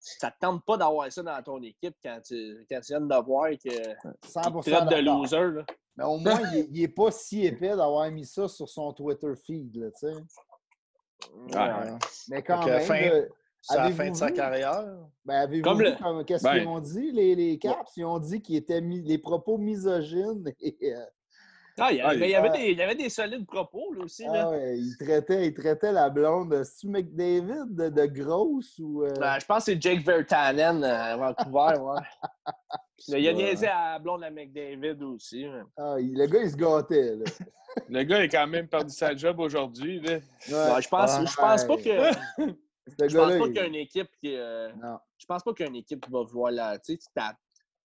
ça 0.00 0.28
ne 0.28 0.32
te 0.32 0.36
tente 0.40 0.64
pas 0.64 0.76
d'avoir 0.76 1.12
ça 1.12 1.22
dans 1.22 1.42
ton 1.42 1.62
équipe 1.62 1.94
quand 2.02 2.20
tu, 2.24 2.66
quand 2.70 2.80
tu 2.80 2.92
viens 2.92 3.00
de 3.00 3.24
voir 3.24 3.50
que 3.50 3.68
100% 4.26 4.62
tu 4.64 4.94
de 4.94 5.00
loser. 5.02 5.52
Là. 5.52 5.64
Mais 5.96 6.04
au 6.04 6.16
moins, 6.16 6.40
il 6.54 6.72
n'est 6.72 6.88
pas 6.88 7.10
si 7.10 7.44
épais 7.44 7.76
d'avoir 7.76 8.10
mis 8.10 8.24
ça 8.24 8.48
sur 8.48 8.68
son 8.68 8.92
Twitter 8.92 9.32
feed, 9.44 9.76
là, 9.76 9.90
tu 9.90 10.08
sais. 10.08 10.14
Ouais. 11.54 11.98
Mais 12.30 12.42
quand 12.42 12.64
même... 12.64 12.80
Fin, 12.80 13.10
c'est 13.62 13.76
la 13.76 13.90
fin 13.90 14.10
de 14.10 14.16
sa 14.16 14.30
carrière. 14.30 14.86
Ben, 15.24 15.42
avez-vous 15.42 15.76
vu 15.76 15.84
qu'est-ce 16.24 16.44
ben 16.44 16.58
qu'ils 16.58 16.68
ont 16.68 16.80
dit, 16.80 17.12
les, 17.12 17.34
les 17.34 17.58
Caps? 17.58 17.94
Ils 17.96 18.06
ont 18.06 18.18
dit 18.18 18.40
qu'ils 18.40 18.56
étaient 18.56 18.80
mis, 18.80 19.02
les 19.02 19.18
propos 19.18 19.58
misogynes 19.58 20.50
et, 20.60 20.76
euh, 20.94 21.04
ah, 21.78 21.92
il, 21.92 21.98
y 21.98 22.00
avait, 22.00 22.28
il, 22.28 22.30
y 22.30 22.34
avait 22.34 22.50
des, 22.50 22.70
il 22.70 22.78
y 22.78 22.82
avait 22.82 22.94
des 22.94 23.08
solides 23.08 23.46
propos 23.46 23.92
là 23.92 24.04
aussi. 24.04 24.24
Là. 24.24 24.44
Ah 24.46 24.50
ouais, 24.50 24.78
il, 24.78 24.96
traitait, 24.98 25.46
il 25.46 25.54
traitait 25.54 25.92
la 25.92 26.10
blonde. 26.10 26.62
C'est-tu 26.64 26.88
McDavid 26.88 27.74
de, 27.74 27.88
de 27.88 28.06
grosse 28.06 28.78
ou. 28.78 29.04
Euh... 29.04 29.12
Ben, 29.18 29.38
je 29.38 29.46
pense 29.46 29.64
que 29.64 29.72
c'est 29.72 29.82
Jake 29.82 30.04
Vertanen 30.04 30.84
à 30.84 31.16
Vancouver. 31.16 31.78
ouais. 31.80 32.00
il 33.08 33.28
a 33.28 33.32
niaisé 33.32 33.66
à 33.66 33.92
la 33.92 33.98
blonde 33.98 34.24
à 34.24 34.30
McDavid 34.30 35.02
aussi. 35.02 35.46
Ah, 35.76 35.96
le 35.98 36.26
gars, 36.26 36.42
il 36.42 36.50
se 36.50 36.56
gâtait. 36.56 37.16
Là. 37.16 37.24
le 37.88 38.02
gars, 38.02 38.18
il 38.18 38.24
a 38.24 38.28
quand 38.28 38.46
même 38.46 38.68
perdu 38.68 38.92
sa 38.92 39.16
job 39.16 39.38
aujourd'hui. 39.40 40.00
Ouais. 40.00 40.20
je 40.48 40.88
pense, 40.88 41.30
je 41.30 41.36
pense 41.36 41.64
pas 41.64 41.76
que. 41.76 41.82
je 43.08 43.16
pense 43.16 43.38
pas 43.38 43.46
qu'il 43.46 43.56
y 43.56 43.60
a 43.60 43.66
une 43.66 43.74
équipe 43.76 44.10
qui. 44.22 44.36
Euh... 44.36 44.70
Non. 44.82 44.98
Je 45.18 45.26
pense 45.26 45.42
pas 45.42 45.52
qu'il 45.54 45.64
y 45.64 45.68
a 45.68 45.70
une 45.70 45.76
équipe 45.76 46.04
qui 46.04 46.10
va 46.10 46.22
voir 46.22 46.50
là. 46.50 46.78
Tu 46.78 46.98
sais, 46.98 47.32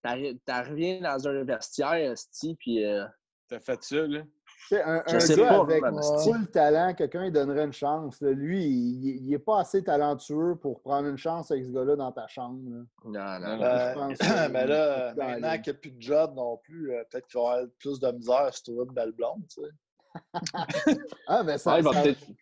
tu 0.04 0.52
reviens 0.52 1.00
dans 1.00 1.28
un 1.28 1.44
vestiaire, 1.44 2.14
puis. 2.58 2.84
Euh, 2.84 3.04
T'as 3.48 3.60
fait 3.60 3.82
ça, 3.82 4.06
là? 4.06 4.22
un, 4.72 5.02
un 5.06 5.18
gars 5.36 5.60
avec 5.60 5.82
tout 5.82 6.32
le 6.32 6.46
talent, 6.46 6.94
quelqu'un 6.94 7.26
il 7.26 7.32
donnerait 7.32 7.64
une 7.64 7.72
chance. 7.72 8.20
Lui, 8.20 8.64
il 8.64 9.28
n'est 9.28 9.38
pas 9.38 9.60
assez 9.60 9.82
talentueux 9.82 10.56
pour 10.56 10.80
prendre 10.80 11.08
une 11.08 11.16
chance 11.16 11.50
avec 11.50 11.64
ce 11.64 11.70
gars-là 11.70 11.96
dans 11.96 12.12
ta 12.12 12.26
chambre. 12.26 12.58
Non, 12.64 12.84
non, 13.04 13.38
non. 13.38 13.62
Euh, 13.62 13.94
mais 14.50 14.66
là, 14.66 15.14
maintenant 15.14 15.52
qu'il 15.58 15.72
n'y 15.72 15.78
a 15.78 15.80
plus 15.80 15.90
de 15.92 16.02
job 16.02 16.34
non 16.34 16.56
plus, 16.58 16.92
euh, 16.92 17.04
peut-être 17.10 17.26
qu'il 17.26 17.40
va 17.40 17.52
avoir 17.52 17.68
plus 17.78 18.00
de 18.00 18.12
misère 18.12 18.54
sur 18.54 18.62
trouver 18.64 18.84
une 18.88 18.94
belle 18.94 19.12
blonde. 19.12 19.42
Tu 19.48 19.60
sais. 19.62 19.70
ah, 21.28 21.42
mais 21.44 21.58
ça, 21.58 21.80
ça, 21.82 21.90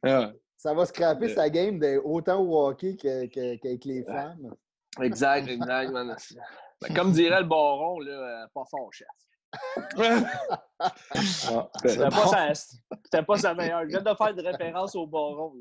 va, 0.02 0.32
ça 0.56 0.74
va 0.74 0.86
scraper 0.86 1.28
sa 1.34 1.50
game 1.50 1.80
autant 2.04 2.40
au 2.40 2.68
hockey 2.68 2.96
qu'avec 2.96 3.84
les 3.84 4.04
femmes. 4.04 4.54
Exact, 5.00 5.48
exact. 5.48 5.92
Ben, 6.80 6.92
comme 6.92 7.12
dirait 7.12 7.40
le 7.40 7.46
baron, 7.46 8.00
là, 8.00 8.12
euh, 8.12 8.46
pas 8.52 8.64
fort, 8.68 8.92
chef. 8.92 9.06
Ah, 10.78 10.92
c'était 11.84 12.08
pas, 12.10 13.22
pas, 13.22 13.38
sa 13.38 13.54
meilleure. 13.54 13.82
Je 13.84 13.88
viens 13.88 14.02
de 14.02 14.14
faire 14.14 14.34
de 14.34 14.42
référence 14.42 14.94
au 14.96 15.06
baron. 15.06 15.52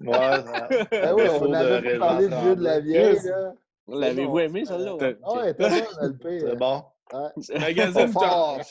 Ouais, 0.00 0.42
ben 0.90 1.14
oui, 1.14 1.22
on 1.40 1.52
avait 1.52 1.98
parlé 1.98 2.28
du 2.28 2.34
vieux 2.34 2.56
de 2.56 2.62
la 2.62 2.80
vieille. 2.80 3.18
Là. 3.24 3.52
L'avez-vous 3.88 4.38
aimé, 4.40 4.64
celle-là? 4.64 4.94
Ouais, 4.96 5.16
ah 5.22 5.32
C'est 6.36 6.56
bon. 6.56 6.84
Ouais. 7.12 7.58
Magazine 7.58 8.08
fort. 8.08 8.60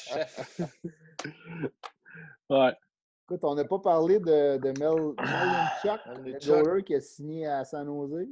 Ouais. 2.49 2.73
Écoute, 3.25 3.41
on 3.43 3.55
n'a 3.55 3.65
pas 3.65 3.79
parlé 3.79 4.19
de, 4.19 4.55
de 4.57 4.79
Mel, 4.79 5.15
Chuck, 5.83 5.99
le 6.23 6.39
joueur 6.39 6.81
qui 6.81 6.95
a 6.95 7.01
signé 7.01 7.45
à 7.45 7.65
San 7.65 7.85
Jose. 7.85 8.25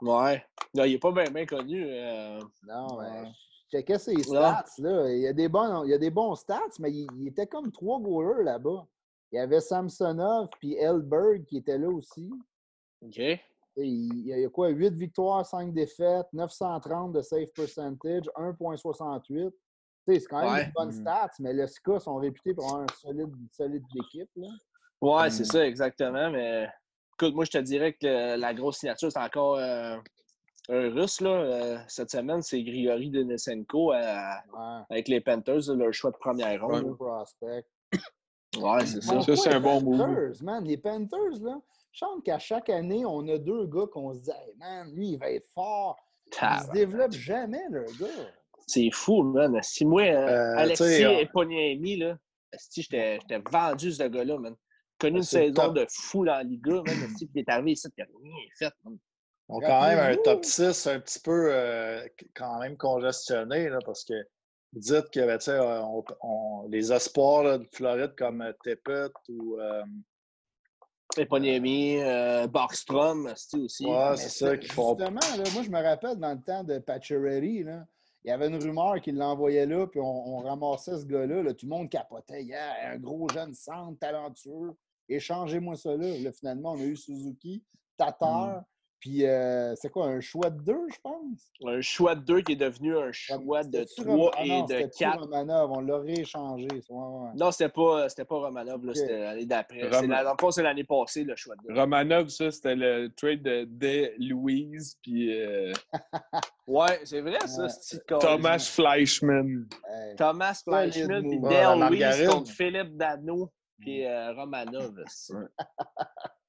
Ouais. 0.00 0.44
Non, 0.74 0.82
il 0.82 0.92
n'est 0.92 0.98
pas 0.98 1.12
bien, 1.12 1.30
bien 1.30 1.46
connu. 1.46 1.84
Euh... 1.86 2.40
Non, 2.66 2.98
mais 2.98 3.30
checkais 3.72 3.98
ses 3.98 4.22
stats. 4.22 4.64
Là. 4.78 5.12
Il, 5.12 5.20
y 5.20 5.26
a 5.26 5.32
des 5.32 5.48
bons, 5.48 5.84
il 5.84 5.90
y 5.90 5.94
a 5.94 5.98
des 5.98 6.10
bons 6.10 6.34
stats, 6.34 6.60
mais 6.78 6.92
il, 6.92 7.28
était 7.28 7.46
comme 7.46 7.72
trois 7.72 8.00
goalers 8.00 8.44
là-bas. 8.44 8.86
Il 9.32 9.36
y 9.36 9.38
avait 9.38 9.60
Samsonov 9.60 10.48
puis 10.60 10.74
Elberg 10.74 11.44
qui 11.46 11.58
étaient 11.58 11.78
là 11.78 11.88
aussi. 11.88 12.30
OK. 13.00 13.18
il, 13.76 14.26
y 14.26 14.44
a 14.44 14.48
quoi? 14.48 14.68
8 14.68 14.94
victoires, 14.94 15.44
5 15.44 15.72
défaites, 15.72 16.26
930 16.32 17.12
de 17.12 17.22
save 17.22 17.48
percentage, 17.54 18.24
1,68. 18.36 19.50
C'est 20.06 20.20
quand 20.26 20.40
même 20.40 20.66
une 20.66 20.72
bonne 20.72 20.88
mmh. 20.88 21.00
stats, 21.00 21.30
mais 21.38 21.52
le 21.52 21.66
SCA 21.66 22.00
sont 22.00 22.16
réputés 22.16 22.54
pour 22.54 22.66
avoir 22.66 22.82
une 22.82 22.88
solide, 22.88 23.34
solide 23.52 23.84
équipe. 23.96 24.30
Là. 24.36 24.48
Ouais, 25.00 25.30
c'est 25.30 25.44
mmh. 25.44 25.46
ça, 25.46 25.66
exactement. 25.66 26.30
Mais 26.30 26.68
écoute, 27.14 27.34
moi, 27.34 27.44
je 27.44 27.52
te 27.52 27.58
dirais 27.58 27.92
que 27.94 28.36
la 28.36 28.52
grosse 28.52 28.78
signature, 28.78 29.10
c'est 29.10 29.20
encore 29.20 29.56
euh, 29.56 29.96
un 30.72 30.90
russe, 30.90 31.20
là, 31.20 31.30
euh, 31.30 31.78
cette 31.86 32.10
semaine, 32.10 32.40
c'est 32.40 32.62
Grigory 32.62 33.10
Denisenko 33.10 33.92
avec 33.92 35.08
les 35.08 35.20
Panthers, 35.20 35.74
leur 35.74 35.92
choix 35.92 36.10
de 36.10 36.16
première 36.16 36.66
ronde. 36.66 36.96
prospect. 36.96 37.64
Ouais, 38.58 38.86
c'est 38.86 39.02
ça. 39.02 39.20
Ça, 39.20 39.36
c'est 39.36 39.52
un 39.52 39.60
bon 39.60 39.82
move. 39.82 40.42
Man, 40.42 40.64
les 40.64 40.76
Panthers, 40.78 41.40
là, 41.42 41.60
je 41.92 41.98
sens 41.98 42.20
qu'à 42.24 42.38
chaque 42.38 42.70
année, 42.70 43.04
on 43.04 43.26
a 43.28 43.38
deux 43.38 43.66
gars 43.66 43.86
qu'on 43.90 44.14
se 44.14 44.20
dit, 44.20 44.30
hey, 44.30 44.54
man, 44.58 44.90
lui, 44.94 45.12
il 45.12 45.18
va 45.18 45.30
être 45.30 45.48
fort. 45.54 45.96
Il 46.30 46.66
se 46.66 46.72
développe 46.72 47.12
jamais, 47.12 47.62
le 47.70 47.84
gars. 47.98 48.30
C'est 48.66 48.90
fou, 48.92 49.22
man. 49.22 49.58
Si 49.62 49.84
moi, 49.84 50.02
euh, 50.02 50.28
euh 50.28 50.56
Alexis 50.56 51.02
et 51.02 51.26
Poniemi, 51.26 51.96
là, 51.96 52.16
si 52.56 52.82
j'étais 52.82 53.18
vendu 53.50 53.92
ce 53.92 54.04
gars-là, 54.04 54.38
man. 54.38 54.54
Connu 54.98 55.18
une 55.18 55.22
saison 55.22 55.72
de 55.72 55.84
fou 55.90 56.24
dans 56.24 56.32
la 56.32 56.42
Liga, 56.42 56.74
man. 56.74 57.08
Si 57.18 57.28
il 57.34 57.40
est 57.40 57.48
arrivé 57.48 57.72
ici, 57.72 57.88
il 57.96 58.00
n'a 58.00 58.06
rien 58.22 58.46
fait, 58.56 58.72
man. 58.84 58.98
On 59.52 59.60
a 59.60 59.66
quand 59.66 59.82
même 59.82 59.98
un 59.98 60.16
top 60.22 60.44
6 60.44 60.86
un 60.86 60.98
petit 61.00 61.20
peu 61.20 61.48
euh, 61.52 62.06
quand 62.34 62.58
même 62.58 62.76
congestionné 62.78 63.68
là, 63.68 63.78
parce 63.84 64.02
que 64.04 64.14
vous 64.72 64.80
dites 64.80 65.10
que 65.10 65.20
ben, 65.20 66.68
les 66.70 66.90
espoirs 66.90 67.58
de 67.58 67.66
Floride 67.72 68.14
comme 68.16 68.52
Tepet 68.64 69.12
ou. 69.28 69.58
Euh, 69.60 69.82
Eponyemi, 71.18 71.98
euh, 71.98 72.46
Barkstrom 72.46 73.26
aussi. 73.26 73.86
Ouais, 73.86 74.16
c'est 74.16 74.30
ça 74.30 74.56
qu'ils 74.56 74.72
font. 74.72 74.96
Justement, 74.96 75.20
moi, 75.52 75.62
je 75.62 75.70
me 75.70 75.82
rappelle 75.82 76.16
dans 76.16 76.32
le 76.32 76.40
temps 76.40 76.64
de 76.64 76.78
Pacioretty, 76.78 77.66
il 78.24 78.28
y 78.28 78.30
avait 78.30 78.48
une 78.48 78.62
rumeur 78.62 78.98
qu'il 79.02 79.16
l'envoyait 79.16 79.66
là, 79.66 79.86
puis 79.86 80.00
on, 80.00 80.38
ramassait 80.38 80.98
ce 80.98 81.04
gars-là. 81.04 81.52
Tout 81.52 81.66
le 81.66 81.70
monde 81.70 81.90
capotait. 81.90 82.44
Yeah, 82.44 82.92
un 82.92 82.98
gros 82.98 83.28
jeune 83.28 83.52
centre 83.52 83.98
talentueux. 83.98 84.72
Échangez-moi 85.06 85.76
ça 85.76 85.94
là. 85.96 86.32
Finalement, 86.32 86.72
on 86.72 86.80
a 86.80 86.84
eu 86.84 86.96
Suzuki, 86.96 87.62
Tatar, 87.98 88.60
hmm. 88.60 88.64
Puis 89.02 89.26
euh, 89.26 89.74
c'est 89.74 89.90
quoi, 89.90 90.06
un 90.06 90.20
choix 90.20 90.48
de 90.48 90.62
deux, 90.62 90.86
je 90.88 91.00
pense? 91.02 91.50
Un 91.66 91.80
choix 91.80 92.14
de 92.14 92.20
deux 92.20 92.40
qui 92.40 92.52
est 92.52 92.56
devenu 92.56 92.96
un 92.96 93.10
choix 93.10 93.64
de 93.64 93.84
trois 93.96 94.30
ah 94.36 94.44
et 94.44 94.62
de 94.62 94.96
quatre? 94.96 95.22
Romanov, 95.22 95.72
on 95.72 95.80
l'a 95.80 95.98
rééchangé. 95.98 96.68
Non, 97.34 97.50
c'était 97.50 97.68
pas, 97.68 98.06
pas 98.06 98.36
Romanov, 98.36 98.80
c'était 98.94 99.18
l'année 99.18 99.44
d'après. 99.44 99.90
C'est 100.52 100.62
l'année 100.62 100.84
passée, 100.84 101.24
le 101.24 101.34
choix 101.34 101.56
de 101.56 101.62
deux. 101.66 101.80
Romanov, 101.80 102.28
ça, 102.28 102.52
c'était 102.52 102.76
le 102.76 103.08
trade 103.16 103.42
de, 103.42 103.64
de 103.64 104.12
Louise, 104.20 104.96
puis. 105.02 105.36
Euh... 105.36 105.72
ouais, 106.68 107.00
c'est 107.02 107.22
vrai, 107.22 107.40
ça, 107.48 107.66
Thomas 108.20 108.60
Fleischman. 108.60 109.66
Thomas 110.16 110.62
Fleischman, 110.62 111.28
puis 111.28 111.40
Dale 111.40 111.88
Louise 111.88 112.28
contre 112.28 112.52
Philippe 112.52 112.96
Dano, 112.96 113.50
puis 113.80 114.06
euh, 114.06 114.32
Romanov. 114.32 114.94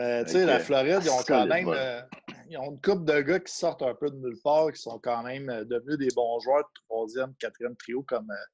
Mais 0.00 0.24
tu 0.24 0.30
sais, 0.30 0.46
la 0.46 0.60
Floride, 0.60 1.00
ils 1.02 1.10
ont 1.10 1.22
quand 1.28 1.46
même 1.46 1.68
euh, 1.68 2.00
ils 2.48 2.56
ont 2.56 2.70
une 2.70 2.80
couple 2.80 3.04
de 3.04 3.20
gars 3.20 3.38
qui 3.38 3.52
sortent 3.52 3.82
un 3.82 3.94
peu 3.94 4.08
de 4.08 4.16
nulle 4.16 4.38
part, 4.42 4.72
qui 4.72 4.80
sont 4.80 4.98
quand 4.98 5.22
même 5.22 5.50
euh, 5.50 5.62
devenus 5.66 5.98
des 5.98 6.08
bons 6.16 6.40
joueurs 6.40 6.60
de 6.62 6.80
troisième, 6.86 7.34
quatrième 7.34 7.76
trio 7.76 8.02
comme 8.04 8.30
euh, 8.30 8.44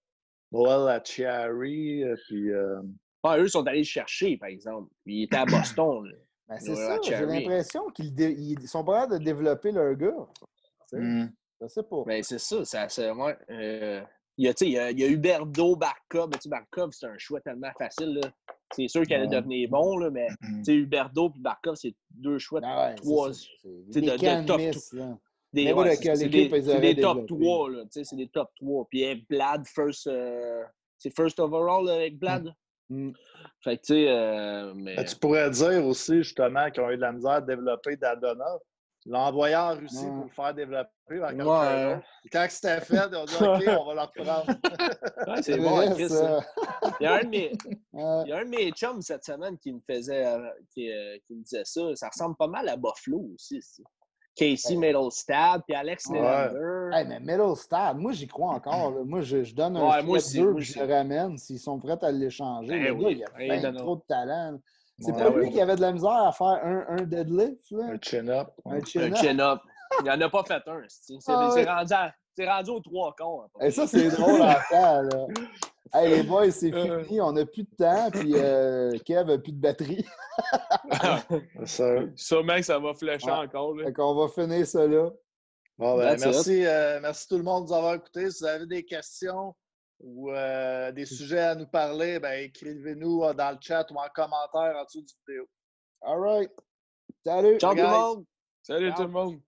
Noel 0.51 0.88
Achiari. 0.88 2.03
Puis, 2.26 2.51
ah, 3.22 3.38
eux 3.38 3.47
sont 3.47 3.64
allés 3.64 3.78
le 3.78 3.84
chercher, 3.84 4.36
par 4.38 4.49
exemple. 4.49 4.90
Ils 5.05 5.22
étaient 5.22 5.36
à 5.36 5.44
Boston. 5.47 6.12
Ben, 6.49 6.59
c'est 6.59 6.74
ça, 6.74 6.99
j'ai 7.01 7.24
l'impression 7.24 7.86
qu'ils 7.90 8.68
sont 8.68 8.82
pas 8.82 9.07
de 9.07 9.18
développer 9.18 9.70
leur 9.70 9.94
gars. 9.94 10.26
Mm. 10.92 11.26
Je 11.61 11.68
sais 11.68 11.82
pas. 11.84 12.03
Ben, 12.07 12.24
c'est 12.24 12.40
ça, 12.40 12.64
ça 12.64 12.88
c'est 12.88 13.09
ouais, 13.12 13.36
il 14.36 14.47
y 14.47 14.49
a, 14.49 14.55
il 14.61 14.68
y 14.68 14.78
a, 14.78 14.90
il 14.90 14.99
y 14.99 15.05
a 15.05 15.07
Huberdo, 15.07 15.76
Barkov. 15.76 16.30
Barkov, 16.47 16.90
c'est 16.90 17.07
un 17.07 17.18
choix 17.18 17.40
tellement 17.40 17.72
facile. 17.78 18.20
C'est 18.75 18.89
sûr 18.89 19.07
qu'elle 19.07 19.21
allait 19.23 19.37
devenir 19.37 19.69
bon, 19.71 19.97
là, 19.99 20.11
mais 20.11 20.29
mm-hmm. 20.43 20.73
Huberdo 20.73 21.29
et 21.29 21.41
Barkov, 21.41 21.77
c'est 21.77 21.95
deux 22.11 22.39
choix 22.39 22.61
de 22.61 22.67
ah 22.67 22.95
trois. 22.97 23.33
C'est 23.33 24.01
de, 24.01 24.11
de, 24.11 24.47
top. 24.47 24.59
Miss, 24.59 24.95
des, 25.53 25.73
ouais, 25.73 25.97
c'est 25.97 26.29
des, 26.29 26.49
des 26.49 27.01
top 27.01 27.27
3. 27.27 27.71
C'est 27.91 28.17
des 28.17 28.29
top 28.29 28.51
3. 28.61 28.87
Puis 28.91 29.27
Blad, 29.29 29.67
first, 29.67 30.07
euh, 30.07 30.62
c'est 30.99 31.14
first 31.14 31.41
overall 31.41 31.89
avec 31.89 32.19
Blad? 32.19 32.53
Mm. 32.91 33.12
Fait 33.62 33.77
que, 33.79 33.83
tu 33.83 33.95
sais. 33.95 34.09
Euh, 34.09 34.75
mais... 34.75 35.03
Tu 35.05 35.17
pourrais 35.17 35.51
dire 35.51 35.85
aussi, 35.87 36.19
justement, 36.19 36.71
qu'ils 36.71 36.83
ont 36.83 36.91
eu 36.91 36.97
de 36.97 37.01
la 37.01 37.12
misère 37.12 37.31
à 37.33 37.41
développer 37.41 37.97
Dadonov 37.97 38.61
l'envoyer 39.07 39.57
en 39.57 39.74
Russie 39.74 40.07
pour 40.07 40.24
le 40.24 40.30
faire 40.30 40.54
développer. 40.54 40.90
Ouais. 41.09 42.02
Quand 42.32 42.46
c'était 42.50 42.80
fait, 42.80 43.09
on 43.14 43.24
dit 43.24 43.34
OK, 43.34 43.78
on 43.80 43.86
va 43.86 43.94
le 43.94 44.00
reprendre. 44.00 44.46
c'est 45.42 45.59
bon, 45.59 45.94
Chris. 45.94 46.09
Il 47.00 47.04
y, 47.04 47.07
a 47.07 47.14
un 47.14 47.22
de 47.22 47.28
mes, 47.28 47.52
il 47.92 48.28
y 48.28 48.32
a 48.32 48.38
un 48.38 48.44
de 48.44 48.50
mes 48.50 48.70
chums 48.72 49.00
cette 49.02 49.24
semaine 49.24 49.57
qui 49.59 49.72
me 49.72 49.80
faisait 49.88 50.26
euh, 50.26 50.48
qui, 50.74 50.90
euh, 50.90 51.16
qui, 51.26 51.34
me 51.34 51.42
disait 51.42 51.64
ça. 51.64 51.94
Ça 51.94 52.09
ressemble 52.09 52.36
pas 52.36 52.48
mal 52.48 52.68
à 52.68 52.76
Buffalo 52.76 53.28
aussi. 53.34 53.61
Casey 54.34 54.76
Middlestad 54.76 55.62
puis 55.66 55.74
Alex 55.74 56.11
Nylander. 56.11 56.90
Hey, 56.92 57.07
mais 57.07 57.20
Middlestad, 57.20 57.96
moi 57.96 58.12
j'y 58.12 58.26
crois 58.26 58.54
encore. 58.54 58.92
Moi 59.07 59.22
je, 59.22 59.44
je, 59.44 59.54
donne 59.54 59.76
un 59.76 59.88
ouais, 59.88 60.02
moi 60.02 60.18
deux 60.18 60.59
je 60.59 60.78
le 60.78 60.92
ramène 60.92 61.38
s'ils 61.38 61.61
sont 61.61 61.78
prêts 61.78 61.96
à 62.02 62.11
l'échanger. 62.11 62.68
Ben 62.68 62.84
le 62.84 62.90
oui, 62.92 63.16
gars, 63.16 63.26
il 63.38 63.64
a 63.64 63.72
trop 63.72 63.96
de 63.96 64.02
talent. 64.07 64.59
C'est 64.99 65.12
pas 65.12 65.30
lui 65.30 65.51
qui 65.51 65.61
avait 65.61 65.76
de 65.76 65.80
la 65.80 65.92
misère 65.92 66.11
à 66.11 66.32
faire 66.32 66.61
un, 66.62 66.86
un 66.88 67.03
deadlift. 67.03 67.70
Là? 67.70 67.84
Un 67.92 67.99
chin-up. 68.01 68.49
Un 68.64 68.82
chin-up. 68.84 69.61
il 70.01 70.07
n'en 70.07 70.20
a 70.20 70.28
pas 70.28 70.44
fait 70.44 70.62
un. 70.66 70.82
C'est 70.88 71.14
ah, 71.28 71.51
rendu, 71.78 71.94
rendu 72.38 72.70
aux 72.70 72.80
trois 72.80 73.14
quarts. 73.14 73.49
Et 73.61 73.70
ça, 73.70 73.86
c'est 73.86 74.09
drôle 74.09 74.42
à 74.42 74.61
faire. 74.62 75.03
Là. 75.03 75.26
Hey, 75.94 76.11
les 76.11 76.22
boys, 76.24 76.51
c'est 76.51 76.74
euh. 76.74 77.05
fini. 77.05 77.20
On 77.20 77.32
n'a 77.32 77.47
plus 77.47 77.62
de 77.62 77.70
temps. 77.78 78.11
Puis 78.11 78.32
euh, 78.34 78.99
Kev 79.05 79.24
n'a 79.24 79.38
plus 79.38 79.53
de 79.53 79.61
batterie. 79.61 80.05
ça. 81.64 82.01
Sûrement 82.16 82.57
que 82.57 82.62
ça 82.62 82.78
va 82.78 82.92
flécher 82.92 83.30
encore. 83.30 83.74
Là. 83.76 83.84
Fait 83.86 84.01
on 84.01 84.14
va 84.14 84.28
finir 84.28 84.66
ça 84.66 84.86
là. 84.86 85.11
Bon, 85.78 85.97
ben, 85.97 86.18
merci, 86.18 86.66
euh, 86.66 86.99
merci 87.01 87.28
tout 87.28 87.36
le 87.36 87.44
monde 87.44 87.64
de 87.64 87.68
nous 87.68 87.76
avoir 87.76 87.94
écoutés. 87.94 88.30
Si 88.30 88.42
vous 88.42 88.47
avez 88.47 88.66
des 88.66 88.84
questions, 88.84 89.55
ou 90.01 90.30
euh, 90.30 90.92
des 90.92 91.07
sujets 91.07 91.40
à 91.40 91.55
nous 91.55 91.66
parler, 91.66 92.18
ben, 92.18 92.44
écrivez-nous 92.44 93.24
euh, 93.24 93.32
dans 93.32 93.53
le 93.53 93.59
chat 93.61 93.90
ou 93.90 93.97
en 93.97 94.09
commentaire 94.14 94.76
en 94.76 94.84
dessous 94.84 95.03
du 95.03 95.14
vidéo. 95.26 95.49
All 96.03 96.20
right. 96.20 96.51
Salut. 97.24 97.59
Ciao 97.59 97.74
tout 97.74 97.80
le 97.80 97.88
monde. 97.88 98.24
Salut 98.62 98.94
tout 98.94 99.03
le 99.03 99.09
monde. 99.09 99.40